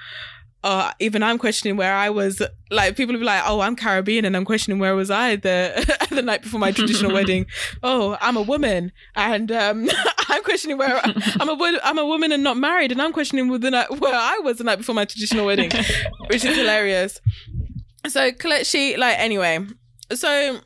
[0.65, 2.43] uh even i'm questioning where i was.
[2.71, 6.07] Like people would be like oh i'm caribbean and i'm questioning where was i the
[6.11, 7.47] the night before my traditional wedding.
[7.83, 9.89] Oh i'm a woman and um
[10.29, 13.59] i'm questioning where i'm a i'm a woman and not married and i'm questioning where,
[13.59, 15.71] the night, where i was the night before my traditional wedding
[16.29, 17.21] which is hilarious.
[18.07, 19.65] So Kelechi, like anyway
[20.13, 20.61] so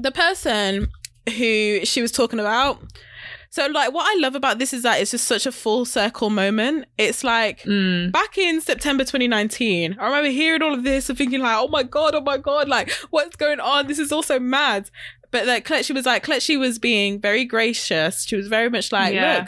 [0.00, 0.88] the person
[1.36, 2.80] who she was talking about
[3.50, 6.28] so like what I love about this is that it's just such a full circle
[6.28, 6.84] moment.
[6.98, 8.12] It's like Mm.
[8.12, 11.82] back in September 2019, I remember hearing all of this and thinking like, oh my
[11.82, 13.86] god, oh my god, like what's going on?
[13.86, 14.90] This is also mad.
[15.30, 18.24] But like Kelechi was like, Kelechi was being very gracious.
[18.26, 19.46] She was very much like, Yeah.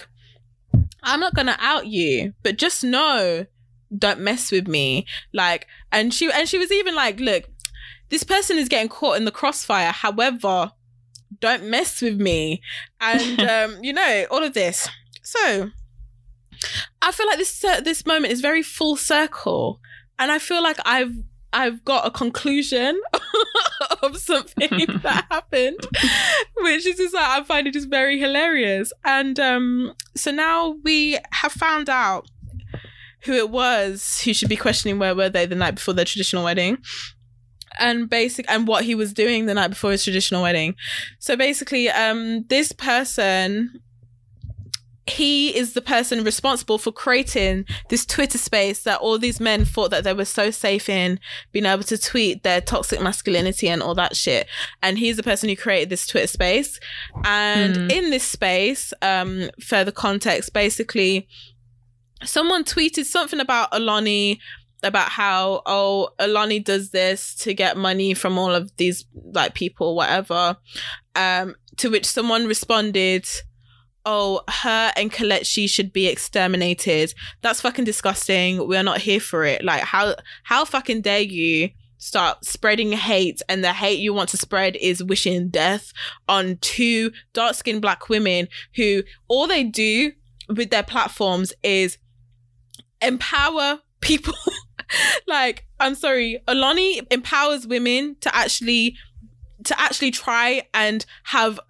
[0.73, 3.45] look, I'm not gonna out you, but just know,
[3.97, 5.05] don't mess with me.
[5.35, 7.45] Like, and she and she was even like, look,
[8.09, 9.93] this person is getting caught in the crossfire.
[9.93, 10.73] However,
[11.41, 12.63] don't mess with me.
[13.01, 14.89] And um, you know, all of this.
[15.23, 15.71] So
[17.03, 19.81] I feel like this uh, this moment is very full circle,
[20.19, 21.13] and I feel like I've
[21.53, 23.01] I've got a conclusion
[24.03, 24.69] of something
[25.03, 25.87] that happened,
[26.59, 28.93] which is just like I find it just very hilarious.
[29.05, 32.29] And um, so now we have found out
[33.23, 36.45] who it was who should be questioning where were they the night before their traditional
[36.45, 36.79] wedding
[37.79, 40.75] and basic and what he was doing the night before his traditional wedding
[41.19, 43.81] so basically um this person
[45.07, 49.91] he is the person responsible for creating this Twitter space that all these men thought
[49.91, 51.19] that they were so safe in
[51.51, 54.47] being able to tweet their toxic masculinity and all that shit.
[54.83, 56.79] And he's the person who created this Twitter space.
[57.25, 57.91] And Mm.
[57.93, 61.27] in this space, um, further context, basically,
[62.23, 64.41] someone tweeted something about Oloni
[64.83, 69.97] about how oh Oloni does this to get money from all of these like people
[69.97, 70.57] whatever.
[71.15, 73.27] Um to which someone responded
[74.05, 77.13] oh her and Kelechi should be exterminated.
[77.43, 78.67] That's fucking disgusting.
[78.67, 79.65] We are not here for it.
[79.65, 80.15] Like how
[80.45, 85.03] how fucking dare you start spreading hate and the hate you want to spread is
[85.03, 85.93] wishing death
[86.29, 88.47] on two dark-skinned black women
[88.77, 90.13] who all they do
[90.49, 91.99] with their platforms is
[93.03, 94.35] empower people.
[95.27, 98.97] Like i'm sorry oloni empowers women to actually
[99.65, 101.61] to actually try and have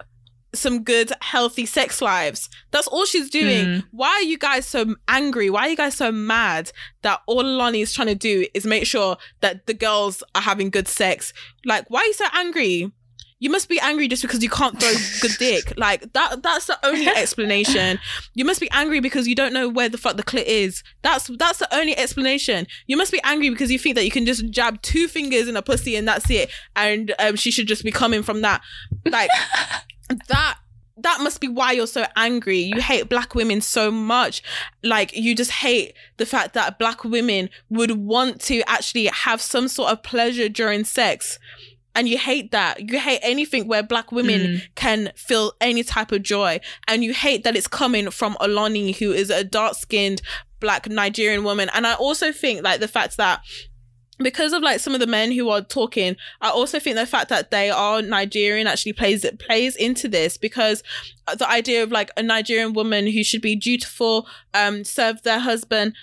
[0.54, 2.48] some good healthy sex lives.
[2.70, 3.66] That's all she's doing.
[3.66, 3.84] Mm.
[3.90, 5.50] why are you guys so angry?
[5.50, 6.72] Why are you guys so mad
[7.02, 10.70] that all oloni is trying to do is make sure that the girls are having
[10.70, 11.32] good sex?
[11.64, 12.92] Like why are you so angry
[13.40, 14.92] you must be angry just because you can't throw
[15.22, 17.98] good dick like that that's the only explanation
[18.34, 20.82] you must be angry because you don't know where the fuck the clit is.
[21.02, 22.66] That's that's the only explanation.
[22.86, 25.56] You must be angry because you think that you can just jab two fingers in
[25.56, 28.60] a pussy and that's it, and um, she should just be coming from that.
[29.04, 29.30] Like
[30.28, 30.58] that.
[31.00, 32.58] That must be why you're so angry.
[32.58, 34.42] You hate black women so much.
[34.82, 39.68] Like, you just hate the fact that black women would want to actually have some
[39.68, 41.38] sort of pleasure during sex.
[41.94, 42.88] And you hate that.
[42.90, 44.62] You hate anything where black women Mm.
[44.76, 46.60] can feel any type of joy.
[46.86, 50.22] And you hate that it's coming from Oloni, who is a dark skinned
[50.60, 51.70] black Nigerian woman.
[51.74, 53.40] And I also think like the fact that
[54.20, 57.28] because of like some of the men who are talking, I also think the fact
[57.28, 60.82] that they are Nigerian actually plays it plays into this because
[61.36, 65.94] the idea of like a Nigerian woman who should be dutiful, um, serve their husband,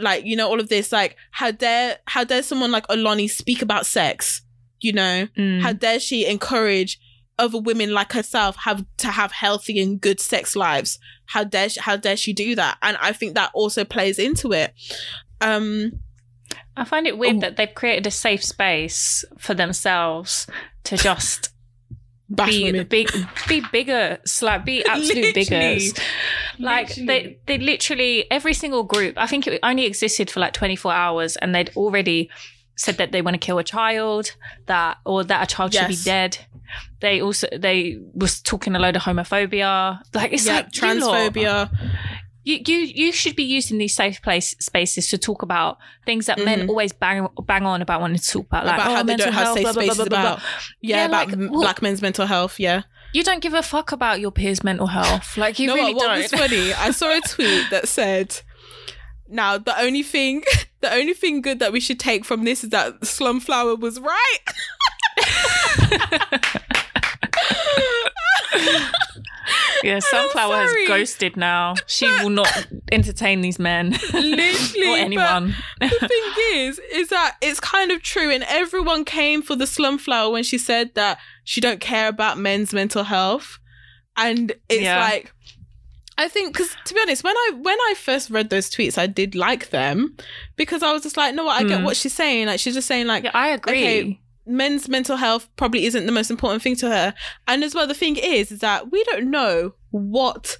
[0.00, 3.62] like you know all of this, like how dare how dare someone like Oloni speak
[3.62, 4.42] about sex,
[4.82, 5.28] you know?
[5.36, 5.62] Mm.
[5.62, 7.00] How dare she encourage
[7.38, 10.98] other women like herself have to have healthy and good sex lives?
[11.26, 12.78] How dare she, how dare she do that?
[12.82, 14.74] And I think that also plays into it.
[15.40, 15.92] Um,
[16.76, 20.46] I find it weird that they've created a safe space for themselves
[20.84, 21.50] to just
[22.46, 22.86] be women.
[22.86, 23.10] big,
[23.48, 25.92] be bigger, like be absolute biggers.
[26.58, 27.06] Like Literally.
[27.06, 29.14] they, they literally every single group.
[29.18, 32.30] I think it only existed for like twenty four hours, and they'd already
[32.84, 34.24] said that they want to kill a child,
[34.66, 36.38] that or that a child should be dead.
[37.00, 40.00] They also they was talking a load of homophobia.
[40.14, 41.70] Like it's yeah, like transphobia.
[42.44, 46.38] you, you you should be using these safe place spaces to talk about things that
[46.38, 46.68] men Mhm.
[46.70, 49.32] always bang bang on about wanting to talk about, like about oh, how they don't
[49.32, 50.38] have health, safe blah, spaces blah, blah, about
[50.80, 52.58] yeah, Yeah, about like, black men's mental health.
[52.58, 52.82] Yeah,
[53.12, 55.36] You don't give a fuck about your peers' mental health.
[55.36, 56.22] Like you know really what, what don't.
[56.22, 56.72] was funny?
[56.72, 58.40] I saw a tweet that said,
[59.32, 60.42] "Now the only thing,
[60.80, 64.38] the only thing good that we should take from this is that Slumflower was right."
[69.82, 71.74] Yeah, Slumflower has ghosted now.
[71.88, 75.56] She will not entertain these men Literally, or anyone.
[75.80, 80.30] the thing is, is that it's kind of true, and everyone came for the slumflower
[80.30, 83.58] when she said that she don't care about men's mental health,
[84.16, 85.00] and it's Yeah.
[85.00, 85.32] like,
[86.18, 89.06] I think because to be honest, when I when I first read those tweets, I
[89.06, 90.16] did like them
[90.56, 91.84] because I was just like, no, what I get Hmm.
[91.84, 92.46] what she's saying.
[92.46, 93.24] Like she's just saying like.
[93.24, 93.72] Yeah, I agree.
[93.72, 97.14] Okay, men's mental health probably isn't the most important thing to her
[97.46, 100.58] and as well the thing is is that we don't know what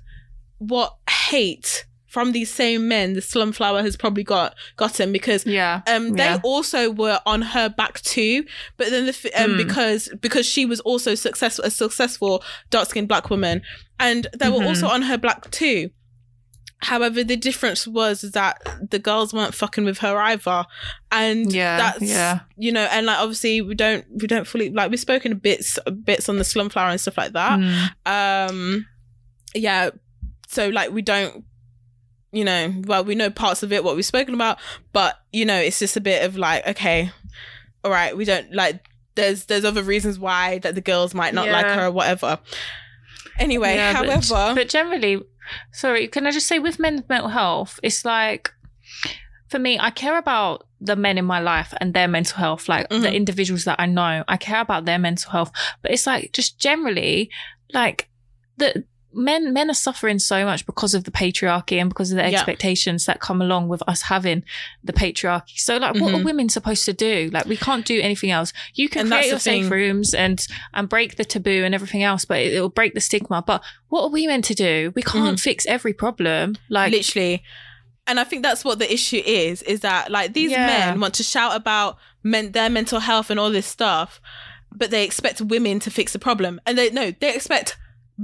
[0.58, 5.80] what hate from these same men the slumflower has probably got gotten because Yeah.
[5.86, 6.40] um they Yeah.
[6.42, 8.44] also were on her back too
[8.76, 9.56] but then the f- um, Hmm.
[9.56, 13.62] because because she was also successful a successful dark-skinned black woman
[13.98, 14.66] and they were Mhm.
[14.68, 15.90] also on her black too
[16.82, 18.60] however the difference was that
[18.90, 20.64] the girls weren't fucking with her either
[21.12, 22.40] and Yeah, that's yeah.
[22.58, 26.28] you know and like obviously we don't we don't fully like we've spoken bits bits
[26.28, 28.48] on the slumflower and stuff like that Mm.
[28.50, 28.86] um
[29.54, 29.90] yeah
[30.48, 31.44] so like we don't
[32.32, 34.58] you know well we know parts of it what we've spoken about
[34.92, 37.10] but you know it's just a bit of like okay
[37.84, 41.48] all right we don't like there's there's other reasons why that the girls might not
[41.48, 42.38] like her or whatever
[43.38, 45.20] anyway Yeah, however but, generally,
[45.72, 48.52] sorry, can I just say with men's mental health, it's like
[49.48, 52.88] for me, I care about the men in my life and their mental health, like
[52.88, 53.14] the Mhm.
[53.14, 54.24] individuals that I know.
[54.26, 55.52] I care about their mental health,
[55.82, 57.30] but it's like just generally,
[57.72, 58.08] like
[58.56, 62.22] the men men are suffering so much because of the patriarchy and because of the
[62.22, 62.36] Yeah.
[62.36, 64.42] expectations that come along with us having
[64.82, 65.56] the patriarchy.
[65.58, 66.24] So like what are Mhm.
[66.24, 67.30] women supposed to do?
[67.32, 68.52] Like we can't do anything else.
[68.74, 72.02] You can And create the your safe rooms and and break the taboo and everything
[72.02, 73.42] else, but it, will break the stigma.
[73.46, 74.92] But what are we meant to do?
[74.94, 76.56] We can't fix every problem.
[76.68, 77.42] Like literally
[78.06, 80.66] and i think that's what the issue is is that like these Yeah.
[80.66, 84.20] men want to shout about men their mental health and all this stuff
[84.72, 87.76] but they expect women to fix the problem and they no they expect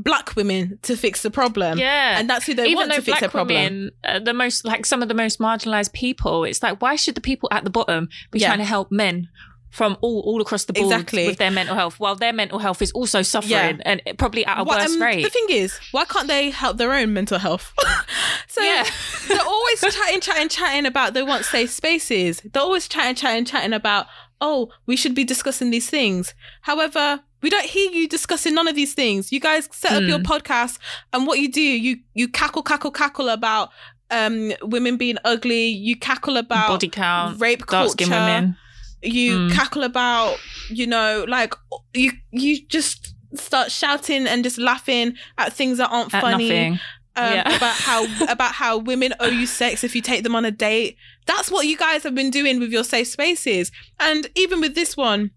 [0.03, 2.19] black women to fix the problem yeah.
[2.19, 4.87] and that's who they Even want to fix their problem women, are the most like
[4.87, 8.09] some of the most marginalized people, it's like why should the people at the bottom
[8.31, 8.49] be Yeah.
[8.49, 9.29] trying to help men
[9.71, 11.27] from all all across the board Exactly.
[11.27, 13.83] with their mental health, while their mental health is also suffering Yeah.
[13.85, 15.23] and probably at a worse um, rate.
[15.23, 17.75] the thing is why can't they help their own mental health
[18.49, 18.85] so Yeah.
[19.29, 23.73] they're always chatting chatting chatting about they want safe spaces they're always chatting chatting chatting
[23.75, 24.07] about
[24.41, 28.75] oh we should be discussing these things however we don't hear you discussing none of
[28.75, 30.09] these things you guys set up Hmm.
[30.09, 30.79] your podcast
[31.13, 33.71] and what you do you you cackle cackle cackle about
[34.11, 38.57] um women being ugly you cackle about Body count, rape culture women.
[39.03, 39.53] you Mm.
[39.53, 40.39] cackle about
[40.71, 41.55] you know like
[41.95, 46.79] you you just start shouting and just laughing at things that aren't At funny um,
[47.17, 47.57] Yeah.
[47.57, 50.97] about how about how women owe you sex if you take them on a date
[51.27, 53.71] that's what you guys have been doing with your safe spaces
[54.01, 55.31] and even with this one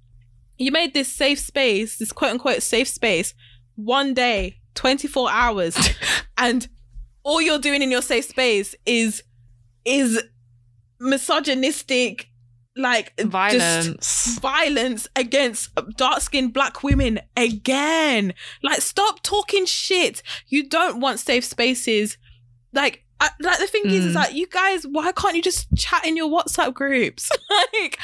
[0.61, 3.33] you made this safe space this quote unquote safe space
[3.75, 5.75] one day 24 hours
[6.37, 6.67] and
[7.23, 9.23] all you're doing in your safe space is
[9.85, 10.21] is
[10.99, 12.27] misogynistic
[12.77, 14.39] like Violence.
[14.39, 18.33] violence against dark-skinned black women again.
[18.63, 20.23] Like stop talking shit.
[20.47, 22.17] You don't want safe spaces.
[22.71, 24.15] Like I, like the thing is is Mm.
[24.15, 27.29] like you guys why can't you just chat in your whatsapp groups?
[27.81, 27.99] Like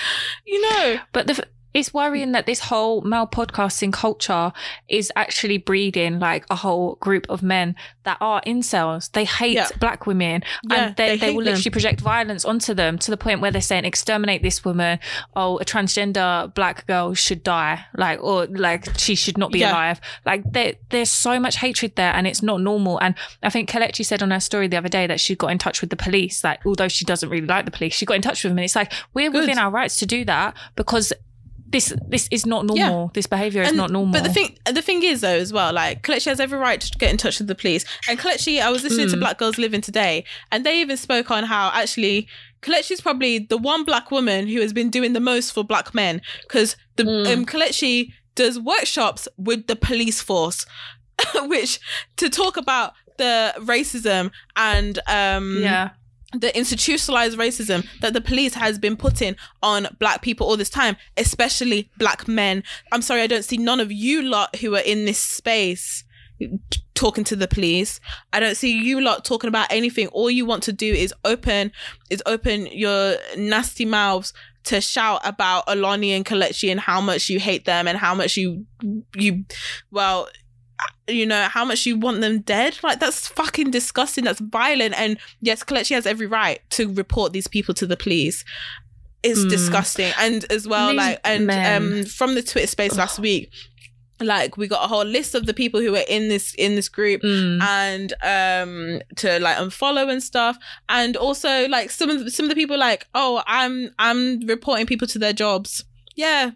[0.46, 1.00] you know?
[1.14, 1.48] But the,
[1.78, 4.52] it's worrying that this whole male podcasting culture
[4.90, 9.12] is actually breeding like a whole group of men that are incels.
[9.12, 9.68] They hate Yeah.
[9.80, 11.54] black women Yeah, and they, they they, will them.
[11.54, 14.98] literally project violence onto them to the point where they're saying, exterminate this woman.
[15.36, 17.86] Oh, a transgender black girl should die.
[17.96, 19.72] Like, or like she should not be Yeah.
[19.72, 20.02] alive.
[20.26, 22.98] Like there, there's so much hatred there and it's not normal.
[23.00, 23.14] And
[23.44, 25.82] I think Kelechi said on her story the other day that she got in touch
[25.82, 26.44] with the police.
[26.44, 28.66] Like, although she doesn't really like the police, she got in touch with them and
[28.66, 29.42] it's like, we're Good.
[29.42, 31.14] within our rights to do that because
[31.70, 33.12] this this is not normal.
[33.14, 34.14] This behavior is And- not normal.
[34.14, 36.98] But the thing, the thing is though, as well, like Kelechi has every right to
[36.98, 37.84] get in touch with the police.
[38.08, 39.20] And Kelechi, I was listening to Mm.
[39.20, 42.28] Black Girls Living today, and they even spoke on how actually
[42.62, 46.22] Kelechi's probably the one black woman who has been doing the most for black men
[46.44, 47.34] because the Mm.
[47.34, 50.66] um, Kalechi does workshops with the police force,
[51.44, 51.80] which
[52.18, 55.90] to talk about the racism and um yeah,
[56.34, 60.98] the institutionalized racism that the police has been putting on black people all this time,
[61.16, 62.64] especially black men.
[62.92, 66.04] I'm sorry, I don't see none of you lot who are in this space
[66.94, 68.00] talking to the police.
[68.34, 70.08] I don't see you lot talking about anything.
[70.08, 71.72] All you want to do is open
[72.10, 74.34] is open your nasty mouths
[74.66, 78.36] to shout about Oloni and Kelechi and how much you hate them and how much
[78.36, 78.66] you
[79.16, 79.46] you
[79.92, 80.28] well
[81.08, 82.78] you know how much you want them dead?
[82.84, 84.24] Like that's fucking disgusting.
[84.26, 84.94] That's violent.
[85.00, 88.44] And yes Kelechi has every right to report these people to the police.
[89.24, 89.50] It's Mm.
[89.50, 90.12] disgusting.
[90.20, 91.82] And as well These like and men.
[91.84, 93.52] um from the twitter space last week
[94.20, 96.90] like we got a whole list of the people who were in this in this
[96.90, 97.62] group Mm.
[97.62, 100.58] and um to like unfollow and stuff.
[100.90, 104.86] And also like some of the, some of the people like oh i'm i'm reporting
[104.88, 105.84] people to their jobs.
[106.16, 106.52] Yeah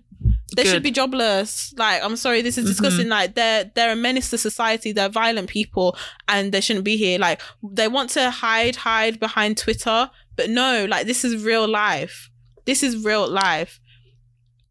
[0.55, 2.71] they should be jobless like i'm sorry this is mm-hmm.
[2.71, 5.95] disgusting like they're they're a menace to society they're violent people
[6.27, 10.85] and they shouldn't be here like they want to hide hide behind twitter but no
[10.85, 12.29] like this is real life
[12.65, 13.79] this is real life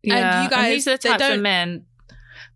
[0.02, 0.44] yeah.
[0.44, 1.84] you guys, these are the they types don't- of men.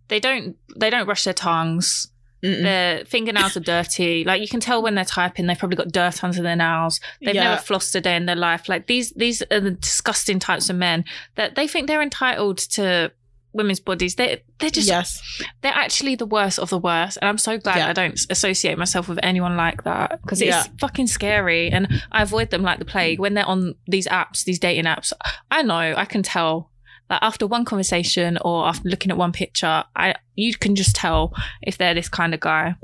[0.08, 0.56] They don't.
[0.76, 2.08] They don't brush their tongues.
[2.44, 2.62] Mm-mm.
[2.62, 4.22] Their fingernails are dirty.
[4.24, 7.00] Like you can tell when they're typing, they've probably got dirt under their nails.
[7.22, 7.44] They've Yeah.
[7.50, 8.68] never flossed a day in their life.
[8.68, 11.04] Like these, these are the disgusting types of men
[11.36, 13.12] that they think they're entitled to
[13.54, 14.16] women's bodies.
[14.16, 15.20] They, they're just, yes
[15.62, 17.18] they're actually the worst of the worst.
[17.22, 17.88] And I'm so glad Yeah.
[17.88, 20.64] I don't associate myself with anyone like that because it's Yeah.
[20.80, 21.70] fucking scary.
[21.70, 25.12] And I avoid them like the plague when they're on these apps, these dating apps.
[25.50, 26.70] I know, I can tell.
[27.10, 31.32] Like after one conversation or after looking at one picture, I you can just tell
[31.62, 32.74] if they're this kind of guy.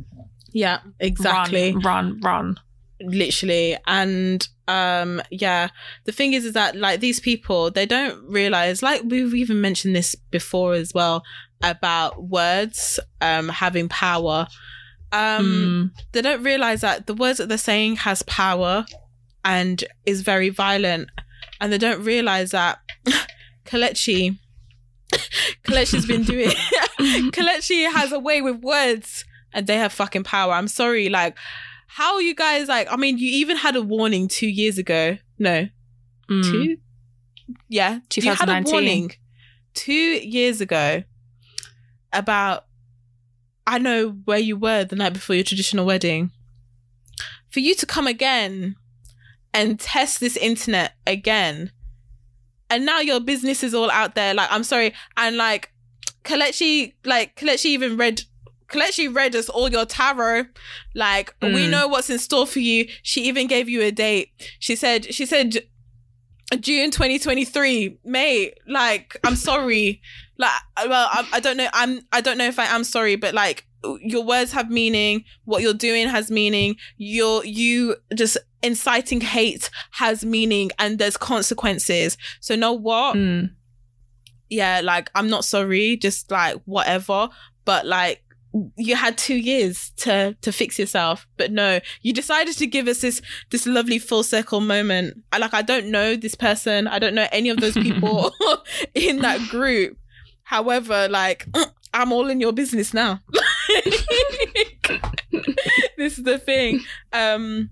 [0.52, 2.56] yeah exactly Run, run, run.
[3.00, 5.68] literally and um yeah
[6.04, 9.94] the thing is is that like these people they don't realize like we've even mentioned
[9.96, 11.22] this before as well
[11.62, 14.46] about words um having power
[15.12, 16.02] um Mm.
[16.12, 18.84] they don't realize that the words that they're saying has power
[19.44, 21.08] and is very violent
[21.60, 22.78] and they don't realize that
[23.70, 24.36] Kelechi
[25.64, 26.50] Kelechi's been doing
[26.98, 30.52] Kelechi has a way with words and they have fucking power.
[30.52, 31.36] I'm sorry, like
[31.86, 35.18] how you guys like I mean you even had a warning two years ago.
[35.38, 35.68] No,
[36.28, 36.44] Mm.
[36.44, 36.76] two?
[37.68, 38.00] Yeah.
[38.14, 39.12] You had a warning
[39.74, 41.02] two years ago
[42.12, 42.66] about
[43.66, 46.30] I know where you were the night before your traditional wedding.
[47.50, 48.76] For you to come again
[49.52, 51.72] and test this internet again.
[52.70, 54.32] And now your business is all out there.
[54.32, 54.94] Like, I'm sorry.
[55.16, 55.70] And like
[56.24, 58.22] Kelechi, like Kelechi even read
[58.68, 60.44] Kelechi read us all your tarot.
[60.94, 61.70] Like, we Mm.
[61.70, 62.86] know what's in store for you.
[63.02, 64.30] She even gave you a date.
[64.60, 65.64] She said, she said
[66.60, 68.52] June 2023, May.
[68.68, 70.00] Like, I'm sorry.
[70.38, 70.52] Like,
[70.86, 71.68] well, I, I don't know.
[71.72, 72.00] I'm.
[72.12, 73.66] I don't know if I am sorry, but like,
[74.02, 75.24] your words have meaning.
[75.44, 76.76] What you're doing has meaning.
[76.96, 82.16] You're you just inciting hate has meaning, and there's consequences.
[82.40, 83.16] So know what?
[83.16, 83.50] Mm.
[84.48, 87.28] yeah, like I'm not sorry, just like whatever.
[87.64, 88.22] But like
[88.76, 91.26] you had two years to to fix yourself.
[91.36, 95.22] But no, you decided to give us this this lovely full circle moment.
[95.32, 96.86] I like I don't know this person.
[96.86, 98.32] I don't know any of those people
[98.94, 99.96] in that group.
[100.42, 101.46] However, like
[101.94, 103.20] I'm all in your business now.
[105.96, 106.80] this is the thing.
[107.12, 107.70] Um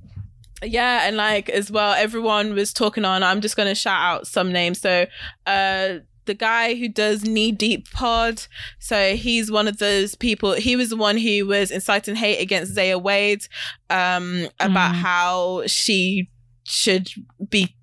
[0.62, 3.22] yeah, and like as well, everyone was talking on.
[3.22, 4.80] I'm just gonna shout out some names.
[4.80, 5.06] So
[5.46, 5.94] uh
[6.24, 8.42] the guy who does knee deep pod
[8.78, 12.74] so he's one of those people he was the one who was inciting hate against
[12.74, 13.46] zaya wade
[13.88, 14.98] um about Mm.
[14.98, 16.28] how she
[16.64, 17.08] should
[17.48, 17.74] be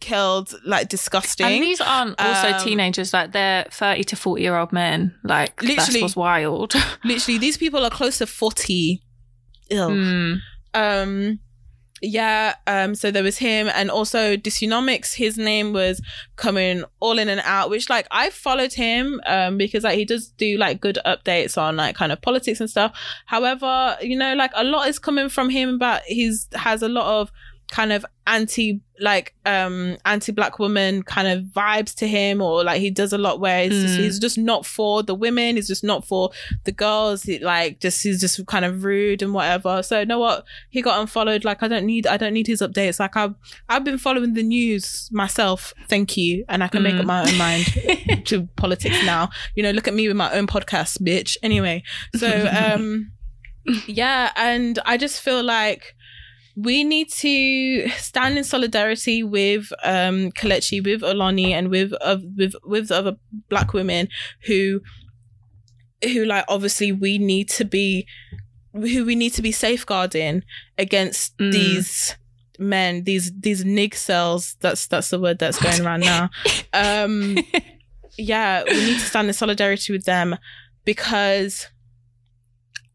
[0.00, 4.56] killed like disgusting And these aren't also Um, teenagers, like they're 30 to 40 year
[4.56, 5.14] old men.
[5.22, 5.76] Like, Literally.
[5.76, 6.74] that's what's wild.
[7.04, 9.00] literally these people are close to 40
[9.70, 9.76] Ew.
[9.76, 10.38] Mm.
[10.74, 11.38] um
[12.02, 16.02] yeah um so there was him and also dysonomics his name was
[16.34, 20.28] coming all in and out which like i followed him um because like he does
[20.30, 22.92] do like good updates on like kind of politics and stuff.
[23.26, 27.20] However you know like a lot is coming from him about he's has a lot
[27.20, 27.30] of
[27.70, 32.88] kind of anti like um anti-black woman kind of vibes to him or like he
[32.88, 34.02] does a lot where he's, just, Mm.
[34.04, 36.30] he's just not for the women he's just not for
[36.64, 39.82] the girls he, like just he's just kind of rude and whatever.
[39.82, 40.44] So you know what?
[40.70, 43.00] He got unfollowed like i don't need i don't need his updates.
[43.00, 43.34] Like i've
[43.68, 47.00] i've been following the news myself thank you and i can make Mm.
[47.00, 47.64] up my own mind
[48.26, 49.30] to politics now.
[49.56, 51.36] You know look at me with my own podcast bitch.
[51.42, 51.82] Anyway
[52.14, 52.28] so
[52.74, 53.10] um
[53.86, 55.94] yeah and i just feel like
[56.56, 62.54] we need to stand in solidarity with um Kelechi, with Oloni, and with uh, with
[62.64, 63.16] with the other
[63.48, 64.08] black women
[64.46, 64.80] who
[66.04, 68.06] who like obviously we need to be
[68.74, 70.42] who we need to be safeguarding
[70.78, 71.52] against Mm.
[71.52, 72.16] these
[72.58, 76.28] men these these nig cells that's that's the word that's going around now
[76.74, 77.36] um
[78.18, 80.36] yeah we need to stand in solidarity with them
[80.84, 81.68] because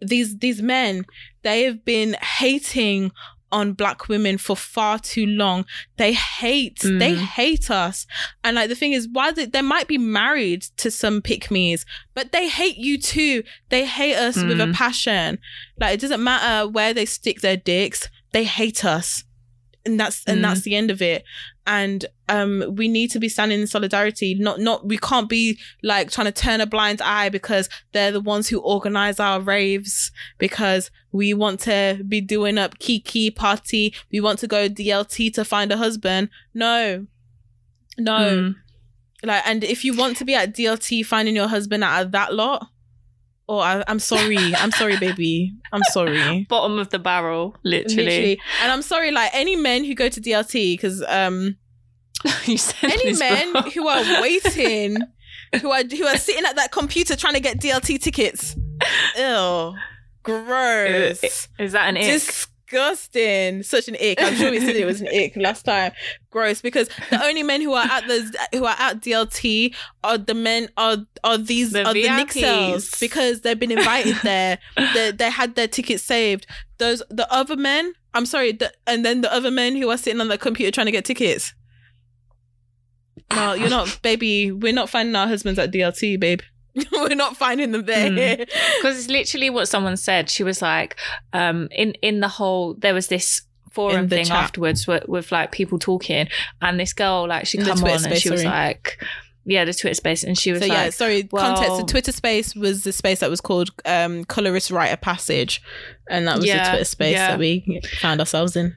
[0.02, 1.04] these these men
[1.44, 3.12] they have been hating
[3.52, 5.66] on black women for far too long.
[5.98, 7.18] They hate they Mm.
[7.18, 8.06] hate us.
[8.44, 11.86] And like the thing is why they, they might be married to some pick me's
[12.14, 13.44] but they hate you too.
[13.70, 14.74] They hate us with a Mm.
[14.74, 15.38] passion.
[15.80, 18.10] Like it doesn't matter where they stick their dicks.
[18.34, 19.24] They hate us
[19.88, 20.42] and that's and Mm.
[20.44, 21.24] that's the end of it.
[21.66, 26.12] And um we need to be standing in solidarity not not we can't be like
[26.12, 30.92] trying to turn a blind eye because they're the ones who organize our raves because
[31.12, 33.94] we want to be doing up kiki party.
[34.12, 36.30] We want to go dlt to find a husband.
[36.54, 37.08] No.
[37.98, 38.12] No.
[38.14, 38.56] Mm.
[39.24, 42.34] like and if you want to be at dlt finding your husband out of that
[42.34, 42.68] lot
[43.50, 48.40] oh I, i'm sorry i'm sorry baby i'm sorry Bottom of the barrel, literally.
[48.62, 51.58] and i'm sorry like any men who go to dlt because um
[52.46, 53.72] you said any men before.
[53.72, 54.98] who are waiting,
[55.62, 58.56] who are who are sitting at that computer trying to get DLT tickets.
[59.16, 59.76] Ew,
[60.24, 62.22] gross, Is that an ick?
[62.68, 64.22] Disgusting, such an ick.
[64.22, 65.92] I'm sure we said it was an ick last time.
[66.30, 69.74] Gross, because the only men who are at the who are at DLT
[70.04, 74.16] are the men are are these The are the Nick cells because they've been invited
[74.24, 74.60] there.
[74.94, 76.46] they they had their tickets saved.
[76.78, 77.94] Those the other men.
[78.14, 80.88] I'm sorry, the, and then the other men who are sitting on the computer trying
[80.88, 81.54] to get tickets.
[83.32, 84.52] No, you're not, baby.
[84.52, 86.40] We're not finding our husbands at DLT, babe.
[86.92, 88.10] We're not finding them there.
[88.10, 88.38] Mm.
[88.78, 90.30] because it's literally what someone said.
[90.30, 90.98] She was like,
[91.34, 93.42] um, in in the whole there was this
[93.72, 94.38] forum thing chat.
[94.38, 96.28] afterwards with, with like people talking,
[96.62, 99.00] and this girl like she In come on and she was like,
[99.46, 101.24] yeah, the Twitter space, and she was So like, yeah, sorry.
[101.24, 105.62] context: the Twitter space was the space that was called um, "Colorist Writer Passage,"
[106.10, 107.32] and that was the Twitter space yeah.
[107.32, 108.76] that we found ourselves in.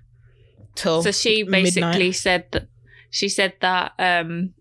[0.77, 2.15] Till so she basically midnight.
[2.15, 2.69] said that
[3.11, 4.55] she said that um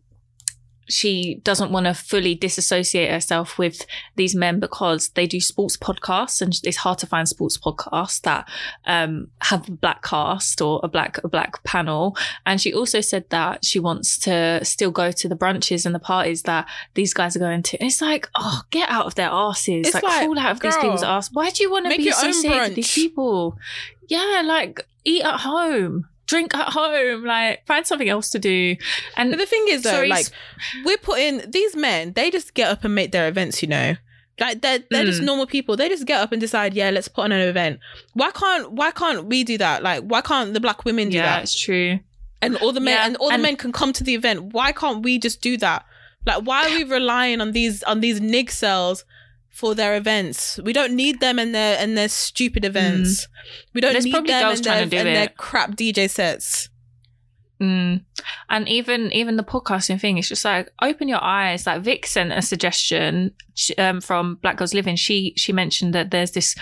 [0.89, 3.85] she doesn't want to fully disassociate herself with
[4.15, 8.49] these men because they do sports podcasts and it's hard to find sports podcasts that
[8.85, 12.17] um have a black cast or a black a black panel.
[12.45, 15.99] And she also said that she wants to still go to the brunches and the
[15.99, 17.77] parties that these guys are going to.
[17.79, 19.93] And it's like oh get out of their asses.
[19.93, 21.29] Like, like, crawl out of these people's ass.
[21.31, 23.57] Why do you want to be associated with these people?
[24.07, 28.75] Yeah like eat at home drink at home like find something else to do
[29.17, 30.27] and But the thing is, though, Sorry, like
[30.85, 33.61] we're putting these men, they just get up and make their events.
[33.63, 33.95] You know,
[34.39, 35.25] like they're they're just Mm.
[35.25, 35.75] normal people.
[35.75, 37.79] They just get up and decide, yeah, let's put on an event.
[38.13, 39.81] Why can't why can't we do that?
[39.83, 41.43] Like, why can't the black women do yeah that?
[41.43, 41.99] it's true
[42.41, 44.53] and all the men Yeah, and all the men can come to the event.
[44.53, 45.83] Why can't we just do that?
[46.25, 49.03] Like, why are we relying on these on these nig cells
[49.59, 50.57] for their events?
[50.63, 53.27] We don't need them and their and their stupid events.
[53.73, 53.93] We don't Mm.
[53.93, 56.69] There's need probably them girls and trying their, to do and their crap DJ sets.
[57.61, 58.05] Mm.
[58.49, 61.67] And even even the podcasting thing, it's just like open your eyes.
[61.67, 63.33] Like Vic sent a suggestion
[63.77, 64.95] um, from Black Girls Living.
[64.95, 66.55] She she mentioned that there's this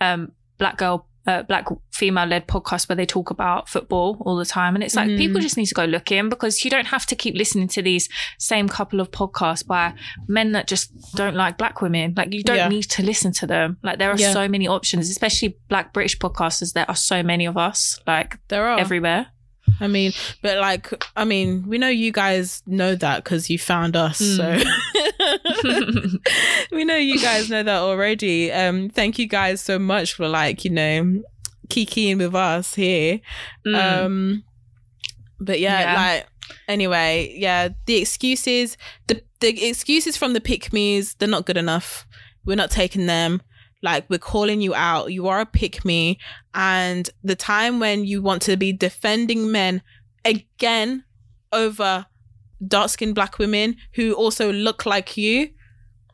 [0.00, 1.08] um, black girl.
[1.26, 4.74] Uh, black female led podcast where they talk about football all the time.
[4.74, 5.16] And it's like Mhm.
[5.16, 7.80] people just need to go look in because you don't have to keep listening to
[7.80, 9.94] these same couple of podcasts by
[10.28, 12.12] men that just don't like black women.
[12.14, 12.68] Like you don't Yeah.
[12.68, 13.78] need to listen to them.
[13.82, 14.34] Like there are Yeah.
[14.34, 16.74] so many options, especially black British podcasters.
[16.74, 18.78] There are so many of us, like There are.
[18.78, 19.28] everywhere.
[19.80, 23.96] I mean, but like, I mean, we know you guys know that because you found
[23.96, 24.18] us.
[24.18, 24.58] So
[26.72, 28.52] we know you guys know that already.
[28.52, 31.22] Um, thank you guys so much for like, you know,
[31.68, 33.20] kikiing with us here.
[33.66, 33.74] Mm.
[34.04, 34.44] Um,
[35.40, 35.94] but yeah, Yeah.
[35.94, 36.28] like
[36.68, 38.76] anyway, yeah, the excuses,
[39.06, 42.06] the the excuses from the pick me's, they're not good enough.
[42.44, 43.42] We're not taking them.
[43.82, 45.12] Like we're calling you out.
[45.12, 46.18] You are a pick me,
[46.54, 49.82] and the time when you want to be defending men
[50.24, 51.04] again
[51.52, 52.06] over
[52.66, 55.38] dark skinned black women who also look like you.
[55.38, 55.50] You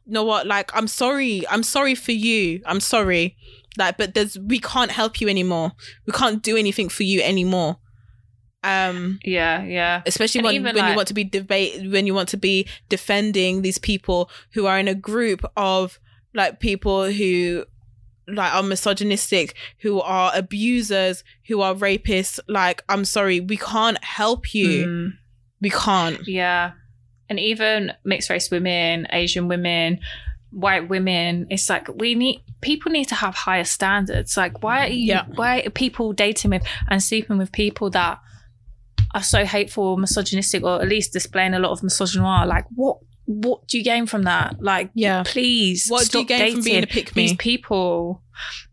[0.06, 0.46] know what?
[0.46, 1.44] Like, I'm sorry.
[1.48, 2.62] I'm sorry for you.
[2.66, 3.36] I'm sorry.
[3.78, 5.72] Like, but there's we can't help you anymore.
[6.06, 7.78] We can't do anything for you anymore.
[8.62, 10.02] Um, Yeah, yeah.
[10.04, 13.62] especially And when, when you want to be debate when you want to be defending
[13.62, 15.98] these people who are in a group of
[16.34, 17.64] like people who
[18.28, 24.54] like are misogynistic who are abusers who are rapists like i'm sorry we can't help
[24.54, 25.12] you Mm.
[25.60, 26.72] We can't Yeah.
[27.28, 30.00] And even mixed race women, Asian women,
[30.50, 34.36] white women, it's like we need people need to have higher standards.
[34.36, 35.24] Like why are you Yeah.
[35.34, 38.18] why are people dating with and sleeping with people that
[39.14, 42.46] are so hateful, misogynistic, or at least displaying a lot of misogynoir?
[42.46, 44.60] Like what what do you gain from that?
[44.60, 47.22] Like yeah please What do you stop gain from being a pick-me?
[47.28, 48.22] These people.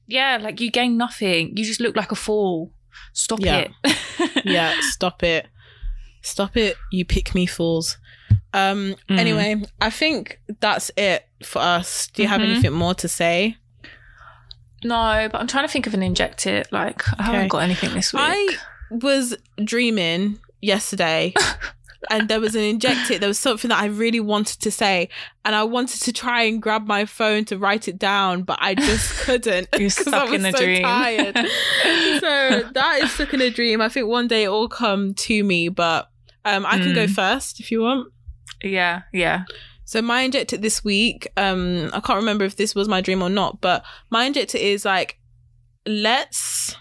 [0.07, 1.55] Yeah, like you gain nothing.
[1.57, 2.71] You just look like a fool.
[3.13, 3.67] Stop Yeah.
[3.83, 4.45] it.
[4.45, 5.47] yeah stop it
[6.27, 7.97] stop it you pick me fools
[8.53, 9.17] um Mm.
[9.19, 12.51] anyway i think that's it for us do you have Mhm.
[12.51, 13.57] anything more to say
[14.83, 16.67] No, but I'm trying to think of an inject it.
[16.71, 17.23] Like I Okay.
[17.23, 18.21] haven't got anything this week.
[18.23, 18.55] I
[18.91, 21.33] was dreaming yesterday
[22.11, 23.19] and there was an inject it.
[23.19, 25.09] There was something that I really wanted to say
[25.43, 28.75] and I wanted to try and grab my phone to write it down, but I
[28.75, 29.67] just couldn't.
[29.73, 30.83] You're 'cause stuck I was in a so dream.
[30.83, 31.35] tired.
[32.21, 33.81] so that is stuck in a dream.
[33.81, 36.09] I think one day it will come to me, but
[36.47, 37.13] um, I can go Mm.
[37.13, 38.11] first if you want.
[38.63, 39.43] yeah, yeah.
[39.85, 43.29] So my injector this week, um, I can't remember if this was my dream or
[43.29, 45.17] not, but my injector is like,
[45.85, 46.75] let's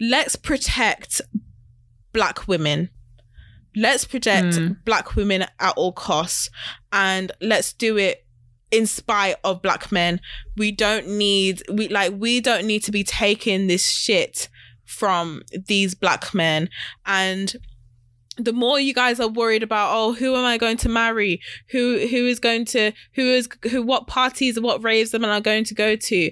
[0.00, 1.20] let's protect
[2.12, 2.90] black women.
[3.76, 4.76] Let's protect Mm.
[4.84, 6.48] black women at all costs,
[6.92, 8.24] and let's do it
[8.70, 10.20] in spite of black men.
[10.56, 14.48] We don't need we like we don't need to be taking this shit
[14.84, 16.68] from these black men
[17.04, 17.54] and
[18.36, 21.40] the more you guys are worried about oh who am i going to marry?
[21.70, 25.64] Who who is going to who is who what parties what raves am i going
[25.64, 26.30] to go to?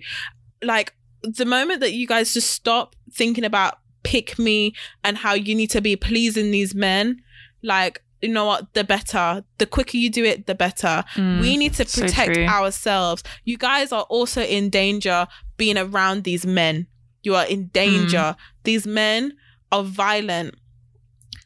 [0.63, 4.75] Like the moment that you guys just stop thinking about pick me
[5.05, 7.23] and how you need to be pleasing these men
[7.63, 8.73] like you know what?
[8.75, 9.45] The better.
[9.59, 11.05] The quicker you do it the better.
[11.15, 11.41] Mm.
[11.41, 12.47] we need to protect true.
[12.47, 13.25] ourselves.
[13.45, 15.27] You guys are also in danger
[15.57, 16.87] being around these men.
[17.25, 18.37] You are in danger.
[18.63, 19.37] These men
[19.73, 20.55] are violent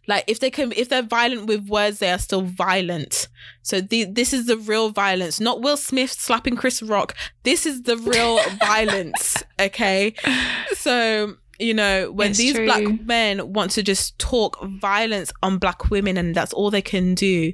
[0.08, 3.28] like if they can if they're violent with words they are still violent
[3.62, 7.82] so the, this is the real violence not will smith slapping chris rock this is
[7.82, 10.14] the real violence okay
[10.74, 12.66] so you know when It's these true.
[12.66, 17.14] black men want to just talk violence on black women and that's all they can
[17.14, 17.52] do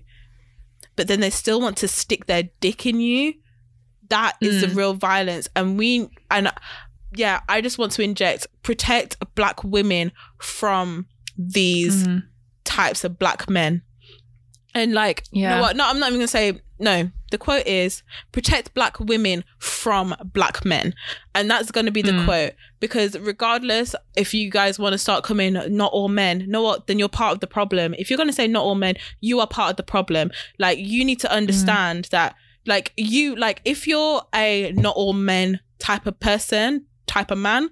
[0.97, 3.35] but then they still want to stick their dick in you
[4.09, 4.77] that is the Mm.
[4.77, 6.53] real violence and we and
[7.17, 11.07] yeah i just want to inject protect black women from
[11.39, 12.25] these Mm.
[12.65, 13.83] Types of black men.
[14.75, 15.57] And like you Yeah.
[15.57, 15.77] know what?
[15.77, 17.11] No i'm not even gonna say no.
[17.31, 18.03] The quote is
[18.33, 20.95] protect black women from black men.
[21.35, 22.25] And that's going to be the Mm.
[22.25, 22.53] quote.
[22.81, 26.89] Because regardless if you guys want to start coming not all men know what?
[26.89, 27.95] Then you're part of the problem.
[27.99, 30.31] If you're going to say not all men you are part of the problem.
[30.59, 32.35] Like you need to understand that
[32.67, 37.71] like you like if you're a not all men type of person type of man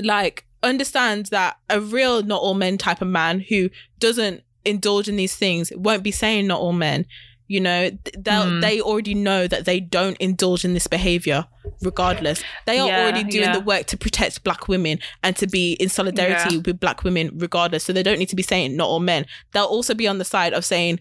[0.00, 5.16] like understand that a real not all men type of man who doesn't indulge in
[5.16, 7.04] these things won't be saying not all men
[7.46, 8.60] you know they'll Mm.
[8.62, 11.44] they already know that they don't indulge in this behavior
[11.82, 13.52] regardless they are Yeah, already doing yeah.
[13.58, 16.62] the work to protect black women and to be in solidarity Yeah.
[16.64, 19.64] with black women regardless so they don't need to be saying not all men they'll
[19.76, 21.00] also be on the side of saying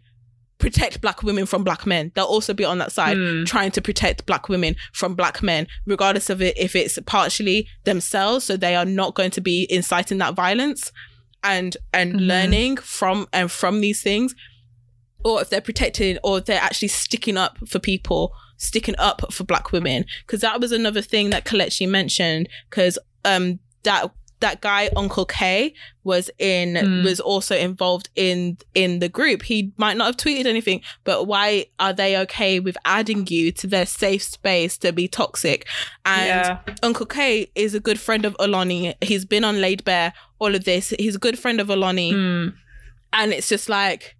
[0.64, 3.46] protect black women from black men they'll also be on that side Mm.
[3.46, 8.46] trying to protect black women from black men regardless of it if it's partially themselves
[8.46, 10.92] so they are not going to be inciting that violence
[11.44, 12.28] and and Mhm.
[12.28, 14.34] learning from and from these things
[15.26, 19.44] or if they're protecting or if they're actually sticking up for people sticking up for
[19.44, 24.10] black women because that was another thing that Kelechi mentioned because um that
[24.46, 27.04] that guy Uncle K was in Mm.
[27.04, 30.80] was also involved in in the group he might not have tweeted anything
[31.10, 35.60] but why are they okay with adding you to their safe space to be toxic
[36.06, 36.60] and yeah.
[36.90, 40.64] Uncle K is a good friend of Oloni he's been on Laid Bare, all of
[40.66, 42.54] this he's a good friend of Oloni Mm.
[43.20, 44.16] and it's just like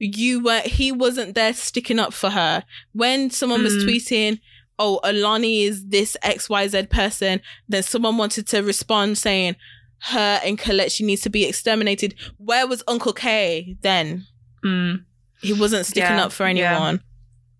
[0.00, 2.64] you were he wasn't there sticking up for her
[3.02, 3.84] when someone was Mm.
[3.84, 4.40] tweeting
[4.78, 9.56] oh oloni is this xyz person then someone wanted to respond saying
[10.02, 14.24] her and colette she needs to be exterminated where was uncle k then
[14.64, 15.04] Mm.
[15.40, 16.50] he wasn't sticking Yeah, up for yeah.
[16.50, 17.00] anyone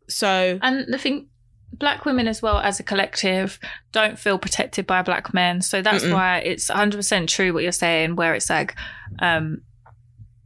[0.09, 1.28] so And the thing,
[1.73, 3.61] black women as well as a collective
[3.93, 5.61] don't feel protected by black men.
[5.61, 6.15] So that's Mm-mm.
[6.15, 8.74] why it's 100% true what you're saying, where it's like,
[9.20, 9.61] um,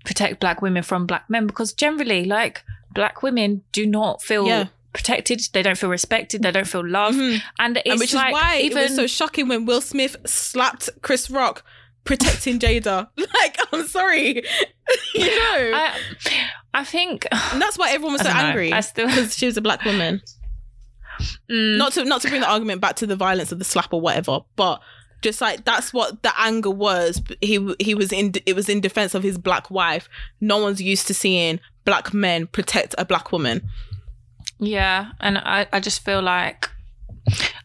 [0.04, 4.66] protect black women from black men, because generally, like, black women do not feel Yeah.
[4.92, 5.40] Protected.
[5.52, 6.42] They don't feel respected.
[6.42, 7.18] They don't feel loved.
[7.18, 7.40] Mhm.
[7.58, 10.16] And it's and which like, is why even it was so shocking when will smith
[10.26, 11.64] slapped chris rock
[12.04, 13.08] protecting Jada.
[13.34, 14.42] Like, I'm sorry,
[15.14, 15.72] you know.
[15.74, 15.96] I,
[16.74, 18.34] I think and that's why everyone was so know.
[18.34, 20.20] angry I still- because she was a black woman.
[21.50, 23.92] Mm, Not to not to bring the argument back to the violence of the slap
[23.92, 24.80] or whatever, but
[25.22, 27.22] just like that's what the anger was.
[27.40, 30.08] He he was in it was in defense of his black wife.
[30.40, 33.62] No one's used to seeing black men protect a black woman.
[34.64, 36.70] Yeah, and I, I just feel like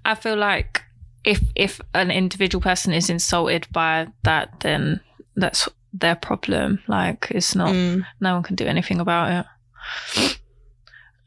[0.03, 0.81] I feel like
[1.23, 5.01] if if an individual person is insulted by that, then
[5.35, 6.79] that's their problem.
[6.87, 8.03] Like it's not Mm.
[8.19, 10.39] no one can do anything about it.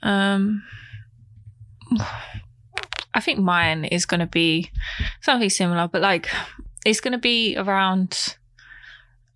[0.03, 0.63] Um
[3.15, 4.71] I think mine is gonna be
[5.21, 6.29] something similar, but like
[6.85, 8.37] it's gonna be around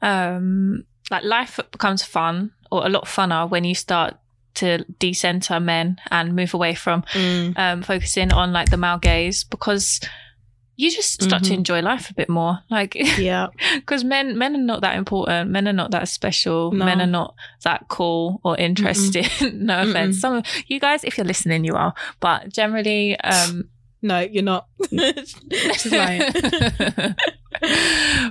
[0.02, 4.16] um like life becomes fun or a lot funner when you start
[4.54, 7.58] to decenter men and move away from Mm.
[7.58, 10.00] um, focusing on like the male gaze because
[10.76, 11.58] you just start to Mhm.
[11.58, 15.68] enjoy life a bit more like Yeah, because men men are not that important men
[15.68, 16.84] are not that special No.
[16.84, 20.20] men are not that cool or interesting no offense Mm-mm.
[20.20, 23.68] some of you guys if you're listening you are but generally um
[24.02, 24.66] no, you're not.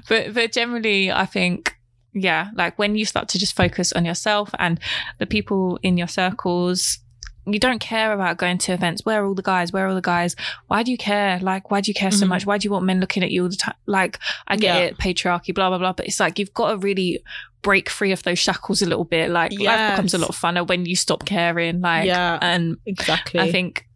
[0.10, 1.73] But but generally i think
[2.14, 4.80] yeah like when you start to just focus on yourself and
[5.20, 7.00] the people in your circles
[7.46, 9.96] you don't care about going to events where are all the guys where are all
[9.96, 10.36] the guys
[10.68, 12.30] why do you care like why do you care so Mhm.
[12.30, 14.18] much why do you want men looking at you all the time like
[14.48, 14.82] i get Yeah.
[14.86, 17.22] it patriarchy blah blah blah but it's like you've got to really
[17.64, 20.86] break free of those shackles a little bit like life becomes a lot funner when
[20.86, 22.38] you stop caring like Yeah.
[22.42, 23.40] and exactly.
[23.40, 23.88] I think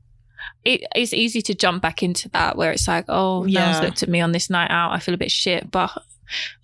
[0.64, 3.72] it, it's easy to jump back into that where it's like, oh, no Yeah.
[3.72, 4.92] one's looked at me on this night out.
[4.92, 5.70] I feel a bit shit.
[5.72, 5.92] But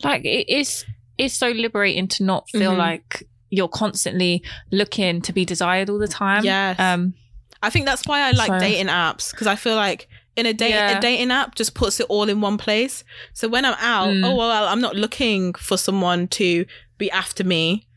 [0.03, 0.85] like, it is,
[1.17, 2.77] it's so liberating to not feel Mhm.
[2.77, 4.41] like you're constantly
[4.71, 6.43] looking to be desired all the time.
[6.43, 6.79] Yes.
[6.79, 7.13] Um,
[7.61, 10.53] I think that's why I like So- dating apps because I feel like in a
[10.53, 10.97] date Yeah.
[10.97, 13.03] a dating app just puts it all in one place.
[13.33, 14.25] So when I'm out, Mm.
[14.25, 16.65] oh well, I'm not looking for someone to
[16.97, 17.87] be after me.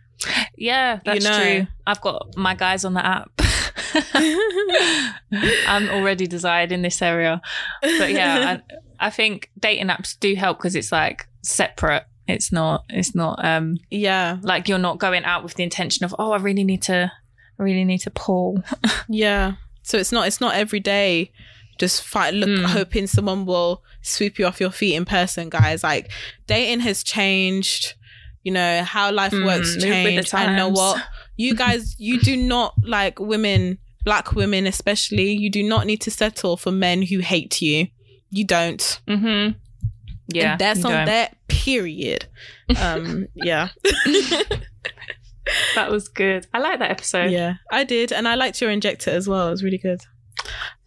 [0.57, 1.43] yeah, that's know.
[1.43, 1.67] true.
[1.87, 3.31] I've got my guys on the app.
[5.67, 7.41] I'm already desired in this area.
[7.83, 8.59] But yeah,
[9.01, 12.05] I, I think dating apps do help because it's like separate.
[12.29, 16.15] It's not, it's not, um, yeah, like you're not going out with the intention of
[16.19, 17.13] oh i really need to
[17.59, 18.63] i really need to pull
[19.09, 19.53] yeah.
[19.83, 21.31] So it's not it's not every day.
[21.79, 22.65] Just fight, look, Mm.
[22.65, 25.85] hoping someone will sweep you off your feet in person, guys.
[25.85, 26.11] Like
[26.47, 27.95] dating has changed.
[28.43, 30.33] You know how life Mm, works changed.
[30.33, 31.03] You know what?
[31.37, 35.31] You guys, you do not like women, black women especially.
[35.33, 37.89] You do not need to settle for men who hate you.
[38.31, 39.01] You don't.
[39.07, 39.59] mm-hmm
[40.29, 42.27] yeah and that's on that period.
[42.81, 43.69] Um yeah.
[45.77, 46.47] That was good.
[46.53, 47.31] I like that episode.
[47.31, 49.47] Yeah i did and i liked your injector as well.
[49.49, 50.01] It was really good.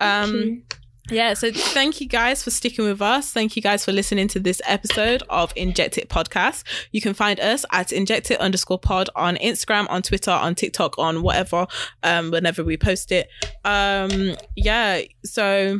[0.01, 0.63] Um
[1.09, 3.31] yeah so thank you guys for sticking with us.
[3.31, 6.63] Thank you guys for listening to this episode of inject it podcast.
[6.91, 10.99] You can find us at inject it underscore pod on instagram on twitter on tiktok
[10.99, 11.65] on whatever
[12.03, 13.29] um whenever we post it.
[13.63, 15.79] Um yeah so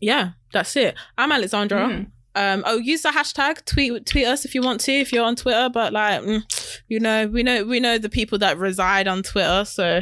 [0.00, 0.94] yeah that's it.
[1.18, 1.78] I'm alexandra.
[1.88, 2.06] Mm.
[2.36, 5.36] um oh use the hashtag tweet tweet us if you want to if you're on
[5.36, 6.42] twitter but like mm,
[6.88, 10.00] you know we know we know the people that reside on twitter so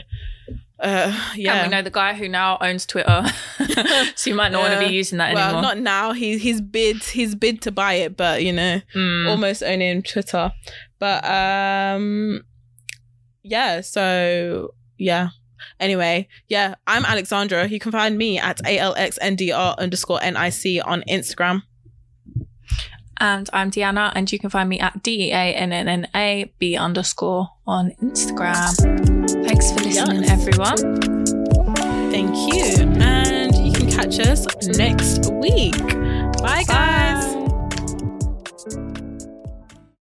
[0.80, 1.54] uh yeah.
[1.56, 3.22] and we know the guy who now owns twitter.
[4.16, 5.62] So you might not want to be using that well anymore.
[5.62, 6.12] not now.
[6.12, 9.28] He he's bid he's bid to buy it but you know Mm.
[9.28, 10.52] almost owning twitter.
[10.98, 12.42] But um
[13.44, 15.28] yeah so yeah
[15.80, 21.62] anyway yeah i'm alexandra you can find me at alxndr underscore nic on instagram
[23.18, 28.74] and i'm deanna and you can find me at d-e-a-n-n-n-a-b underscore on instagram
[29.47, 30.30] thanks for listening Yes.
[30.30, 31.32] everyone
[32.12, 32.64] Thank you.
[33.01, 35.78] And you can catch us next week.
[36.43, 37.34] Bye, guys.
[37.34, 37.41] Bye.